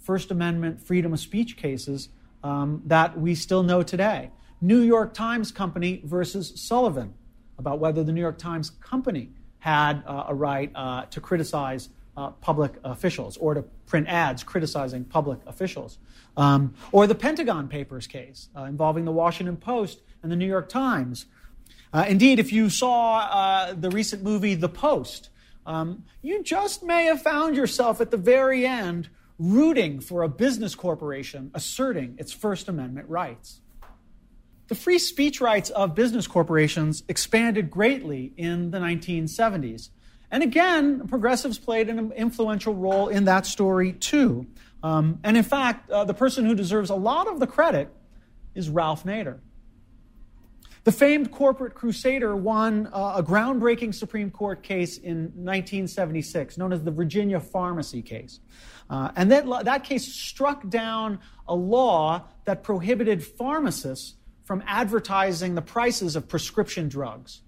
First 0.01 0.33
Amendment 0.33 0.83
freedom 0.83 1.13
of 1.13 1.21
speech 1.21 1.57
cases 1.57 2.09
um, 2.43 2.83
that 2.87 3.17
we 3.17 3.37
still 3.37 3.63
know 3.63 3.85
today. 3.85 4.33
New 4.61 4.81
York 4.81 5.15
Times 5.15 5.53
Company 5.53 6.03
versus 6.03 6.53
Sullivan, 6.57 7.15
about 7.61 7.79
whether 7.79 8.03
the 8.03 8.11
New 8.11 8.21
York 8.21 8.39
Times 8.39 8.71
Company 8.71 9.31
had 9.61 10.03
uh, 10.05 10.25
a 10.27 10.35
right 10.35 10.73
uh, 10.75 11.05
to 11.05 11.21
criticize 11.21 11.91
uh, 12.17 12.31
public 12.31 12.73
officials 12.83 13.37
or 13.37 13.55
to 13.55 13.63
print 13.87 14.09
ads 14.09 14.43
criticizing 14.43 15.05
public 15.05 15.39
officials. 15.47 15.99
Um, 16.37 16.75
or 16.91 17.07
the 17.07 17.15
Pentagon 17.15 17.69
Papers 17.69 18.09
case 18.09 18.49
uh, 18.57 18.65
involving 18.65 19.05
the 19.05 19.13
Washington 19.13 19.57
Post 19.57 20.01
and 20.25 20.33
the 20.33 20.37
New 20.37 20.49
York 20.49 20.69
Times, 20.69 21.27
uh, 21.93 22.05
indeed, 22.09 22.39
if 22.39 22.53
you 22.53 22.71
saw 22.71 23.19
uh, 23.19 23.75
the 23.75 23.91
recent 23.91 24.23
movie 24.23 24.55
The 24.55 24.69
Post, 24.69 25.31
um, 25.67 26.05
you 26.23 26.43
just 26.43 26.83
may 26.83 27.05
have 27.05 27.23
found 27.23 27.57
yourself 27.57 28.01
at 28.01 28.11
the 28.11 28.17
very 28.17 28.67
end 28.67 29.09
rooting 29.39 30.01
for 30.01 30.23
a 30.23 30.29
business 30.29 30.75
corporation 30.75 31.51
asserting 31.55 32.15
its 32.19 32.33
First 32.33 32.69
Amendment 32.69 33.09
rights. 33.09 33.61
The 34.69 34.75
free 34.75 34.99
speech 34.99 35.41
rights 35.41 35.71
of 35.71 35.95
business 35.95 36.27
corporations 36.27 37.03
expanded 37.09 37.71
greatly 37.71 38.33
in 38.37 38.71
the 38.71 38.79
1970s. 38.79 39.89
And 40.31 40.45
again, 40.45 41.09
progressives 41.09 41.59
played 41.59 41.89
an 41.89 42.13
influential 42.13 42.75
role 42.75 43.09
in 43.09 43.25
that 43.25 43.47
story 43.47 43.95
too. 43.95 44.47
Um, 44.83 45.19
and 45.25 45.37
in 45.37 45.43
fact, 45.43 45.91
uh, 45.91 46.05
the 46.05 46.15
person 46.15 46.45
who 46.45 46.55
deserves 46.55 46.91
a 46.91 46.95
lot 46.95 47.27
of 47.27 47.41
the 47.41 47.49
credit 47.49 47.93
is 48.55 48.69
Ralph 48.69 49.03
Nader. 49.05 49.41
The 50.85 50.93
famed 50.93 51.31
corporate 51.31 51.75
crusader 51.75 52.35
won 52.35 52.89
uh, 52.93 53.15
a 53.17 53.23
groundbreaking 53.23 53.95
Supreme 53.95 54.31
Court 54.31 54.63
case 54.63 54.97
in 54.97 55.25
1976, 55.35 56.57
known 56.57 56.73
as 56.73 56.83
the 56.83 56.91
Virginia 56.91 57.39
Pharmacy 57.39 58.01
case. 58.01 58.41
Uh, 58.89 59.11
and 59.15 59.31
that, 59.31 59.65
that 59.65 59.85
case 59.85 60.11
struck 60.11 60.69
down 60.69 61.21
a 61.47 61.55
law 61.55 62.25
that 62.47 62.63
prohibited 62.63 63.23
pharmacists 63.23 64.15
from 64.45 64.63
advertising 64.67 65.55
the 65.55 65.63
prices 65.63 66.17
of 66.17 66.27
prescription 66.27 66.89
drugs. 66.89 67.43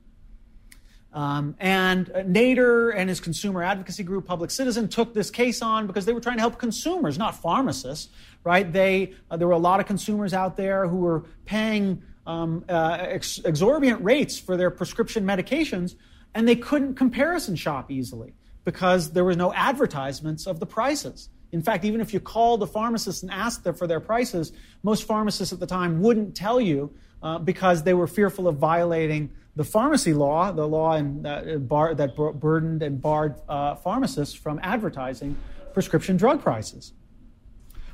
Um, 1.14 1.56
and 1.58 2.10
uh, 2.10 2.22
Nader 2.22 2.94
and 2.94 3.08
his 3.08 3.20
consumer 3.20 3.62
advocacy 3.62 4.02
group, 4.02 4.26
Public 4.26 4.50
Citizen, 4.50 4.88
took 4.88 5.12
this 5.12 5.30
case 5.30 5.60
on 5.62 5.86
because 5.86 6.06
they 6.06 6.12
were 6.12 6.20
trying 6.20 6.36
to 6.36 6.42
help 6.42 6.58
consumers, 6.58 7.18
not 7.18 7.34
pharmacists, 7.34 8.08
right? 8.44 8.70
They, 8.70 9.14
uh, 9.30 9.36
there 9.36 9.46
were 9.46 9.52
a 9.52 9.58
lot 9.58 9.80
of 9.80 9.86
consumers 9.86 10.32
out 10.32 10.56
there 10.56 10.86
who 10.86 10.98
were 10.98 11.24
paying 11.44 12.02
um, 12.26 12.64
uh, 12.68 12.98
ex- 13.00 13.38
exorbitant 13.44 14.02
rates 14.02 14.38
for 14.38 14.56
their 14.56 14.70
prescription 14.70 15.24
medications, 15.24 15.96
and 16.34 16.46
they 16.46 16.56
couldn't 16.56 16.94
comparison 16.94 17.56
shop 17.56 17.90
easily 17.90 18.34
because 18.64 19.12
there 19.12 19.24
was 19.24 19.36
no 19.36 19.52
advertisements 19.52 20.46
of 20.46 20.60
the 20.60 20.66
prices. 20.66 21.28
In 21.50 21.62
fact, 21.62 21.84
even 21.84 22.00
if 22.00 22.14
you 22.14 22.20
called 22.20 22.60
the 22.60 22.66
pharmacist 22.66 23.22
and 23.22 23.30
asked 23.30 23.64
them 23.64 23.74
for 23.74 23.86
their 23.86 24.00
prices, 24.00 24.52
most 24.82 25.04
pharmacists 25.04 25.52
at 25.52 25.60
the 25.60 25.66
time 25.66 26.00
wouldn't 26.00 26.34
tell 26.34 26.60
you 26.60 26.94
uh, 27.22 27.38
because 27.38 27.82
they 27.82 27.94
were 27.94 28.06
fearful 28.06 28.48
of 28.48 28.56
violating 28.56 29.30
the 29.54 29.64
pharmacy 29.64 30.14
law, 30.14 30.50
the 30.50 30.66
law 30.66 30.94
in, 30.94 31.26
uh, 31.26 31.56
bar, 31.58 31.94
that 31.94 32.16
burdened 32.16 32.82
and 32.82 33.02
barred 33.02 33.34
uh, 33.48 33.74
pharmacists 33.74 34.34
from 34.34 34.58
advertising 34.62 35.36
prescription 35.74 36.16
drug 36.16 36.42
prices. 36.42 36.94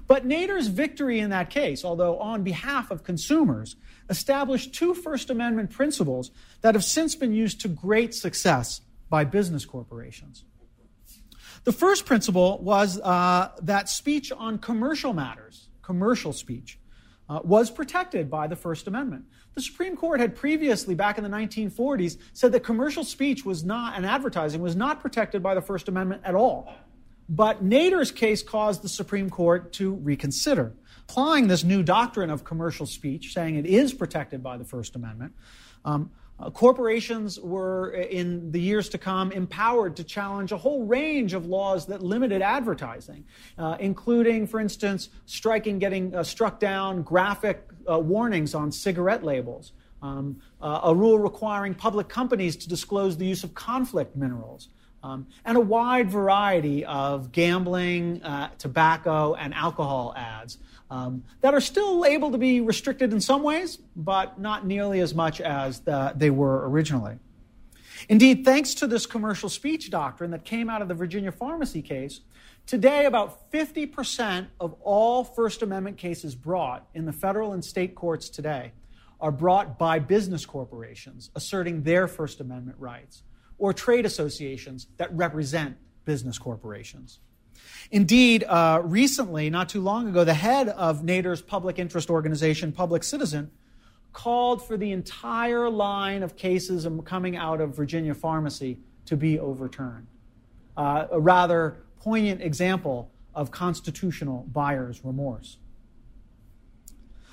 But 0.06 0.26
Nader's 0.26 0.68
victory 0.68 1.18
in 1.18 1.30
that 1.30 1.50
case, 1.50 1.84
although 1.84 2.18
on 2.18 2.44
behalf 2.44 2.90
of 2.90 3.02
consumers, 3.02 3.76
established 4.08 4.74
two 4.74 4.94
First 4.94 5.30
Amendment 5.30 5.70
principles 5.70 6.30
that 6.62 6.74
have 6.74 6.84
since 6.84 7.14
been 7.14 7.32
used 7.32 7.60
to 7.62 7.68
great 7.68 8.14
success 8.14 8.80
by 9.08 9.24
business 9.24 9.64
corporations. 9.64 10.44
The 11.64 11.72
first 11.72 12.06
principle 12.06 12.58
was 12.62 13.00
uh, 13.00 13.50
that 13.62 13.88
speech 13.88 14.32
on 14.32 14.58
commercial 14.58 15.12
matters, 15.12 15.68
commercial 15.82 16.32
speech, 16.32 16.78
uh, 17.28 17.40
was 17.44 17.70
protected 17.70 18.30
by 18.30 18.46
the 18.46 18.56
First 18.56 18.86
Amendment. 18.86 19.24
The 19.54 19.60
Supreme 19.60 19.96
Court 19.96 20.20
had 20.20 20.34
previously, 20.34 20.94
back 20.94 21.18
in 21.18 21.24
the 21.24 21.30
1940s, 21.30 22.16
said 22.32 22.52
that 22.52 22.60
commercial 22.60 23.04
speech 23.04 23.44
was 23.44 23.64
not, 23.64 23.96
and 23.96 24.06
advertising 24.06 24.62
was 24.62 24.76
not 24.76 25.00
protected 25.00 25.42
by 25.42 25.54
the 25.54 25.60
First 25.60 25.88
Amendment 25.88 26.22
at 26.24 26.34
all. 26.34 26.72
But 27.28 27.62
Nader's 27.62 28.10
case 28.10 28.42
caused 28.42 28.80
the 28.82 28.88
Supreme 28.88 29.28
Court 29.28 29.72
to 29.74 29.94
reconsider 29.94 30.72
applying 31.08 31.48
this 31.48 31.64
new 31.64 31.82
doctrine 31.82 32.28
of 32.28 32.44
commercial 32.44 32.84
speech, 32.84 33.32
saying 33.32 33.56
it 33.56 33.64
is 33.64 33.94
protected 33.94 34.42
by 34.42 34.58
the 34.58 34.64
First 34.64 34.94
Amendment, 34.94 35.32
um, 35.84 36.10
uh, 36.38 36.50
corporations 36.50 37.40
were, 37.40 37.90
in 37.92 38.52
the 38.52 38.60
years 38.60 38.90
to 38.90 38.98
come, 38.98 39.32
empowered 39.32 39.96
to 39.96 40.04
challenge 40.04 40.52
a 40.52 40.56
whole 40.56 40.84
range 40.84 41.32
of 41.32 41.46
laws 41.46 41.86
that 41.86 42.02
limited 42.02 42.42
advertising, 42.42 43.24
uh, 43.56 43.76
including, 43.80 44.46
for 44.46 44.60
instance, 44.60 45.08
striking, 45.24 45.78
getting 45.78 46.14
uh, 46.14 46.22
struck 46.22 46.60
down 46.60 47.02
graphic 47.02 47.66
uh, 47.90 47.98
warnings 47.98 48.54
on 48.54 48.70
cigarette 48.70 49.24
labels, 49.24 49.72
um, 50.02 50.40
uh, 50.60 50.80
a 50.84 50.94
rule 50.94 51.18
requiring 51.18 51.74
public 51.74 52.08
companies 52.08 52.54
to 52.54 52.68
disclose 52.68 53.16
the 53.16 53.26
use 53.26 53.42
of 53.42 53.54
conflict 53.54 54.14
minerals. 54.14 54.68
Um, 55.02 55.26
and 55.44 55.56
a 55.56 55.60
wide 55.60 56.10
variety 56.10 56.84
of 56.84 57.32
gambling, 57.32 58.22
uh, 58.22 58.50
tobacco, 58.58 59.34
and 59.34 59.54
alcohol 59.54 60.12
ads 60.16 60.58
um, 60.90 61.24
that 61.40 61.54
are 61.54 61.60
still 61.60 62.04
able 62.04 62.30
to 62.30 62.38
be 62.38 62.60
restricted 62.60 63.12
in 63.12 63.20
some 63.20 63.42
ways, 63.42 63.78
but 63.96 64.40
not 64.40 64.66
nearly 64.66 65.00
as 65.00 65.14
much 65.14 65.40
as 65.40 65.80
the, 65.80 66.12
they 66.16 66.30
were 66.30 66.68
originally. 66.68 67.18
Indeed, 68.08 68.44
thanks 68.44 68.74
to 68.74 68.86
this 68.86 69.06
commercial 69.06 69.48
speech 69.48 69.90
doctrine 69.90 70.30
that 70.30 70.44
came 70.44 70.70
out 70.70 70.82
of 70.82 70.88
the 70.88 70.94
Virginia 70.94 71.32
pharmacy 71.32 71.82
case, 71.82 72.20
today 72.66 73.06
about 73.06 73.50
50% 73.50 74.46
of 74.60 74.74
all 74.82 75.24
First 75.24 75.62
Amendment 75.62 75.96
cases 75.96 76.34
brought 76.34 76.86
in 76.94 77.06
the 77.06 77.12
federal 77.12 77.52
and 77.52 77.64
state 77.64 77.94
courts 77.94 78.28
today 78.28 78.72
are 79.20 79.32
brought 79.32 79.78
by 79.78 79.98
business 79.98 80.46
corporations 80.46 81.30
asserting 81.34 81.82
their 81.82 82.06
First 82.06 82.40
Amendment 82.40 82.78
rights 82.78 83.24
or 83.58 83.72
trade 83.72 84.06
associations 84.06 84.86
that 84.96 85.12
represent 85.12 85.76
business 86.04 86.38
corporations. 86.38 87.18
Indeed, 87.90 88.44
uh, 88.44 88.82
recently, 88.84 89.50
not 89.50 89.68
too 89.68 89.80
long 89.80 90.08
ago, 90.08 90.24
the 90.24 90.34
head 90.34 90.68
of 90.68 91.02
Nader's 91.02 91.40
public 91.40 91.78
interest 91.78 92.10
organization, 92.10 92.72
Public 92.72 93.02
Citizen, 93.02 93.50
called 94.12 94.66
for 94.66 94.76
the 94.76 94.92
entire 94.92 95.70
line 95.70 96.22
of 96.22 96.36
cases 96.36 96.86
coming 97.04 97.36
out 97.36 97.60
of 97.60 97.76
Virginia 97.76 98.14
Pharmacy 98.14 98.78
to 99.06 99.16
be 99.16 99.38
overturned. 99.38 100.06
Uh, 100.76 101.06
a 101.10 101.20
rather 101.20 101.76
poignant 102.00 102.42
example 102.42 103.10
of 103.34 103.50
constitutional 103.50 104.46
buyer's 104.52 105.04
remorse. 105.04 105.58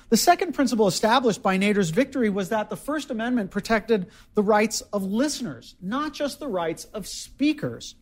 The 0.08 0.16
second 0.16 0.52
principle 0.52 0.86
established 0.86 1.42
by 1.42 1.58
Nader's 1.58 1.90
victory 1.90 2.30
was 2.30 2.50
that 2.50 2.70
the 2.70 2.76
First 2.76 3.10
Amendment 3.10 3.50
protected 3.50 4.06
the 4.34 4.42
rights 4.42 4.80
of 4.92 5.02
listeners, 5.02 5.74
not 5.82 6.12
just 6.12 6.38
the 6.38 6.46
rights 6.46 6.84
of 6.86 7.08
speakers. 7.08 7.96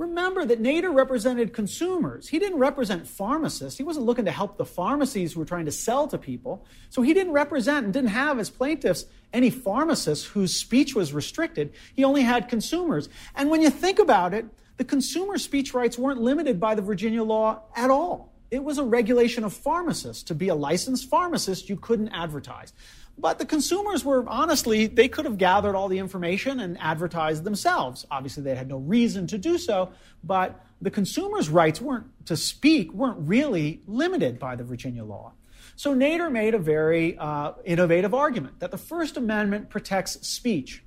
Remember 0.00 0.46
that 0.46 0.62
Nader 0.62 0.94
represented 0.94 1.52
consumers. 1.52 2.26
He 2.26 2.38
didn't 2.38 2.58
represent 2.58 3.06
pharmacists. 3.06 3.76
He 3.76 3.84
wasn't 3.84 4.06
looking 4.06 4.24
to 4.24 4.30
help 4.30 4.56
the 4.56 4.64
pharmacies 4.64 5.34
who 5.34 5.40
were 5.40 5.44
trying 5.44 5.66
to 5.66 5.70
sell 5.70 6.08
to 6.08 6.16
people. 6.16 6.64
So 6.88 7.02
he 7.02 7.12
didn't 7.12 7.34
represent 7.34 7.84
and 7.84 7.92
didn't 7.92 8.08
have 8.08 8.38
as 8.38 8.48
plaintiffs 8.48 9.04
any 9.34 9.50
pharmacists 9.50 10.24
whose 10.24 10.56
speech 10.56 10.94
was 10.94 11.12
restricted. 11.12 11.74
He 11.94 12.02
only 12.02 12.22
had 12.22 12.48
consumers. 12.48 13.10
And 13.34 13.50
when 13.50 13.60
you 13.60 13.68
think 13.68 13.98
about 13.98 14.32
it, 14.32 14.46
the 14.78 14.84
consumer 14.84 15.36
speech 15.36 15.74
rights 15.74 15.98
weren't 15.98 16.22
limited 16.22 16.58
by 16.58 16.74
the 16.74 16.80
Virginia 16.80 17.22
law 17.22 17.64
at 17.76 17.90
all. 17.90 18.32
It 18.50 18.64
was 18.64 18.78
a 18.78 18.84
regulation 18.84 19.44
of 19.44 19.52
pharmacists. 19.52 20.22
To 20.24 20.34
be 20.34 20.48
a 20.48 20.54
licensed 20.54 21.10
pharmacist, 21.10 21.68
you 21.68 21.76
couldn't 21.76 22.08
advertise. 22.08 22.72
But 23.20 23.38
the 23.38 23.44
consumers 23.44 24.02
were 24.02 24.26
honestly, 24.26 24.86
they 24.86 25.08
could 25.08 25.26
have 25.26 25.36
gathered 25.36 25.74
all 25.76 25.88
the 25.88 25.98
information 25.98 26.58
and 26.60 26.78
advertised 26.80 27.44
themselves. 27.44 28.06
Obviously, 28.10 28.42
they 28.42 28.54
had 28.54 28.68
no 28.68 28.78
reason 28.78 29.26
to 29.26 29.38
do 29.38 29.58
so, 29.58 29.90
but 30.24 30.64
the 30.80 30.90
consumers' 30.90 31.50
rights 31.50 31.80
weren't 31.80 32.06
to 32.26 32.36
speak 32.36 32.92
weren't 32.94 33.18
really 33.20 33.82
limited 33.86 34.38
by 34.38 34.56
the 34.56 34.64
Virginia 34.64 35.04
law. 35.04 35.32
So 35.76 35.94
Nader 35.94 36.32
made 36.32 36.54
a 36.54 36.58
very 36.58 37.16
uh, 37.18 37.52
innovative 37.64 38.14
argument 38.14 38.60
that 38.60 38.70
the 38.70 38.78
First 38.78 39.16
Amendment 39.16 39.68
protects 39.68 40.26
speech 40.26 40.82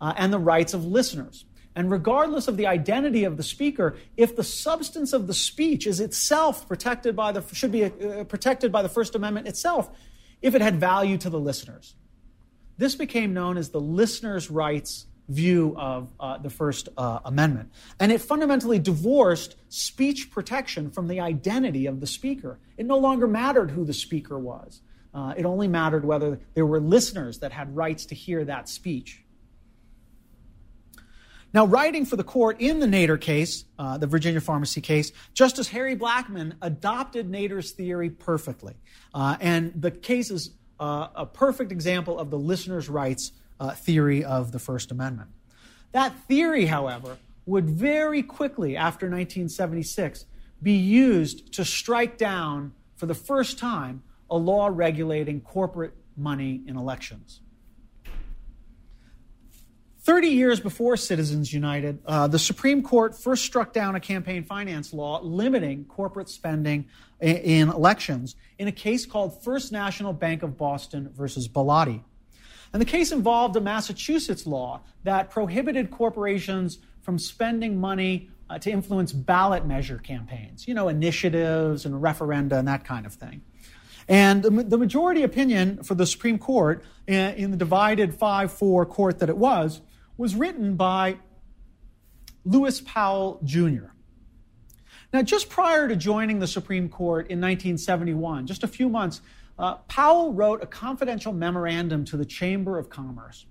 uh, 0.00 0.14
and 0.16 0.32
the 0.32 0.38
rights 0.38 0.74
of 0.74 0.84
listeners. 0.84 1.44
And 1.74 1.90
regardless 1.90 2.48
of 2.48 2.56
the 2.56 2.66
identity 2.66 3.24
of 3.24 3.36
the 3.36 3.42
speaker, 3.42 3.96
if 4.16 4.36
the 4.36 4.44
substance 4.44 5.12
of 5.12 5.26
the 5.26 5.34
speech 5.34 5.86
is 5.86 6.00
itself 6.00 6.68
protected 6.68 7.16
by 7.16 7.32
the 7.32 7.42
should 7.54 7.72
be 7.72 7.84
uh, 7.84 8.24
protected 8.24 8.70
by 8.70 8.82
the 8.82 8.88
First 8.88 9.14
Amendment 9.14 9.48
itself, 9.48 9.90
if 10.42 10.54
it 10.54 10.60
had 10.60 10.78
value 10.78 11.16
to 11.18 11.30
the 11.30 11.40
listeners, 11.40 11.94
this 12.76 12.94
became 12.96 13.32
known 13.32 13.56
as 13.56 13.70
the 13.70 13.80
listeners' 13.80 14.50
rights 14.50 15.06
view 15.28 15.74
of 15.78 16.12
uh, 16.18 16.38
the 16.38 16.50
First 16.50 16.88
uh, 16.98 17.20
Amendment, 17.24 17.70
and 18.00 18.10
it 18.10 18.20
fundamentally 18.20 18.78
divorced 18.78 19.56
speech 19.68 20.30
protection 20.30 20.90
from 20.90 21.08
the 21.08 21.20
identity 21.20 21.86
of 21.86 22.00
the 22.00 22.06
speaker. 22.06 22.58
It 22.76 22.86
no 22.86 22.98
longer 22.98 23.28
mattered 23.28 23.70
who 23.70 23.84
the 23.84 23.94
speaker 23.94 24.38
was. 24.38 24.82
Uh, 25.14 25.34
it 25.36 25.44
only 25.44 25.68
mattered 25.68 26.04
whether 26.04 26.40
there 26.54 26.66
were 26.66 26.80
listeners 26.80 27.38
that 27.38 27.52
had 27.52 27.76
rights 27.76 28.06
to 28.06 28.14
hear 28.14 28.44
that 28.44 28.68
speech. 28.68 29.21
Now, 31.54 31.66
writing 31.66 32.06
for 32.06 32.16
the 32.16 32.24
court 32.24 32.60
in 32.60 32.80
the 32.80 32.86
Nader 32.86 33.20
case, 33.20 33.66
uh, 33.78 33.98
the 33.98 34.06
Virginia 34.06 34.40
pharmacy 34.40 34.80
case, 34.80 35.12
Justice 35.34 35.68
Harry 35.68 35.94
Blackmun 35.94 36.54
adopted 36.62 37.30
Nader's 37.30 37.72
theory 37.72 38.08
perfectly. 38.08 38.74
Uh, 39.12 39.36
and 39.38 39.72
the 39.80 39.90
case 39.90 40.30
is 40.30 40.50
uh, 40.80 41.08
a 41.14 41.26
perfect 41.26 41.70
example 41.70 42.18
of 42.18 42.30
the 42.30 42.38
listener's 42.38 42.88
rights 42.88 43.32
uh, 43.60 43.72
theory 43.72 44.24
of 44.24 44.52
the 44.52 44.58
First 44.58 44.90
Amendment. 44.90 45.28
That 45.92 46.18
theory, 46.26 46.66
however, 46.66 47.18
would 47.44 47.68
very 47.68 48.22
quickly, 48.22 48.76
after 48.76 49.06
1976, 49.06 50.24
be 50.62 50.72
used 50.72 51.52
to 51.52 51.64
strike 51.66 52.16
down, 52.16 52.72
for 52.96 53.04
the 53.04 53.14
first 53.14 53.58
time, 53.58 54.02
a 54.30 54.36
law 54.36 54.70
regulating 54.72 55.40
corporate 55.42 55.92
money 56.16 56.62
in 56.66 56.78
elections. 56.78 57.40
30 60.02 60.28
years 60.28 60.58
before 60.58 60.96
Citizens 60.96 61.52
United, 61.52 62.00
uh, 62.06 62.26
the 62.26 62.38
Supreme 62.38 62.82
Court 62.82 63.16
first 63.16 63.44
struck 63.44 63.72
down 63.72 63.94
a 63.94 64.00
campaign 64.00 64.42
finance 64.42 64.92
law 64.92 65.20
limiting 65.22 65.84
corporate 65.84 66.28
spending 66.28 66.86
in, 67.20 67.36
in, 67.36 67.68
elections 67.68 68.34
in 68.58 68.66
a 68.66 68.72
case 68.72 69.06
called 69.06 69.44
First 69.44 69.70
National 69.70 70.12
Bank 70.12 70.42
of 70.42 70.58
Boston 70.58 71.08
versus 71.14 71.46
Bellotti. 71.46 72.02
And 72.72 72.82
the 72.82 72.86
case 72.86 73.12
involved 73.12 73.54
a 73.54 73.60
Massachusetts 73.60 74.44
law 74.44 74.80
that 75.04 75.30
prohibited 75.30 75.92
corporations 75.92 76.78
from 77.02 77.16
spending 77.16 77.80
money 77.80 78.28
uh, 78.50 78.58
to 78.58 78.72
influence 78.72 79.12
ballot 79.12 79.66
measure 79.66 79.98
campaigns, 79.98 80.66
you 80.66 80.74
know, 80.74 80.88
initiatives 80.88 81.86
and 81.86 81.94
referenda 81.94 82.58
and 82.58 82.66
that 82.66 82.84
kind 82.84 83.06
of 83.06 83.14
thing. 83.14 83.40
And 84.08 84.42
the, 84.42 84.78
majority 84.78 85.22
opinion 85.22 85.84
for 85.84 85.94
the 85.94 86.06
Supreme 86.06 86.38
Court 86.38 86.82
in, 87.06 87.14
uh, 87.14 87.34
in 87.36 87.50
the 87.52 87.56
divided 87.56 88.12
5 88.12 88.52
4 88.52 88.86
court 88.86 89.20
that 89.20 89.28
it 89.28 89.36
was 89.36 89.80
was 90.22 90.36
written 90.36 90.76
by 90.76 91.16
Lewis 92.44 92.80
Powell 92.80 93.40
Jr. 93.42 93.86
Now, 95.12 95.20
just 95.22 95.50
prior 95.50 95.88
to 95.88 95.96
joining 95.96 96.38
the 96.38 96.46
Supreme 96.46 96.88
Court 96.88 97.26
in 97.26 97.40
1971, 97.40 98.46
just 98.46 98.62
a 98.62 98.68
few 98.68 98.88
months, 98.88 99.20
uh, 99.58 99.74
Powell 99.88 100.32
wrote 100.32 100.62
a 100.62 100.66
confidential 100.66 101.32
memorandum 101.32 102.04
to 102.04 102.16
the 102.16 102.24
Chamber 102.24 102.78
of 102.78 102.88
Commerce 102.88 103.46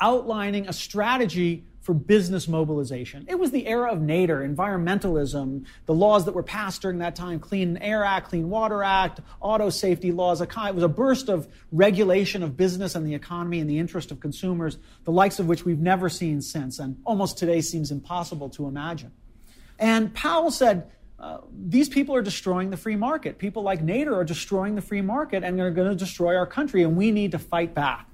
outlining 0.00 0.68
a 0.68 0.72
strategy 0.72 1.64
for 1.86 1.94
business 1.94 2.48
mobilization. 2.48 3.24
It 3.28 3.38
was 3.38 3.52
the 3.52 3.64
era 3.68 3.92
of 3.92 4.00
Nader, 4.00 4.44
environmentalism, 4.44 5.66
the 5.86 5.94
laws 5.94 6.24
that 6.24 6.32
were 6.32 6.42
passed 6.42 6.82
during 6.82 6.98
that 6.98 7.14
time, 7.14 7.38
Clean 7.38 7.76
Air 7.76 8.02
Act, 8.02 8.30
Clean 8.30 8.50
Water 8.50 8.82
Act, 8.82 9.20
auto 9.40 9.70
safety 9.70 10.10
laws. 10.10 10.40
It 10.40 10.52
was 10.74 10.82
a 10.82 10.88
burst 10.88 11.28
of 11.28 11.46
regulation 11.70 12.42
of 12.42 12.56
business 12.56 12.96
and 12.96 13.06
the 13.06 13.14
economy 13.14 13.60
in 13.60 13.68
the 13.68 13.78
interest 13.78 14.10
of 14.10 14.18
consumers, 14.18 14.78
the 15.04 15.12
likes 15.12 15.38
of 15.38 15.46
which 15.46 15.64
we've 15.64 15.78
never 15.78 16.08
seen 16.08 16.42
since, 16.42 16.80
and 16.80 17.00
almost 17.04 17.38
today 17.38 17.60
seems 17.60 17.92
impossible 17.92 18.50
to 18.50 18.66
imagine. 18.66 19.12
And 19.78 20.12
Powell 20.12 20.50
said, 20.50 20.90
uh, 21.20 21.38
these 21.56 21.88
people 21.88 22.16
are 22.16 22.22
destroying 22.22 22.70
the 22.70 22.76
free 22.76 22.96
market. 22.96 23.38
People 23.38 23.62
like 23.62 23.80
Nader 23.80 24.12
are 24.12 24.24
destroying 24.24 24.74
the 24.74 24.82
free 24.82 25.02
market 25.02 25.44
and 25.44 25.56
they're 25.56 25.70
going 25.70 25.88
to 25.88 25.94
destroy 25.94 26.34
our 26.36 26.46
country, 26.48 26.82
and 26.82 26.96
we 26.96 27.12
need 27.12 27.30
to 27.30 27.38
fight 27.38 27.74
back. 27.74 28.08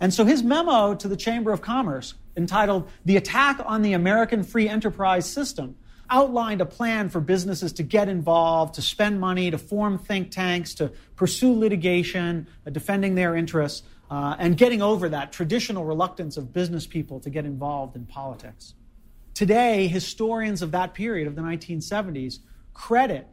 And 0.00 0.12
so 0.12 0.24
his 0.24 0.42
memo 0.42 0.94
to 0.94 1.08
the 1.08 1.16
Chamber 1.16 1.52
of 1.52 1.62
Commerce 1.62 2.14
entitled 2.36 2.88
The 3.04 3.16
Attack 3.16 3.60
on 3.64 3.82
the 3.82 3.94
American 3.94 4.42
Free 4.42 4.68
Enterprise 4.68 5.28
System, 5.28 5.76
outlined 6.08 6.60
a 6.60 6.66
plan 6.66 7.08
for 7.08 7.20
businesses 7.20 7.72
to 7.74 7.82
get 7.82 8.08
involved, 8.08 8.74
to 8.74 8.82
spend 8.82 9.20
money, 9.20 9.50
to 9.50 9.58
form 9.58 9.98
think 9.98 10.30
tanks, 10.30 10.74
to 10.74 10.92
pursue 11.16 11.52
litigation, 11.52 12.46
uh, 12.66 12.70
defending 12.70 13.14
their 13.14 13.34
interests, 13.34 13.82
uh, 14.10 14.36
and 14.38 14.56
getting 14.56 14.82
over 14.82 15.08
that 15.08 15.32
traditional 15.32 15.84
reluctance 15.84 16.36
of 16.36 16.52
business 16.52 16.86
people 16.86 17.18
to 17.20 17.30
get 17.30 17.44
involved 17.44 17.96
in 17.96 18.06
politics. 18.06 18.74
Today, 19.34 19.88
historians 19.88 20.62
of 20.62 20.70
that 20.70 20.94
period, 20.94 21.26
of 21.26 21.34
the 21.34 21.42
1970s, 21.42 22.38
credit 22.72 23.26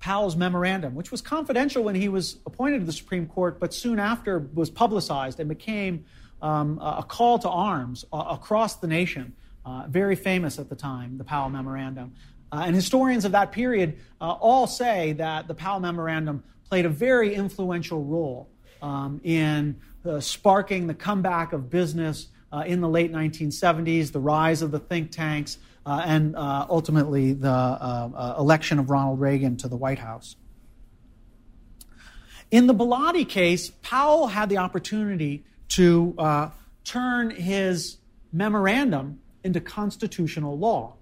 Powell's 0.00 0.36
memorandum, 0.36 0.94
which 0.94 1.10
was 1.10 1.20
confidential 1.20 1.82
when 1.82 1.94
he 1.94 2.08
was 2.08 2.38
appointed 2.46 2.80
to 2.80 2.86
the 2.86 2.92
Supreme 2.92 3.26
Court, 3.26 3.58
but 3.60 3.72
soon 3.72 3.98
after 3.98 4.38
was 4.54 4.70
publicized 4.70 5.40
and 5.40 5.48
became 5.48 6.04
um, 6.40 6.78
a 6.80 7.04
call 7.06 7.38
to 7.38 7.48
arms 7.48 8.04
uh, 8.12 8.24
across 8.30 8.76
the 8.76 8.86
nation, 8.86 9.32
uh, 9.64 9.84
very 9.88 10.16
famous 10.16 10.58
at 10.58 10.68
the 10.68 10.74
time, 10.74 11.16
the 11.18 11.24
Powell 11.24 11.48
Memorandum. 11.48 12.12
Uh, 12.50 12.64
and 12.66 12.74
historians 12.74 13.24
of 13.24 13.32
that 13.32 13.52
period 13.52 13.96
uh, 14.20 14.32
all 14.32 14.66
say 14.66 15.12
that 15.12 15.48
the 15.48 15.54
Powell 15.54 15.80
Memorandum 15.80 16.42
played 16.68 16.84
a 16.84 16.90
very 16.90 17.34
influential 17.34 18.04
role 18.04 18.48
um, 18.82 19.20
in 19.24 19.76
uh, 20.04 20.20
sparking 20.20 20.86
the 20.86 20.94
comeback 20.94 21.52
of 21.52 21.70
business 21.70 22.28
uh, 22.52 22.64
in 22.66 22.80
the 22.80 22.88
late 22.88 23.12
1970s, 23.12 24.12
the 24.12 24.20
rise 24.20 24.60
of 24.60 24.70
the 24.70 24.78
think 24.78 25.10
tanks, 25.10 25.58
Uh, 25.84 26.02
and 26.04 26.36
uh, 26.36 26.66
ultimately 26.70 27.32
the 27.32 27.48
uh, 27.48 28.36
election 28.38 28.78
of 28.78 28.88
Ronald 28.88 29.20
Reagan 29.20 29.56
to 29.58 29.68
the 29.68 29.76
White 29.76 29.98
House. 29.98 30.36
In 32.52 32.66
the 32.66 32.74
Bellotti 32.74 33.28
case, 33.28 33.70
Powell 33.82 34.28
had 34.28 34.48
the 34.48 34.58
opportunity 34.58 35.44
to 35.70 36.14
uh, 36.18 36.50
turn 36.84 37.30
his 37.30 37.96
memorandum 38.32 39.20
into 39.42 39.60
constitutional 39.60 40.56
law. 40.56 40.94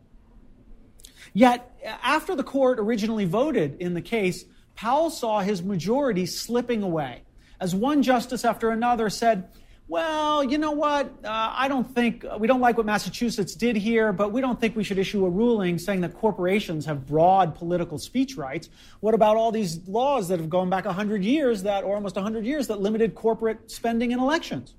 Yet, 1.35 1.70
after 2.03 2.35
the 2.35 2.45
court 2.45 2.81
originally 2.81 3.24
voted 3.24 3.76
in 3.81 3.95
the 3.95 4.01
case, 4.01 4.45
Powell 4.76 5.11
saw 5.11 5.41
his 5.41 5.62
majority 5.62 6.24
slipping 6.24 6.83
away 6.83 7.22
as 7.61 7.74
one 7.74 8.03
justice 8.03 8.45
after 8.45 8.70
another 8.70 9.11
said, 9.11 9.49
well, 9.91 10.45
you 10.45 10.57
know 10.57 10.70
what? 10.70 11.07
Uh, 11.24 11.53
I 11.53 11.66
don't 11.66 11.93
think 11.93 12.24
we 12.38 12.47
don't 12.47 12.61
like 12.61 12.76
what 12.76 12.86
Massachusetts 12.86 13.57
did 13.57 13.74
here, 13.74 14.12
but 14.12 14.30
we 14.30 14.41
don't 14.41 14.61
think 14.61 14.76
we 14.76 14.84
should 14.84 14.99
issue 14.99 15.26
a 15.26 15.28
ruling 15.28 15.78
saying 15.78 16.03
that 16.03 16.14
corporations 16.14 16.86
have 16.86 17.09
broad 17.09 17.57
political 17.57 17.99
speech 17.99 18.36
rights. 18.36 18.68
What 19.01 19.14
about 19.14 19.36
all 19.36 19.51
these 19.51 19.80
laws 19.88 20.28
that 20.28 20.38
have 20.38 20.49
gone 20.49 20.70
back 20.70 20.84
100 20.84 21.24
years 21.24 21.64
that, 21.64 21.82
or 21.82 21.97
almost 21.97 22.14
100 22.14 22.47
years, 22.47 22.68
that 22.68 22.80
limited 22.80 23.16
corporate 23.16 23.68
spending 23.68 24.12
in 24.12 24.20
elections? 24.20 24.74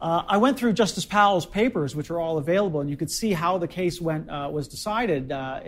Uh, 0.00 0.22
I 0.26 0.38
went 0.38 0.58
through 0.58 0.72
Justice 0.72 1.04
Powell's 1.04 1.44
papers, 1.44 1.94
which 1.94 2.10
are 2.10 2.18
all 2.18 2.38
available, 2.38 2.80
and 2.80 2.88
you 2.88 2.96
could 2.96 3.10
see 3.10 3.32
how 3.34 3.58
the 3.58 3.68
case 3.68 4.00
went 4.00 4.30
uh, 4.30 4.48
was 4.50 4.66
decided 4.66 5.30
uh, 5.30 5.60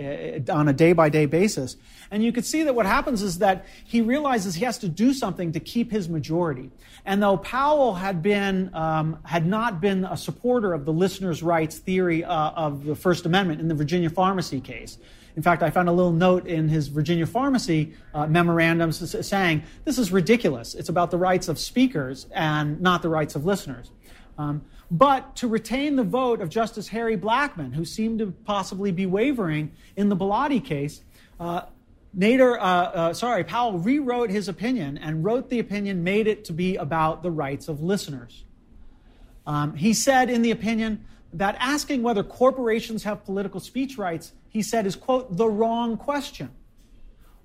on 0.51 0.69
a 0.69 0.73
day-by-day 0.73 1.27
basis. 1.27 1.77
And 2.11 2.25
you 2.25 2.33
could 2.33 2.47
see 2.47 2.63
that 2.63 2.75
what 2.75 2.87
happens 2.87 3.21
is 3.23 3.39
that 3.39 3.67
he 3.85 4.01
realizes 4.01 4.55
he 4.55 4.65
has 4.65 4.79
to 4.79 4.89
do 4.89 5.13
something 5.13 5.53
to 5.53 5.61
keep 5.61 5.91
his 5.91 6.09
majority. 6.09 6.71
And 7.05 7.23
though 7.23 7.37
Powell 7.37 7.95
had 7.95 8.23
been 8.23 8.71
um, 8.75 9.19
had 9.25 9.45
not 9.45 9.81
been 9.83 10.07
a 10.07 10.17
supporter 10.17 10.73
of 10.73 10.87
the 10.87 10.93
listeners' 10.93 11.43
rights 11.43 11.79
theory 11.79 12.25
uh, 12.25 12.51
of 12.51 12.85
the 12.85 12.95
First 12.95 13.27
Amendment 13.27 13.61
in 13.61 13.69
the 13.69 13.75
Virginia 13.75 14.09
pharmacy 14.09 14.61
case, 14.61 14.99
In 15.37 15.43
fact, 15.43 15.63
I 15.63 15.71
found 15.71 15.89
a 15.89 15.93
little 15.93 16.13
note 16.13 16.47
in 16.47 16.69
his 16.69 16.89
Virginia 16.89 17.27
Pharmacy 17.27 17.95
uh, 18.13 18.27
memorandums 18.27 19.27
saying 19.27 19.63
this 19.85 19.99
is 19.99 20.13
ridiculous. 20.13 20.75
It's 20.75 20.91
about 20.91 21.11
the 21.11 21.17
rights 21.17 21.49
of 21.49 21.59
speakers 21.59 22.27
and 22.35 22.81
not 22.81 23.03
the 23.03 23.09
rights 23.09 23.35
of 23.35 23.47
listeners. 23.47 23.91
Um, 24.39 24.65
but 24.91 25.37
to 25.37 25.49
retain 25.49 25.97
the 25.97 26.05
vote 26.05 26.41
of 26.41 26.49
Justice 26.49 26.89
Harry 26.89 27.17
Blackmun, 27.17 27.75
who 27.75 27.85
seemed 27.85 28.19
to 28.19 28.33
possibly 28.45 28.93
be 28.93 29.07
wavering 29.07 29.73
in 29.97 30.09
the 30.09 30.17
Bellotti 30.17 30.65
case, 30.65 31.03
uh, 31.41 31.63
Nader, 32.17 32.59
uh, 32.59 32.63
uh, 32.63 33.13
sorry, 33.15 33.43
Powell 33.43 33.79
rewrote 33.79 34.31
his 34.31 34.49
opinion 34.49 34.99
and 34.99 35.25
wrote 35.25 35.49
the 35.49 35.59
opinion, 35.59 36.05
made 36.05 36.27
it 36.27 36.45
to 36.45 36.53
be 36.53 36.77
about 36.77 37.23
the 37.23 37.31
rights 37.31 37.69
of 37.69 37.83
listeners. 37.83 38.45
Um, 39.47 39.75
he 39.75 39.95
said 39.95 40.29
in 40.29 40.43
the 40.43 40.51
opinion 40.51 41.05
that 41.33 41.57
asking 41.59 42.03
whether 42.03 42.23
corporations 42.23 43.05
have 43.05 43.25
political 43.25 43.61
speech 43.61 43.97
rights, 43.97 44.33
he 44.51 44.63
said, 44.63 44.87
is, 44.87 44.95
quote, 44.95 45.37
the 45.37 45.49
wrong 45.49 45.97
question. 45.97 46.51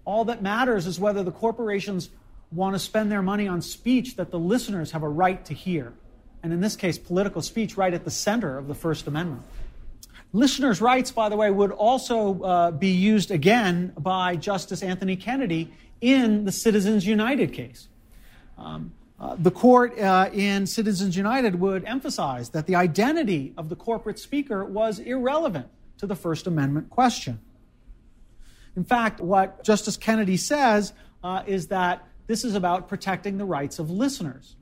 All 0.03 0.25
that 0.25 0.41
matters 0.41 0.85
is 0.85 0.99
whether 0.99 1.23
the 1.23 1.31
corporations 1.31 2.09
want 2.51 2.75
to 2.75 2.79
spend 2.79 3.09
their 3.09 3.21
money 3.21 3.47
on 3.47 3.61
speech 3.61 4.17
that 4.17 4.31
the 4.31 4.39
listeners 4.39 4.91
have 4.91 5.03
a 5.03 5.09
right 5.09 5.43
to 5.45 5.53
hear. 5.53 5.93
And 6.43 6.53
in 6.53 6.61
this 6.61 6.75
case, 6.75 6.97
political 6.97 7.41
speech 7.41 7.77
right 7.77 7.93
at 7.93 8.03
the 8.05 8.11
center 8.11 8.57
of 8.57 8.67
the 8.67 8.75
First 8.75 9.07
Amendment. 9.07 9.43
Listeners' 10.33 10.81
rights, 10.81 11.11
by 11.11 11.29
the 11.29 11.37
way, 11.37 11.49
would 11.49 11.71
also 11.71 12.41
uh, 12.41 12.71
be 12.71 12.89
used 12.89 13.31
again 13.31 13.93
by 13.97 14.35
Justice 14.35 14.83
Anthony 14.83 15.15
Kennedy 15.15 15.71
in 16.01 16.45
the 16.45 16.51
Citizens 16.51 17.07
United 17.07 17.53
case. 17.53 17.87
Um, 18.57 18.91
uh, 19.19 19.35
the 19.39 19.51
court 19.51 19.97
uh, 19.97 20.29
in 20.31 20.67
Citizens 20.67 21.15
United 21.15 21.59
would 21.59 21.85
emphasize 21.85 22.49
that 22.49 22.67
the 22.67 22.75
identity 22.75 23.53
of 23.57 23.69
the 23.69 23.75
corporate 23.75 24.19
speaker 24.19 24.63
was 24.63 24.99
irrelevant 24.99 25.67
to 25.97 26.05
the 26.05 26.15
First 26.15 26.45
Amendment 26.45 26.89
question. 26.89 27.39
In 28.75 28.83
fact, 28.83 29.21
what 29.21 29.63
Justice 29.63 29.97
Kennedy 29.97 30.37
says 30.37 30.93
uh, 31.23 31.41
is 31.47 31.67
that 31.67 32.05
this 32.27 32.43
is 32.43 32.53
about 32.53 32.89
protecting 32.89 33.37
the 33.37 33.45
rights 33.45 33.79
of 33.79 33.89
listeners 33.89 34.56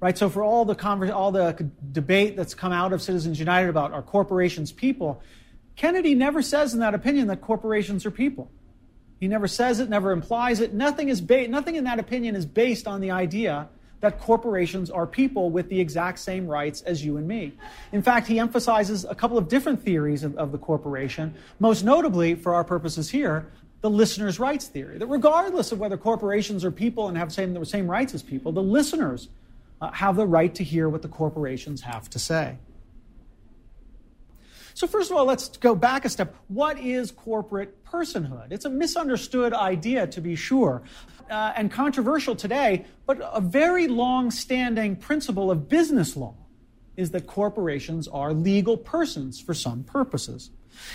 right? 0.00 0.16
So 0.16 0.28
for 0.28 0.42
all 0.42 0.64
the 0.64 1.14
all 1.14 1.32
the 1.32 1.70
debate 1.92 2.36
that's 2.36 2.54
come 2.54 2.72
out 2.72 2.92
of 2.92 3.02
Citizens 3.02 3.38
United 3.38 3.68
about 3.68 3.92
are 3.92 4.02
corporations 4.02 4.72
people, 4.72 5.22
Kennedy 5.76 6.14
never 6.14 6.42
says 6.42 6.74
in 6.74 6.80
that 6.80 6.94
opinion 6.94 7.28
that 7.28 7.40
corporations 7.40 8.06
are 8.06 8.10
people. 8.10 8.50
He 9.20 9.26
never 9.26 9.48
says 9.48 9.80
it, 9.80 9.88
never 9.88 10.12
implies 10.12 10.60
it. 10.60 10.72
Nothing 10.72 11.08
is 11.08 11.20
ba- 11.20 11.48
nothing 11.48 11.76
in 11.76 11.84
that 11.84 11.98
opinion 11.98 12.36
is 12.36 12.46
based 12.46 12.86
on 12.86 13.00
the 13.00 13.10
idea 13.10 13.68
that 14.00 14.20
corporations 14.20 14.90
are 14.90 15.06
people 15.06 15.50
with 15.50 15.68
the 15.68 15.80
exact 15.80 16.20
same 16.20 16.46
rights 16.46 16.82
as 16.82 17.04
you 17.04 17.16
and 17.16 17.26
me. 17.26 17.52
In 17.90 18.00
fact, 18.00 18.28
he 18.28 18.38
emphasizes 18.38 19.04
a 19.04 19.14
couple 19.14 19.36
of 19.36 19.48
different 19.48 19.82
theories 19.82 20.22
of, 20.22 20.36
of 20.36 20.52
the 20.52 20.58
corporation, 20.58 21.34
most 21.58 21.84
notably, 21.84 22.36
for 22.36 22.54
our 22.54 22.62
purposes 22.62 23.10
here, 23.10 23.48
the 23.80 23.90
listener's 23.90 24.38
rights 24.38 24.68
theory. 24.68 24.98
That 24.98 25.06
regardless 25.06 25.72
of 25.72 25.80
whether 25.80 25.96
corporations 25.96 26.64
are 26.64 26.70
people 26.70 27.08
and 27.08 27.18
have 27.18 27.32
same, 27.32 27.54
the 27.54 27.66
same 27.66 27.90
rights 27.90 28.14
as 28.14 28.22
people, 28.22 28.52
the 28.52 28.62
listeners 28.62 29.28
uh, 29.80 29.90
have 29.92 30.16
the 30.16 30.26
right 30.26 30.54
to 30.54 30.64
hear 30.64 30.88
what 30.88 31.02
the 31.02 31.08
corporations 31.08 31.82
have 31.82 32.08
to 32.10 32.18
say. 32.18 32.58
So, 34.74 34.86
first 34.86 35.10
of 35.10 35.16
all, 35.16 35.24
let's 35.24 35.48
go 35.56 35.74
back 35.74 36.04
a 36.04 36.08
step. 36.08 36.36
What 36.46 36.78
is 36.78 37.10
corporate 37.10 37.84
personhood? 37.84 38.52
It's 38.52 38.64
a 38.64 38.70
misunderstood 38.70 39.52
idea, 39.52 40.06
to 40.06 40.20
be 40.20 40.36
sure, 40.36 40.82
uh, 41.28 41.52
and 41.56 41.70
controversial 41.70 42.36
today, 42.36 42.84
but 43.04 43.18
a 43.32 43.40
very 43.40 43.88
long 43.88 44.30
standing 44.30 44.94
principle 44.94 45.50
of 45.50 45.68
business 45.68 46.16
law 46.16 46.34
is 46.96 47.10
that 47.10 47.26
corporations 47.26 48.06
are 48.08 48.32
legal 48.32 48.76
persons 48.76 49.40
for 49.40 49.52
some 49.52 49.82
purposes. 49.82 50.50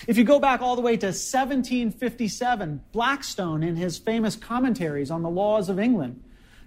If 0.08 0.18
you 0.18 0.24
go 0.24 0.40
back 0.40 0.62
all 0.62 0.76
the 0.76 0.82
way 0.82 0.96
to 0.98 1.08
1757, 1.08 2.82
Blackstone, 2.92 3.64
in 3.64 3.76
his 3.76 3.98
famous 3.98 4.36
commentaries 4.36 5.12
on 5.12 5.24
the 5.24 5.30
laws 5.30 5.70
of 5.70 5.80
England, 5.80 6.24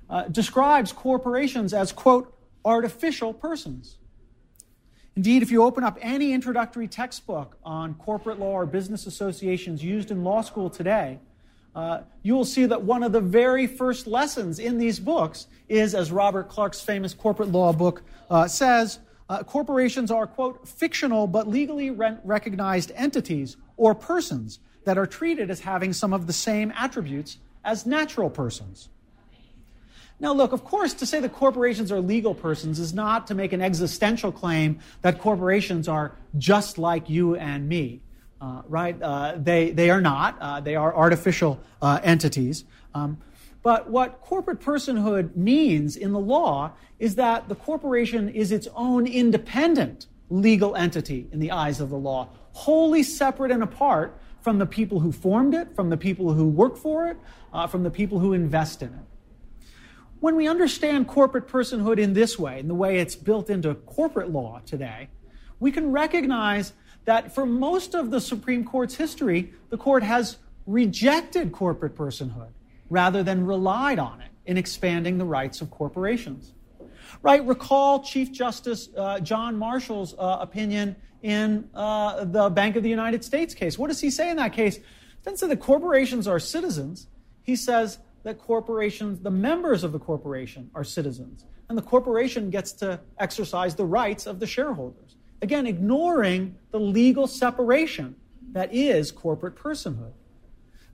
uh, 0.08 0.24
describes 0.24 0.92
corporations 0.92 1.72
as, 1.74 1.92
quote, 1.92 2.32
artificial 2.64 3.32
persons. 3.32 3.98
Indeed, 5.16 5.42
if 5.42 5.50
you 5.50 5.62
open 5.62 5.82
up 5.82 5.98
any 6.02 6.32
introductory 6.32 6.88
textbook 6.88 7.56
on 7.64 7.94
corporate 7.94 8.38
law 8.38 8.52
or 8.52 8.66
business 8.66 9.06
associations 9.06 9.82
used 9.82 10.10
in 10.10 10.22
law 10.24 10.42
school 10.42 10.68
today, 10.68 11.18
uh, 11.74 12.02
you 12.22 12.34
will 12.34 12.44
see 12.44 12.66
that 12.66 12.82
one 12.82 13.02
of 13.02 13.12
the 13.12 13.20
very 13.20 13.66
first 13.66 14.06
lessons 14.06 14.58
in 14.58 14.78
these 14.78 14.98
books 14.98 15.46
is, 15.68 15.94
as 15.94 16.10
Robert 16.10 16.48
Clark's 16.48 16.80
famous 16.80 17.14
corporate 17.14 17.50
law 17.50 17.72
book 17.72 18.02
uh, 18.30 18.46
says, 18.46 18.98
uh, 19.28 19.42
corporations 19.42 20.10
are, 20.10 20.26
quote, 20.26 20.66
fictional 20.66 21.26
but 21.26 21.48
legally 21.48 21.90
re- 21.90 22.16
recognized 22.24 22.92
entities 22.94 23.56
or 23.76 23.94
persons 23.94 24.58
that 24.84 24.96
are 24.96 25.06
treated 25.06 25.50
as 25.50 25.60
having 25.60 25.92
some 25.92 26.12
of 26.12 26.26
the 26.26 26.32
same 26.32 26.72
attributes 26.76 27.38
as 27.64 27.86
natural 27.86 28.30
persons. 28.30 28.88
Now, 30.18 30.32
look, 30.32 30.52
of 30.52 30.64
course, 30.64 30.94
to 30.94 31.06
say 31.06 31.20
that 31.20 31.34
corporations 31.34 31.92
are 31.92 32.00
legal 32.00 32.34
persons 32.34 32.78
is 32.78 32.94
not 32.94 33.26
to 33.26 33.34
make 33.34 33.52
an 33.52 33.60
existential 33.60 34.32
claim 34.32 34.78
that 35.02 35.20
corporations 35.20 35.88
are 35.88 36.12
just 36.38 36.78
like 36.78 37.10
you 37.10 37.36
and 37.36 37.68
me, 37.68 38.00
uh, 38.40 38.62
right? 38.66 39.00
Uh, 39.00 39.34
they, 39.36 39.72
they 39.72 39.90
are 39.90 40.00
not. 40.00 40.38
Uh, 40.40 40.60
they 40.60 40.74
are 40.74 40.94
artificial 40.94 41.60
uh, 41.82 42.00
entities. 42.02 42.64
Um, 42.94 43.18
but 43.62 43.90
what 43.90 44.20
corporate 44.22 44.60
personhood 44.60 45.36
means 45.36 45.96
in 45.96 46.12
the 46.12 46.20
law 46.20 46.72
is 46.98 47.16
that 47.16 47.48
the 47.48 47.54
corporation 47.54 48.28
is 48.30 48.52
its 48.52 48.68
own 48.74 49.06
independent 49.06 50.06
legal 50.30 50.74
entity 50.76 51.28
in 51.30 51.40
the 51.40 51.50
eyes 51.50 51.80
of 51.80 51.90
the 51.90 51.96
law, 51.96 52.28
wholly 52.52 53.02
separate 53.02 53.50
and 53.50 53.62
apart 53.62 54.18
from 54.40 54.58
the 54.58 54.66
people 54.66 55.00
who 55.00 55.12
formed 55.12 55.52
it, 55.52 55.74
from 55.74 55.90
the 55.90 55.96
people 55.96 56.32
who 56.32 56.48
work 56.48 56.76
for 56.76 57.08
it, 57.08 57.16
uh, 57.52 57.66
from 57.66 57.82
the 57.82 57.90
people 57.90 58.18
who 58.18 58.32
invest 58.32 58.82
in 58.82 58.88
it. 58.88 59.15
When 60.20 60.34
we 60.34 60.48
understand 60.48 61.08
corporate 61.08 61.46
personhood 61.46 61.98
in 61.98 62.14
this 62.14 62.38
way, 62.38 62.58
in 62.58 62.68
the 62.68 62.74
way 62.74 62.98
it's 62.98 63.14
built 63.14 63.50
into 63.50 63.74
corporate 63.74 64.30
law 64.30 64.60
today, 64.64 65.08
we 65.60 65.70
can 65.70 65.92
recognize 65.92 66.72
that 67.04 67.34
for 67.34 67.44
most 67.44 67.94
of 67.94 68.10
the 68.10 68.20
Supreme 68.20 68.64
Court's 68.64 68.94
history, 68.94 69.52
the 69.70 69.76
court 69.76 70.02
has 70.02 70.38
rejected 70.66 71.52
corporate 71.52 71.94
personhood 71.94 72.48
rather 72.88 73.22
than 73.22 73.44
relied 73.44 73.98
on 73.98 74.20
it 74.20 74.30
in 74.46 74.56
expanding 74.56 75.18
the 75.18 75.24
rights 75.24 75.60
of 75.60 75.70
corporations. 75.70 76.54
Right? 77.22 77.44
Recall 77.44 78.02
Chief 78.02 78.32
Justice 78.32 78.88
uh, 78.96 79.20
John 79.20 79.56
Marshall's 79.56 80.14
uh, 80.18 80.38
opinion 80.40 80.96
in 81.22 81.68
uh, 81.74 82.24
the 82.24 82.48
Bank 82.50 82.76
of 82.76 82.82
the 82.82 82.90
United 82.90 83.24
States 83.24 83.54
case. 83.54 83.78
What 83.78 83.88
does 83.88 84.00
he 84.00 84.10
say 84.10 84.30
in 84.30 84.36
that 84.36 84.52
case? 84.52 84.78
Doesn't 85.24 85.38
say 85.38 85.48
that 85.48 85.60
corporations 85.60 86.26
are 86.26 86.38
citizens. 86.38 87.06
He 87.42 87.56
says 87.56 87.98
that 88.26 88.38
corporations, 88.38 89.20
the 89.20 89.30
members 89.30 89.84
of 89.84 89.92
the 89.92 90.00
corporation, 90.00 90.68
are 90.74 90.82
citizens. 90.82 91.44
And 91.68 91.78
the 91.78 91.82
corporation 91.82 92.50
gets 92.50 92.72
to 92.72 92.98
exercise 93.20 93.76
the 93.76 93.84
rights 93.84 94.26
of 94.26 94.40
the 94.40 94.48
shareholders. 94.48 95.14
Again, 95.42 95.64
ignoring 95.64 96.56
the 96.72 96.80
legal 96.80 97.28
separation 97.28 98.16
that 98.50 98.74
is 98.74 99.12
corporate 99.12 99.54
personhood. 99.54 100.10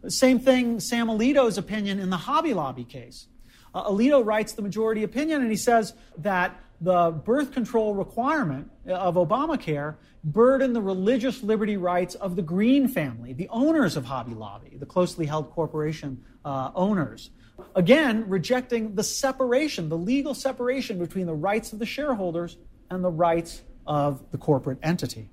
Same 0.09 0.41
thing, 0.41 0.79
Sam 0.79 1.07
Alito's 1.07 1.57
opinion 1.57 1.99
in 1.99 2.11
the 2.11 2.19
Hobby 2.19 2.53
Lobby 2.53 2.85
case. 2.85 3.29
Uh, 3.75 3.91
Alito 3.91 4.23
writes 4.23 4.53
the 4.53 4.61
majority 4.61 5.03
opinion, 5.03 5.41
and 5.41 5.51
he 5.51 5.57
says 5.57 5.95
that 6.19 6.61
the 6.83 7.13
birth 7.13 7.53
control 7.53 7.95
requirement 7.95 8.71
of 8.87 9.15
Obamacare 9.15 9.95
burdened 10.23 10.77
the 10.77 10.83
religious 10.83 11.43
liberty 11.43 11.79
rights 11.79 12.15
of 12.15 12.37
the 12.37 12.43
Green 12.43 12.89
family, 12.89 13.33
the 13.33 13.49
owners 13.49 13.97
of 13.97 14.05
Hobby 14.05 14.35
Lobby, 14.35 14.77
the 14.77 14.85
closely 14.85 15.25
held 15.25 15.51
corporation 15.53 16.23
uh, 16.45 16.71
owners. 16.75 17.31
Again, 17.75 18.29
rejecting 18.29 18.95
the 18.95 19.05
separation, 19.05 19.89
the 19.89 19.99
legal 19.99 20.35
separation 20.35 20.99
between 20.99 21.27
the 21.27 21.35
rights 21.35 21.73
of 21.73 21.79
the 21.79 21.87
shareholders 21.87 22.57
and 22.91 23.03
the 23.03 23.11
rights 23.11 23.63
of 23.87 24.23
the 24.31 24.39
corporate 24.39 24.79
entity. 24.83 25.29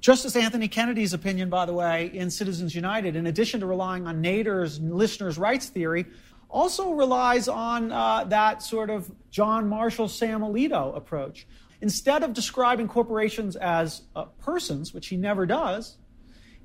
Justice 0.00 0.34
Anthony 0.34 0.66
Kennedy's 0.66 1.12
opinion, 1.12 1.48
by 1.48 1.64
the 1.64 1.72
way, 1.72 2.10
in 2.12 2.28
Citizens 2.28 2.74
United, 2.74 3.14
in 3.14 3.28
addition 3.28 3.60
to 3.60 3.66
relying 3.66 4.06
on 4.06 4.20
Nader's 4.20 4.80
listeners' 4.80 5.38
rights 5.38 5.68
theory, 5.68 6.06
also 6.48 6.90
relies 6.92 7.46
on 7.46 7.92
uh, 7.92 8.24
that 8.24 8.62
sort 8.62 8.90
of 8.90 9.10
John 9.30 9.68
Marshall, 9.68 10.08
Sam 10.08 10.40
Alito 10.40 10.96
approach. 10.96 11.46
Instead 11.80 12.22
of 12.22 12.32
describing 12.32 12.88
corporations 12.88 13.54
as 13.56 14.02
uh, 14.14 14.24
persons, 14.40 14.92
which 14.92 15.06
he 15.08 15.16
never 15.16 15.46
does, 15.46 15.96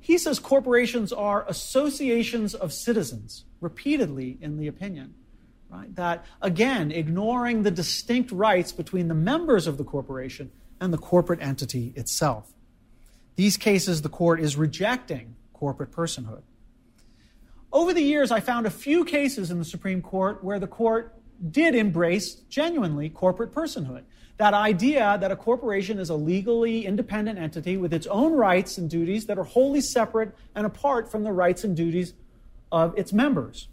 he 0.00 0.18
says 0.18 0.38
corporations 0.38 1.12
are 1.12 1.44
associations 1.48 2.54
of 2.54 2.72
citizens, 2.72 3.44
repeatedly 3.60 4.38
in 4.40 4.56
the 4.56 4.68
opinion. 4.68 5.14
Right? 5.70 5.94
That, 5.96 6.24
again, 6.40 6.90
ignoring 6.90 7.62
the 7.62 7.70
distinct 7.70 8.32
rights 8.32 8.72
between 8.72 9.08
the 9.08 9.14
members 9.14 9.66
of 9.66 9.76
the 9.76 9.84
corporation 9.84 10.50
and 10.80 10.92
the 10.92 10.98
corporate 10.98 11.42
entity 11.42 11.92
itself. 11.94 12.54
These 13.36 13.56
cases, 13.56 14.02
the 14.02 14.08
court 14.08 14.40
is 14.40 14.56
rejecting 14.56 15.36
corporate 15.52 15.92
personhood. 15.92 16.42
Over 17.72 17.92
the 17.92 18.02
years, 18.02 18.30
I 18.30 18.40
found 18.40 18.66
a 18.66 18.70
few 18.70 19.04
cases 19.04 19.50
in 19.50 19.58
the 19.58 19.64
Supreme 19.64 20.00
Court 20.00 20.42
where 20.42 20.58
the 20.58 20.66
court 20.66 21.14
did 21.50 21.74
embrace 21.74 22.34
genuinely 22.48 23.10
corporate 23.10 23.52
personhood. 23.52 24.04
That 24.38 24.54
idea 24.54 25.18
that 25.20 25.32
a 25.32 25.36
corporation 25.36 25.98
is 25.98 26.10
a 26.10 26.14
legally 26.14 26.86
independent 26.86 27.38
entity 27.38 27.76
with 27.76 27.92
its 27.92 28.06
own 28.06 28.32
rights 28.32 28.78
and 28.78 28.88
duties 28.88 29.26
that 29.26 29.36
are 29.36 29.44
wholly 29.44 29.80
separate 29.80 30.34
and 30.54 30.64
apart 30.64 31.10
from 31.10 31.24
the 31.24 31.32
rights 31.32 31.64
and 31.64 31.76
duties 31.76 32.14
of 32.70 32.96
its 32.96 33.12
members. 33.12 33.68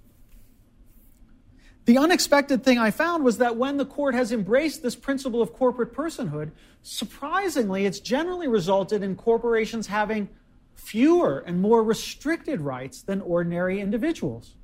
The 1.86 2.00
unexpected 2.00 2.64
thing 2.64 2.80
I 2.80 2.90
found 2.90 3.24
was 3.24 3.38
that 3.38 3.58
when 3.58 3.78
the 3.78 3.86
court 3.86 4.16
has 4.16 4.32
embraced 4.32 4.82
this 4.82 4.96
principle 4.96 5.40
of 5.40 5.54
corporate 5.54 5.94
personhood, 5.94 6.50
surprisingly, 6.82 7.86
it's 7.86 8.00
generally 8.00 8.48
resulted 8.48 9.04
in 9.04 9.16
corporations 9.16 9.86
having 9.86 10.30
fewer 10.74 11.44
and 11.46 11.62
more 11.62 11.84
restricted 11.84 12.60
rights 12.60 13.04
than 13.04 13.22
ordinary 13.22 13.80
individuals. 13.80 14.56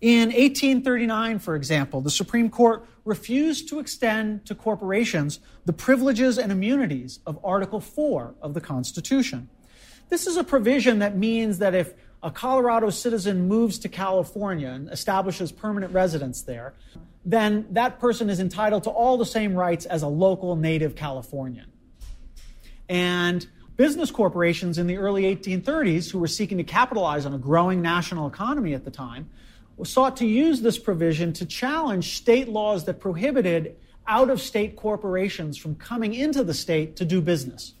In 0.00 0.28
1839, 0.28 1.38
for 1.38 1.56
example, 1.56 2.00
the 2.00 2.10
Supreme 2.10 2.50
Court 2.50 2.86
refused 3.04 3.68
to 3.68 3.78
extend 3.78 4.44
to 4.46 4.54
corporations 4.54 5.40
the 5.64 5.72
privileges 5.72 6.38
and 6.38 6.52
immunities 6.52 7.20
of 7.26 7.38
Article 7.42 7.80
4 7.80 8.34
of 8.42 8.52
the 8.52 8.60
Constitution. 8.60 9.48
This 10.08 10.26
is 10.26 10.36
a 10.36 10.44
provision 10.44 10.98
that 10.98 11.16
means 11.16 11.58
that 11.58 11.74
if 11.74 11.94
a 12.22 12.30
Colorado 12.30 12.90
citizen 12.90 13.48
moves 13.48 13.78
to 13.78 13.88
California 13.88 14.68
and 14.68 14.90
establishes 14.90 15.50
permanent 15.50 15.92
residence 15.92 16.42
there, 16.42 16.74
then 17.24 17.66
that 17.70 17.98
person 17.98 18.28
is 18.28 18.38
entitled 18.38 18.84
to 18.84 18.90
all 18.90 19.16
the 19.16 19.26
same 19.26 19.54
rights 19.54 19.86
as 19.86 20.02
a 20.02 20.08
local 20.08 20.56
native 20.56 20.94
Californian. 20.94 21.66
And 22.88 23.46
business 23.76 24.10
corporations 24.10 24.78
in 24.78 24.86
the 24.86 24.96
early 24.96 25.22
1830s, 25.22 26.10
who 26.10 26.18
were 26.18 26.28
seeking 26.28 26.58
to 26.58 26.64
capitalize 26.64 27.26
on 27.26 27.34
a 27.34 27.38
growing 27.38 27.82
national 27.82 28.26
economy 28.26 28.74
at 28.74 28.84
the 28.84 28.90
time, 28.90 29.28
sought 29.84 30.16
to 30.18 30.26
use 30.26 30.60
this 30.60 30.78
provision 30.78 31.32
to 31.34 31.46
challenge 31.46 32.16
state 32.16 32.48
laws 32.48 32.84
that 32.84 33.00
prohibited 33.00 33.76
out 34.06 34.30
of 34.30 34.40
state 34.40 34.76
corporations 34.76 35.58
from 35.58 35.74
coming 35.74 36.14
into 36.14 36.44
the 36.44 36.54
state 36.54 36.96
to 36.96 37.04
do 37.04 37.20
business. 37.20 37.74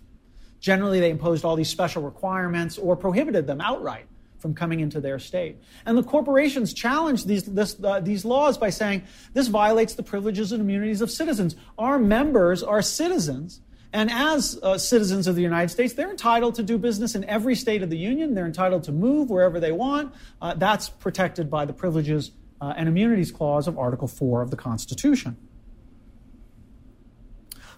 Generally, 0.60 1.00
they 1.00 1.10
imposed 1.10 1.44
all 1.44 1.56
these 1.56 1.68
special 1.68 2.02
requirements 2.02 2.78
or 2.78 2.96
prohibited 2.96 3.46
them 3.46 3.60
outright 3.60 4.06
from 4.38 4.54
coming 4.54 4.80
into 4.80 5.00
their 5.00 5.18
state. 5.18 5.56
And 5.86 5.96
the 5.96 6.02
corporations 6.02 6.74
challenged 6.74 7.26
these, 7.26 7.44
this, 7.44 7.76
uh, 7.82 8.00
these 8.00 8.24
laws 8.24 8.58
by 8.58 8.70
saying 8.70 9.02
this 9.32 9.48
violates 9.48 9.94
the 9.94 10.02
privileges 10.02 10.52
and 10.52 10.60
immunities 10.60 11.00
of 11.00 11.10
citizens. 11.10 11.56
Our 11.78 11.98
members 11.98 12.62
are 12.62 12.82
citizens. 12.82 13.60
And 13.96 14.10
as 14.10 14.60
uh, 14.62 14.76
citizens 14.76 15.26
of 15.26 15.36
the 15.36 15.42
United 15.42 15.70
States, 15.70 15.94
they're 15.94 16.10
entitled 16.10 16.56
to 16.56 16.62
do 16.62 16.76
business 16.76 17.14
in 17.14 17.24
every 17.24 17.54
state 17.54 17.82
of 17.82 17.88
the 17.88 17.96
Union. 17.96 18.34
They're 18.34 18.44
entitled 18.44 18.84
to 18.84 18.92
move 18.92 19.30
wherever 19.30 19.58
they 19.58 19.72
want. 19.72 20.12
Uh, 20.38 20.52
that's 20.52 20.90
protected 20.90 21.50
by 21.50 21.64
the 21.64 21.72
Privileges 21.72 22.32
uh, 22.60 22.74
and 22.76 22.90
Immunities 22.90 23.32
Clause 23.32 23.66
of 23.66 23.78
Article 23.78 24.06
4 24.06 24.42
of 24.42 24.50
the 24.50 24.56
Constitution. 24.56 25.38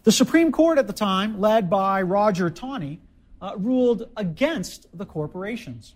The 0.03 0.11
Supreme 0.11 0.51
Court 0.51 0.77
at 0.77 0.89
the 0.89 0.93
time, 0.93 1.41
led 1.41 1.71
by 1.71 2.03
Roger 2.03 2.51
Taney, 2.51 2.99
uh, 3.41 3.53
ruled 3.57 4.11
against 4.17 4.89
the 4.99 5.07
corporations. 5.07 5.95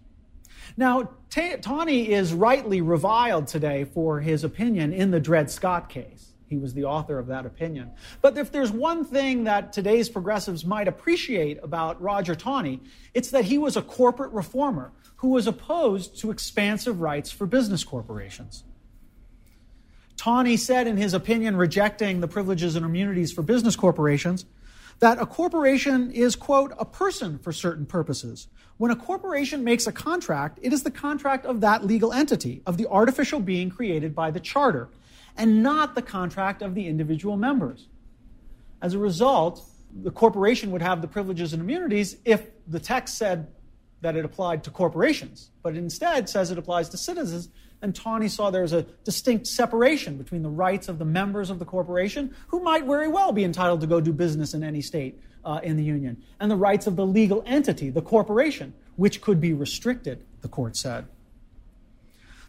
Now, 0.76 1.10
T- 1.30 1.56
Taney 1.56 2.12
is 2.12 2.32
rightly 2.32 2.80
reviled 2.80 3.48
today 3.48 3.82
for 3.82 4.20
his 4.20 4.44
opinion 4.44 4.92
in 4.92 5.10
the 5.10 5.18
Dred 5.18 5.50
Scott 5.50 5.88
case. 5.88 6.31
He 6.52 6.58
was 6.58 6.74
the 6.74 6.84
author 6.84 7.18
of 7.18 7.28
that 7.28 7.46
opinion. 7.46 7.92
But 8.20 8.36
if 8.36 8.52
there's 8.52 8.70
one 8.70 9.06
thing 9.06 9.44
that 9.44 9.72
today's 9.72 10.10
progressives 10.10 10.66
might 10.66 10.86
appreciate 10.86 11.58
about 11.62 12.02
Roger 12.02 12.34
Taney, 12.34 12.82
it's 13.14 13.30
that 13.30 13.46
he 13.46 13.56
was 13.56 13.74
a 13.74 13.80
corporate 13.80 14.32
reformer 14.32 14.92
who 15.16 15.28
was 15.28 15.46
opposed 15.46 16.20
to 16.20 16.30
expansive 16.30 17.00
rights 17.00 17.30
for 17.30 17.46
business 17.46 17.84
corporations. 17.84 18.64
Taney 20.18 20.58
said 20.58 20.86
in 20.86 20.98
his 20.98 21.14
opinion 21.14 21.56
rejecting 21.56 22.20
the 22.20 22.28
privileges 22.28 22.76
and 22.76 22.84
immunities 22.84 23.32
for 23.32 23.40
business 23.40 23.74
corporations 23.74 24.44
that 24.98 25.18
a 25.18 25.24
corporation 25.24 26.10
is, 26.10 26.36
quote, 26.36 26.74
a 26.78 26.84
person 26.84 27.38
for 27.38 27.50
certain 27.50 27.86
purposes. 27.86 28.46
When 28.76 28.90
a 28.90 28.96
corporation 28.96 29.64
makes 29.64 29.86
a 29.86 29.92
contract, 29.92 30.58
it 30.60 30.74
is 30.74 30.82
the 30.82 30.90
contract 30.90 31.46
of 31.46 31.62
that 31.62 31.86
legal 31.86 32.12
entity, 32.12 32.60
of 32.66 32.76
the 32.76 32.86
artificial 32.88 33.40
being 33.40 33.70
created 33.70 34.14
by 34.14 34.30
the 34.30 34.38
charter, 34.38 34.90
and 35.36 35.62
not 35.62 35.94
the 35.94 36.02
contract 36.02 36.62
of 36.62 36.74
the 36.74 36.86
individual 36.86 37.36
members. 37.36 37.88
As 38.80 38.94
a 38.94 38.98
result, 38.98 39.64
the 40.02 40.10
corporation 40.10 40.70
would 40.70 40.82
have 40.82 41.02
the 41.02 41.08
privileges 41.08 41.52
and 41.52 41.62
immunities 41.62 42.16
if 42.24 42.46
the 42.66 42.80
text 42.80 43.18
said 43.18 43.48
that 44.00 44.16
it 44.16 44.24
applied 44.24 44.64
to 44.64 44.70
corporations, 44.70 45.50
but 45.62 45.76
instead 45.76 46.28
says 46.28 46.50
it 46.50 46.58
applies 46.58 46.88
to 46.88 46.96
citizens 46.96 47.48
and 47.82 47.94
Taney 47.94 48.28
saw 48.28 48.50
there 48.50 48.62
was 48.62 48.72
a 48.72 48.82
distinct 49.04 49.48
separation 49.48 50.16
between 50.16 50.42
the 50.42 50.48
rights 50.48 50.88
of 50.88 50.98
the 50.98 51.04
members 51.04 51.50
of 51.50 51.58
the 51.58 51.64
corporation, 51.64 52.34
who 52.46 52.60
might 52.60 52.84
very 52.84 53.08
well 53.08 53.32
be 53.32 53.42
entitled 53.42 53.80
to 53.80 53.88
go 53.88 54.00
do 54.00 54.12
business 54.12 54.54
in 54.54 54.62
any 54.62 54.80
state 54.80 55.20
uh, 55.44 55.60
in 55.64 55.76
the 55.76 55.82
union, 55.82 56.22
and 56.38 56.50
the 56.50 56.56
rights 56.56 56.86
of 56.86 56.94
the 56.94 57.04
legal 57.04 57.42
entity, 57.44 57.90
the 57.90 58.00
corporation, 58.00 58.72
which 58.94 59.20
could 59.20 59.40
be 59.40 59.52
restricted, 59.52 60.24
the 60.40 60.48
court 60.48 60.76
said. 60.76 61.06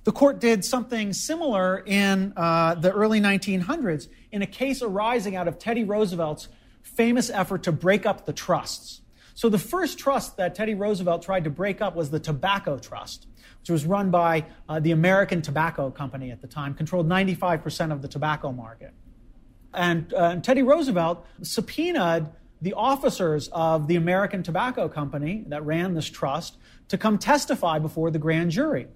The 0.03 0.11
court 0.11 0.39
did 0.39 0.65
something 0.65 1.13
similar 1.13 1.83
in 1.85 2.33
uh, 2.35 2.75
the 2.75 2.91
early 2.91 3.21
1900s 3.21 4.09
in 4.31 4.41
a 4.41 4.47
case 4.47 4.81
arising 4.81 5.35
out 5.35 5.47
of 5.47 5.57
Teddy 5.57 5.83
Roosevelt's 5.83 6.49
famous 6.81 7.29
effort 7.29 7.63
to 7.63 7.71
break 7.71 8.05
up 8.05 8.25
the 8.25 8.33
trusts. 8.33 9.01
So, 9.35 9.49
the 9.49 9.59
first 9.59 9.97
trust 9.97 10.37
that 10.37 10.53
Teddy 10.53 10.75
Roosevelt 10.75 11.23
tried 11.23 11.45
to 11.45 11.49
break 11.49 11.81
up 11.81 11.95
was 11.95 12.11
the 12.11 12.19
Tobacco 12.19 12.77
Trust 12.77 13.25
which 13.63 13.69
was 13.69 13.85
run 13.85 14.11
by 14.11 14.43
uh, 14.67 14.77
the 14.81 14.91
American 14.91 15.41
Tobacco 15.41 15.89
Company 15.89 16.31
at 16.31 16.41
the 16.41 16.47
time, 16.47 16.73
controlled 16.73 17.07
95% 17.07 17.93
of 17.93 18.01
the 18.01 18.09
tobacco 18.09 18.51
market. 18.51 18.91
And, 19.73 20.13
uh, 20.13 20.31
and 20.31 20.43
Teddy 20.43 20.63
Roosevelt 20.63 21.25
subpoenaed 21.41 22.27
the 22.61 22.73
officers 22.73 23.47
of 23.53 23.87
the 23.87 23.95
American 23.95 24.43
Tobacco 24.43 24.89
Company 24.89 25.45
that 25.47 25.63
ran 25.63 25.93
this 25.93 26.09
trust 26.09 26.57
to 26.89 26.97
come 26.97 27.17
testify 27.17 27.79
before 27.79 28.11
the 28.11 28.19
grand 28.19 28.51
jury. 28.51 28.87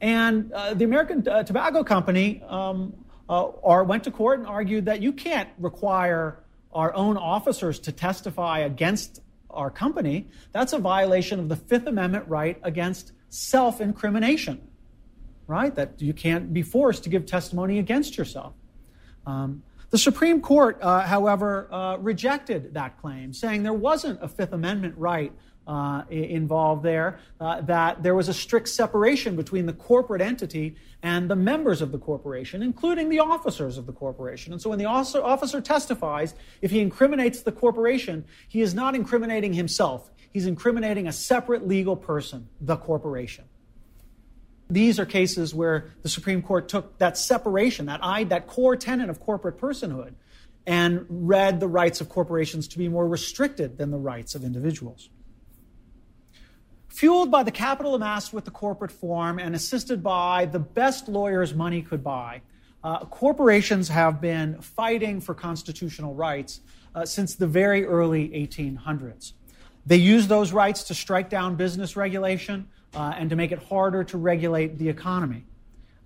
And 0.00 0.52
uh, 0.52 0.74
the 0.74 0.84
American 0.84 1.26
uh, 1.26 1.42
Tobacco 1.42 1.82
Company 1.82 2.42
um, 2.46 2.94
uh, 3.28 3.48
went 3.86 4.04
to 4.04 4.10
court 4.10 4.38
and 4.38 4.48
argued 4.48 4.84
that 4.86 5.02
you 5.02 5.12
can't 5.12 5.48
require 5.58 6.42
our 6.72 6.94
own 6.94 7.16
officers 7.16 7.78
to 7.80 7.92
testify 7.92 8.60
against 8.60 9.20
our 9.50 9.70
company. 9.70 10.28
That's 10.52 10.72
a 10.72 10.78
violation 10.78 11.40
of 11.40 11.48
the 11.48 11.56
Fifth 11.56 11.86
Amendment 11.86 12.28
right 12.28 12.58
against 12.62 13.12
self 13.30 13.80
incrimination, 13.80 14.60
right? 15.46 15.74
That 15.74 16.00
you 16.00 16.12
can't 16.12 16.52
be 16.52 16.62
forced 16.62 17.04
to 17.04 17.08
give 17.08 17.24
testimony 17.24 17.78
against 17.78 18.18
yourself. 18.18 18.52
Um, 19.26 19.62
the 19.90 19.98
Supreme 19.98 20.40
Court, 20.40 20.78
uh, 20.82 21.00
however, 21.00 21.68
uh, 21.72 21.96
rejected 21.96 22.74
that 22.74 23.00
claim, 23.00 23.32
saying 23.32 23.62
there 23.62 23.72
wasn't 23.72 24.22
a 24.22 24.28
Fifth 24.28 24.52
Amendment 24.52 24.94
right 24.98 25.32
uh, 25.66 26.02
involved 26.10 26.82
there, 26.82 27.18
uh, 27.40 27.60
that 27.62 28.02
there 28.02 28.14
was 28.14 28.28
a 28.28 28.34
strict 28.34 28.68
separation 28.68 29.36
between 29.36 29.66
the 29.66 29.72
corporate 29.72 30.22
entity 30.22 30.76
and 31.02 31.28
the 31.28 31.36
members 31.36 31.82
of 31.82 31.92
the 31.92 31.98
corporation, 31.98 32.62
including 32.62 33.08
the 33.08 33.18
officers 33.18 33.78
of 33.78 33.86
the 33.86 33.92
corporation. 33.92 34.52
And 34.52 34.62
so 34.62 34.70
when 34.70 34.78
the 34.78 34.86
officer 34.86 35.60
testifies, 35.60 36.34
if 36.62 36.70
he 36.70 36.80
incriminates 36.80 37.42
the 37.42 37.52
corporation, 37.52 38.24
he 38.48 38.60
is 38.60 38.74
not 38.74 38.94
incriminating 38.94 39.52
himself. 39.52 40.10
He's 40.32 40.46
incriminating 40.46 41.06
a 41.06 41.12
separate 41.12 41.66
legal 41.66 41.96
person, 41.96 42.48
the 42.60 42.76
corporation. 42.76 43.44
These 44.68 44.98
are 44.98 45.06
cases 45.06 45.54
where 45.54 45.92
the 46.02 46.08
Supreme 46.08 46.42
Court 46.42 46.68
took 46.68 46.98
that 46.98 47.16
separation, 47.16 47.86
that 47.86 48.00
I, 48.02 48.24
that 48.24 48.46
core 48.46 48.76
tenet 48.76 49.08
of 49.08 49.20
corporate 49.20 49.58
personhood, 49.58 50.14
and 50.66 51.06
read 51.08 51.60
the 51.60 51.68
rights 51.68 52.00
of 52.00 52.08
corporations 52.08 52.66
to 52.68 52.78
be 52.78 52.88
more 52.88 53.06
restricted 53.06 53.78
than 53.78 53.92
the 53.92 53.98
rights 53.98 54.34
of 54.34 54.42
individuals. 54.42 55.08
Fueled 56.96 57.30
by 57.30 57.42
the 57.42 57.50
capital 57.50 57.94
amassed 57.94 58.32
with 58.32 58.46
the 58.46 58.50
corporate 58.50 58.90
form 58.90 59.38
and 59.38 59.54
assisted 59.54 60.02
by 60.02 60.46
the 60.46 60.58
best 60.58 61.08
lawyers 61.08 61.52
money 61.52 61.82
could 61.82 62.02
buy, 62.02 62.40
uh, 62.82 63.04
corporations 63.04 63.86
have 63.88 64.18
been 64.18 64.58
fighting 64.62 65.20
for 65.20 65.34
constitutional 65.34 66.14
rights 66.14 66.62
uh, 66.94 67.04
since 67.04 67.34
the 67.34 67.46
very 67.46 67.84
early 67.84 68.30
1800s. 68.30 69.32
They 69.84 69.98
use 69.98 70.26
those 70.26 70.52
rights 70.52 70.84
to 70.84 70.94
strike 70.94 71.28
down 71.28 71.56
business 71.56 71.96
regulation 71.96 72.66
uh, 72.94 73.12
and 73.14 73.28
to 73.28 73.36
make 73.36 73.52
it 73.52 73.58
harder 73.58 74.02
to 74.04 74.16
regulate 74.16 74.78
the 74.78 74.88
economy. 74.88 75.44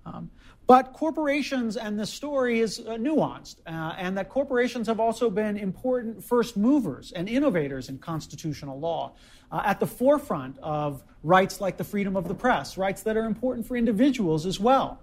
Um, 0.05 0.29
but 0.71 0.93
corporations, 0.93 1.75
and 1.75 1.99
the 1.99 2.05
story 2.05 2.61
is 2.61 2.79
uh, 2.79 2.91
nuanced, 2.91 3.57
uh, 3.67 3.93
and 3.97 4.17
that 4.17 4.29
corporations 4.29 4.87
have 4.87 5.01
also 5.01 5.29
been 5.29 5.57
important 5.57 6.23
first 6.23 6.55
movers 6.55 7.11
and 7.11 7.27
innovators 7.27 7.89
in 7.89 7.97
constitutional 7.97 8.79
law, 8.79 9.11
uh, 9.51 9.61
at 9.65 9.81
the 9.81 9.85
forefront 9.85 10.57
of 10.59 11.03
rights 11.23 11.59
like 11.59 11.75
the 11.75 11.83
freedom 11.83 12.15
of 12.15 12.29
the 12.29 12.33
press, 12.33 12.77
rights 12.77 13.03
that 13.03 13.17
are 13.17 13.25
important 13.25 13.67
for 13.67 13.75
individuals 13.75 14.45
as 14.45 14.61
well. 14.61 14.97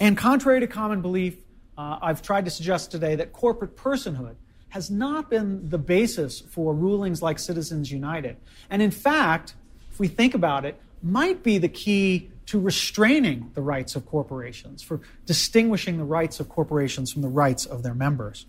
And 0.00 0.16
contrary 0.16 0.60
to 0.60 0.66
common 0.66 1.02
belief, 1.02 1.36
uh, 1.76 1.98
I've 2.00 2.22
tried 2.22 2.46
to 2.46 2.50
suggest 2.50 2.90
today 2.90 3.14
that 3.16 3.34
corporate 3.34 3.76
personhood 3.76 4.36
has 4.70 4.90
not 4.90 5.28
been 5.28 5.68
the 5.68 5.76
basis 5.76 6.40
for 6.40 6.72
rulings 6.72 7.20
like 7.20 7.38
Citizens 7.38 7.92
United. 7.92 8.38
And 8.70 8.80
in 8.80 8.90
fact, 8.90 9.54
if 9.90 10.00
we 10.00 10.08
think 10.08 10.34
about 10.34 10.64
it, 10.64 10.80
might 11.02 11.42
be 11.42 11.58
the 11.58 11.68
key 11.68 12.30
to 12.46 12.60
restraining 12.60 13.50
the 13.54 13.62
rights 13.62 13.96
of 13.96 14.06
corporations, 14.06 14.82
for 14.82 15.00
distinguishing 15.24 15.98
the 15.98 16.04
rights 16.04 16.40
of 16.40 16.48
corporations 16.48 17.12
from 17.12 17.22
the 17.22 17.28
rights 17.28 17.66
of 17.66 17.82
their 17.82 17.94
members. 17.94 18.46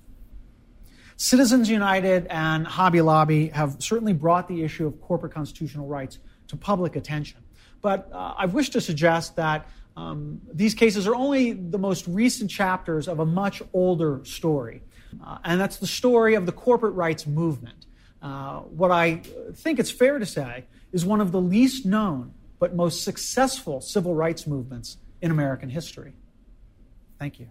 Citizens 1.18 1.68
United 1.68 2.28
and 2.28 2.68
Hobby 2.68 3.02
Lobby 3.02 3.48
have 3.48 3.78
certainly 3.80 4.14
brought 4.14 4.48
the 4.48 4.64
issue 4.64 4.86
of 4.86 5.02
corporate 5.02 5.34
constitutional 5.34 5.88
rights 5.88 6.20
to 6.48 6.56
public 6.56 6.96
attention. 6.96 7.40
But 7.82 8.10
uh, 8.14 8.36
I 8.38 8.46
wish 8.46 8.70
to 8.72 8.82
suggest 8.82 9.36
that 9.36 9.68
um, 9.96 10.42
these 10.54 10.76
cases 10.76 11.08
are 11.08 11.16
only 11.16 11.54
the 11.54 11.80
most 11.80 12.08
recent 12.08 12.52
chapters 12.52 13.08
of 13.08 13.20
a 13.20 13.26
much 13.26 13.64
older 13.74 14.22
story. 14.26 14.84
Uh, 15.26 15.40
and 15.44 15.60
that's 15.60 15.78
the 15.78 15.88
story 15.88 16.36
of 16.36 16.46
the 16.46 16.52
corporate 16.52 16.94
rights 16.94 17.26
movement. 17.26 17.88
Uh, 18.22 18.60
what 18.60 18.92
I 18.92 19.22
think 19.56 19.80
it's 19.80 19.90
fair 19.90 20.20
to 20.20 20.26
say 20.26 20.66
is 20.92 21.04
one 21.04 21.20
of 21.20 21.32
the 21.32 21.42
least 21.42 21.86
known 21.86 22.34
but 22.60 22.76
most 22.76 23.04
successful 23.04 23.82
civil 23.82 24.16
rights 24.16 24.48
movements 24.48 24.98
in 25.22 25.32
American 25.32 25.70
history. 25.70 26.14
Thank 27.20 27.40
you. 27.40 27.48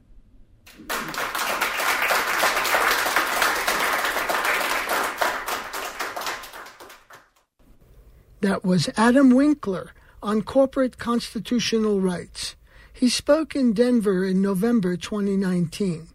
That 8.41 8.65
was 8.65 8.89
Adam 8.97 9.31
Winkler 9.35 9.93
on 10.23 10.43
corporate 10.43 10.99
constitutional 10.99 12.01
rights. 12.01 12.55
He 12.93 13.09
spoke 13.09 13.57
in 13.57 13.73
Denver 13.73 14.25
in 14.25 14.41
November 14.41 14.97
2019. 14.97 16.09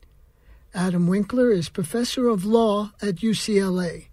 Adam 0.74 1.08
Winkler 1.08 1.52
is 1.52 1.68
professor 1.68 2.30
of 2.30 2.46
law 2.46 2.92
at 3.02 3.16
UCLA. 3.16 4.08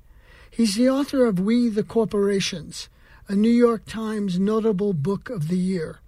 He's 0.51 0.74
the 0.74 0.89
author 0.91 1.26
of 1.26 1.39
We 1.39 1.68
the 1.68 1.85
Corporations, 1.85 2.89
a 3.31 3.37
New 3.37 3.51
York 3.51 3.85
Times 3.85 4.39
notable 4.39 4.95
book 4.95 5.29
of 5.29 5.49
the 5.49 5.59
year. 5.59 6.01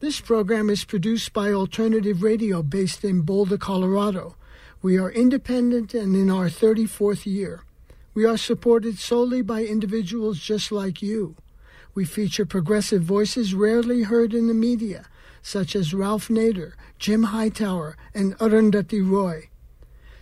This 0.00 0.20
program 0.20 0.68
is 0.68 0.84
produced 0.84 1.32
by 1.32 1.52
Alternative 1.52 2.20
Radio 2.20 2.64
based 2.64 3.04
in 3.04 3.20
Boulder, 3.20 3.56
Colorado. 3.56 4.34
We 4.82 4.98
are 4.98 5.12
independent 5.12 5.94
and 5.94 6.16
in 6.16 6.28
our 6.32 6.46
34th 6.46 7.26
year. 7.26 7.62
We 8.12 8.24
are 8.24 8.36
supported 8.36 8.98
solely 8.98 9.40
by 9.42 9.62
individuals 9.62 10.40
just 10.40 10.72
like 10.72 11.00
you. 11.00 11.36
We 11.94 12.04
feature 12.04 12.44
progressive 12.44 13.02
voices 13.02 13.54
rarely 13.54 14.02
heard 14.02 14.34
in 14.34 14.48
the 14.48 14.54
media, 14.54 15.06
such 15.42 15.76
as 15.76 15.94
Ralph 15.94 16.26
Nader, 16.26 16.72
Jim 16.98 17.22
Hightower, 17.22 17.96
and 18.12 18.36
Arundhati 18.38 19.08
Roy. 19.08 19.48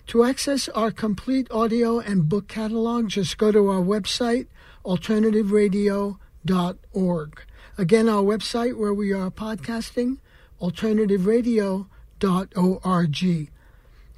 To 0.09 0.25
access 0.25 0.69
our 0.69 0.91
complete 0.91 1.51
audio 1.51 1.99
and 1.99 2.29
book 2.29 2.47
catalog, 2.47 3.09
just 3.09 3.39
go 3.39 3.51
to 3.51 3.71
our 3.71 3.81
website, 3.81 4.49
alternativeradio.org. 4.85 7.43
Again, 7.79 8.09
our 8.09 8.23
website 8.23 8.77
where 8.77 8.95
we 8.95 9.13
are 9.13 9.31
podcasting, 9.31 10.19
alternativeradio.org. 10.61 13.49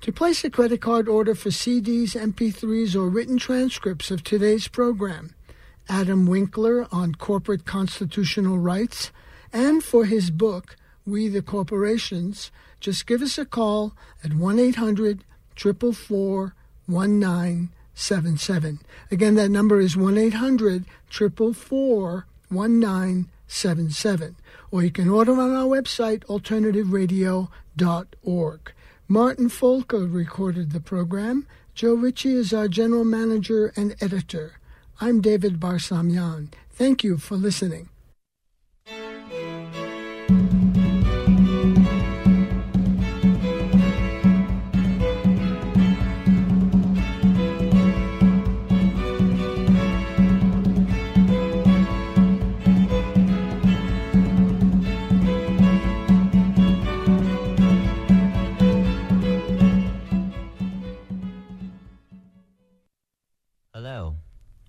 To 0.01 0.13
place 0.13 0.45
a 0.45 0.51
credit 0.51 0.81
card 0.81 1.09
order 1.09 1.35
for 1.35 1.51
CDs, 1.51 2.17
MP3s, 2.17 2.97
or 2.97 3.09
written 3.09 3.39
transcripts 3.39 4.11
of 4.11 4.25
today's 4.25 4.67
program, 4.67 5.35
Adam 5.89 6.27
Winkler 6.27 6.89
on 6.91 7.15
corporate 7.15 7.65
constitutional 7.65 8.59
rights, 8.59 9.13
and 9.53 9.85
for 9.85 10.07
his 10.07 10.31
book, 10.31 10.77
We 11.07 11.29
the 11.29 11.43
Corporations, 11.43 12.51
just 12.81 13.07
give 13.07 13.23
us 13.23 13.39
a 13.39 13.45
call 13.45 13.93
at 14.25 14.35
1 14.35 14.59
800 14.59 15.23
444 15.55 16.55
1977. 17.95 18.81
Again, 19.11 19.35
that 19.35 19.51
number 19.51 19.79
is 19.79 19.95
1 19.97 20.17
800 20.17 20.87
444 21.11 22.27
1977. 22.49 24.37
Or 24.71 24.83
you 24.83 24.91
can 24.91 25.11
order 25.11 25.33
on 25.33 25.55
our 25.55 25.67
website, 25.67 26.25
alternativeradio.org. 26.25 28.73
Martin 29.09 29.49
Folker 29.49 30.07
recorded 30.07 30.73
the 30.73 30.81
program. 30.81 31.47
Joe 31.75 31.95
Ritchie 31.95 32.35
is 32.35 32.55
our 32.55 32.69
general 32.69 33.05
manager 33.05 33.73
and 33.77 33.95
editor. 34.01 34.59
I'm 35.01 35.21
David 35.21 35.61
Barsamian. 35.61 36.49
Thank 36.71 37.05
you 37.05 37.19
for 37.19 37.37
listening. 37.37 37.91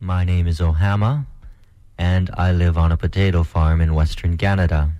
My 0.03 0.25
name 0.25 0.47
is 0.47 0.59
Ohama, 0.59 1.25
and 1.97 2.29
I 2.33 2.51
live 2.51 2.77
on 2.77 2.91
a 2.91 2.97
potato 2.97 3.41
farm 3.43 3.79
in 3.79 3.93
Western 3.93 4.35
Canada. 4.35 4.91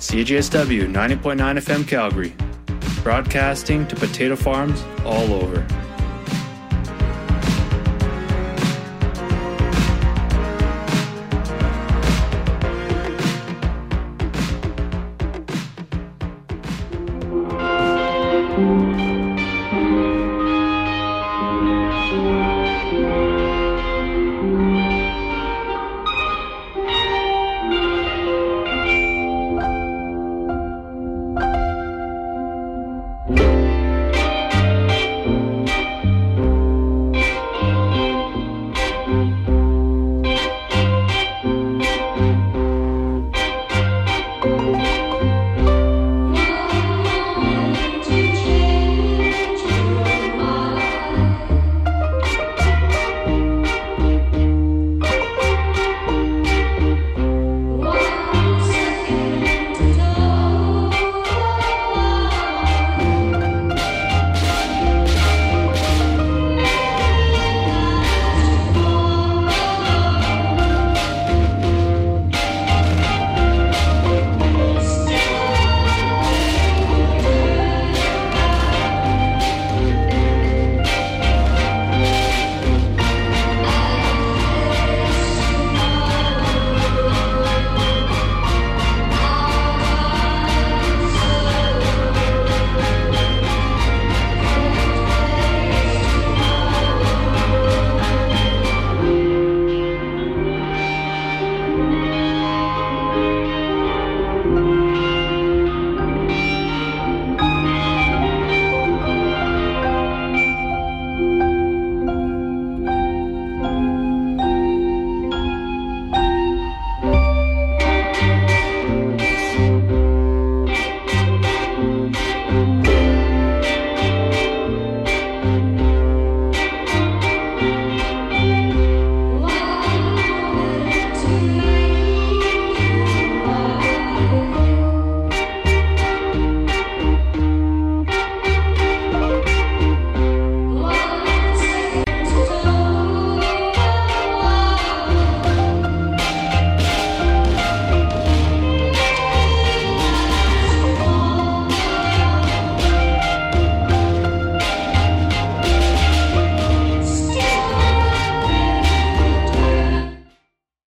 CJSW 0.00 0.90
90.9 0.90 1.58
FM 1.58 1.86
Calgary, 1.86 2.34
broadcasting 3.04 3.86
to 3.86 3.94
potato 3.94 4.34
farms 4.34 4.82
all 5.04 5.32
over. 5.32 5.64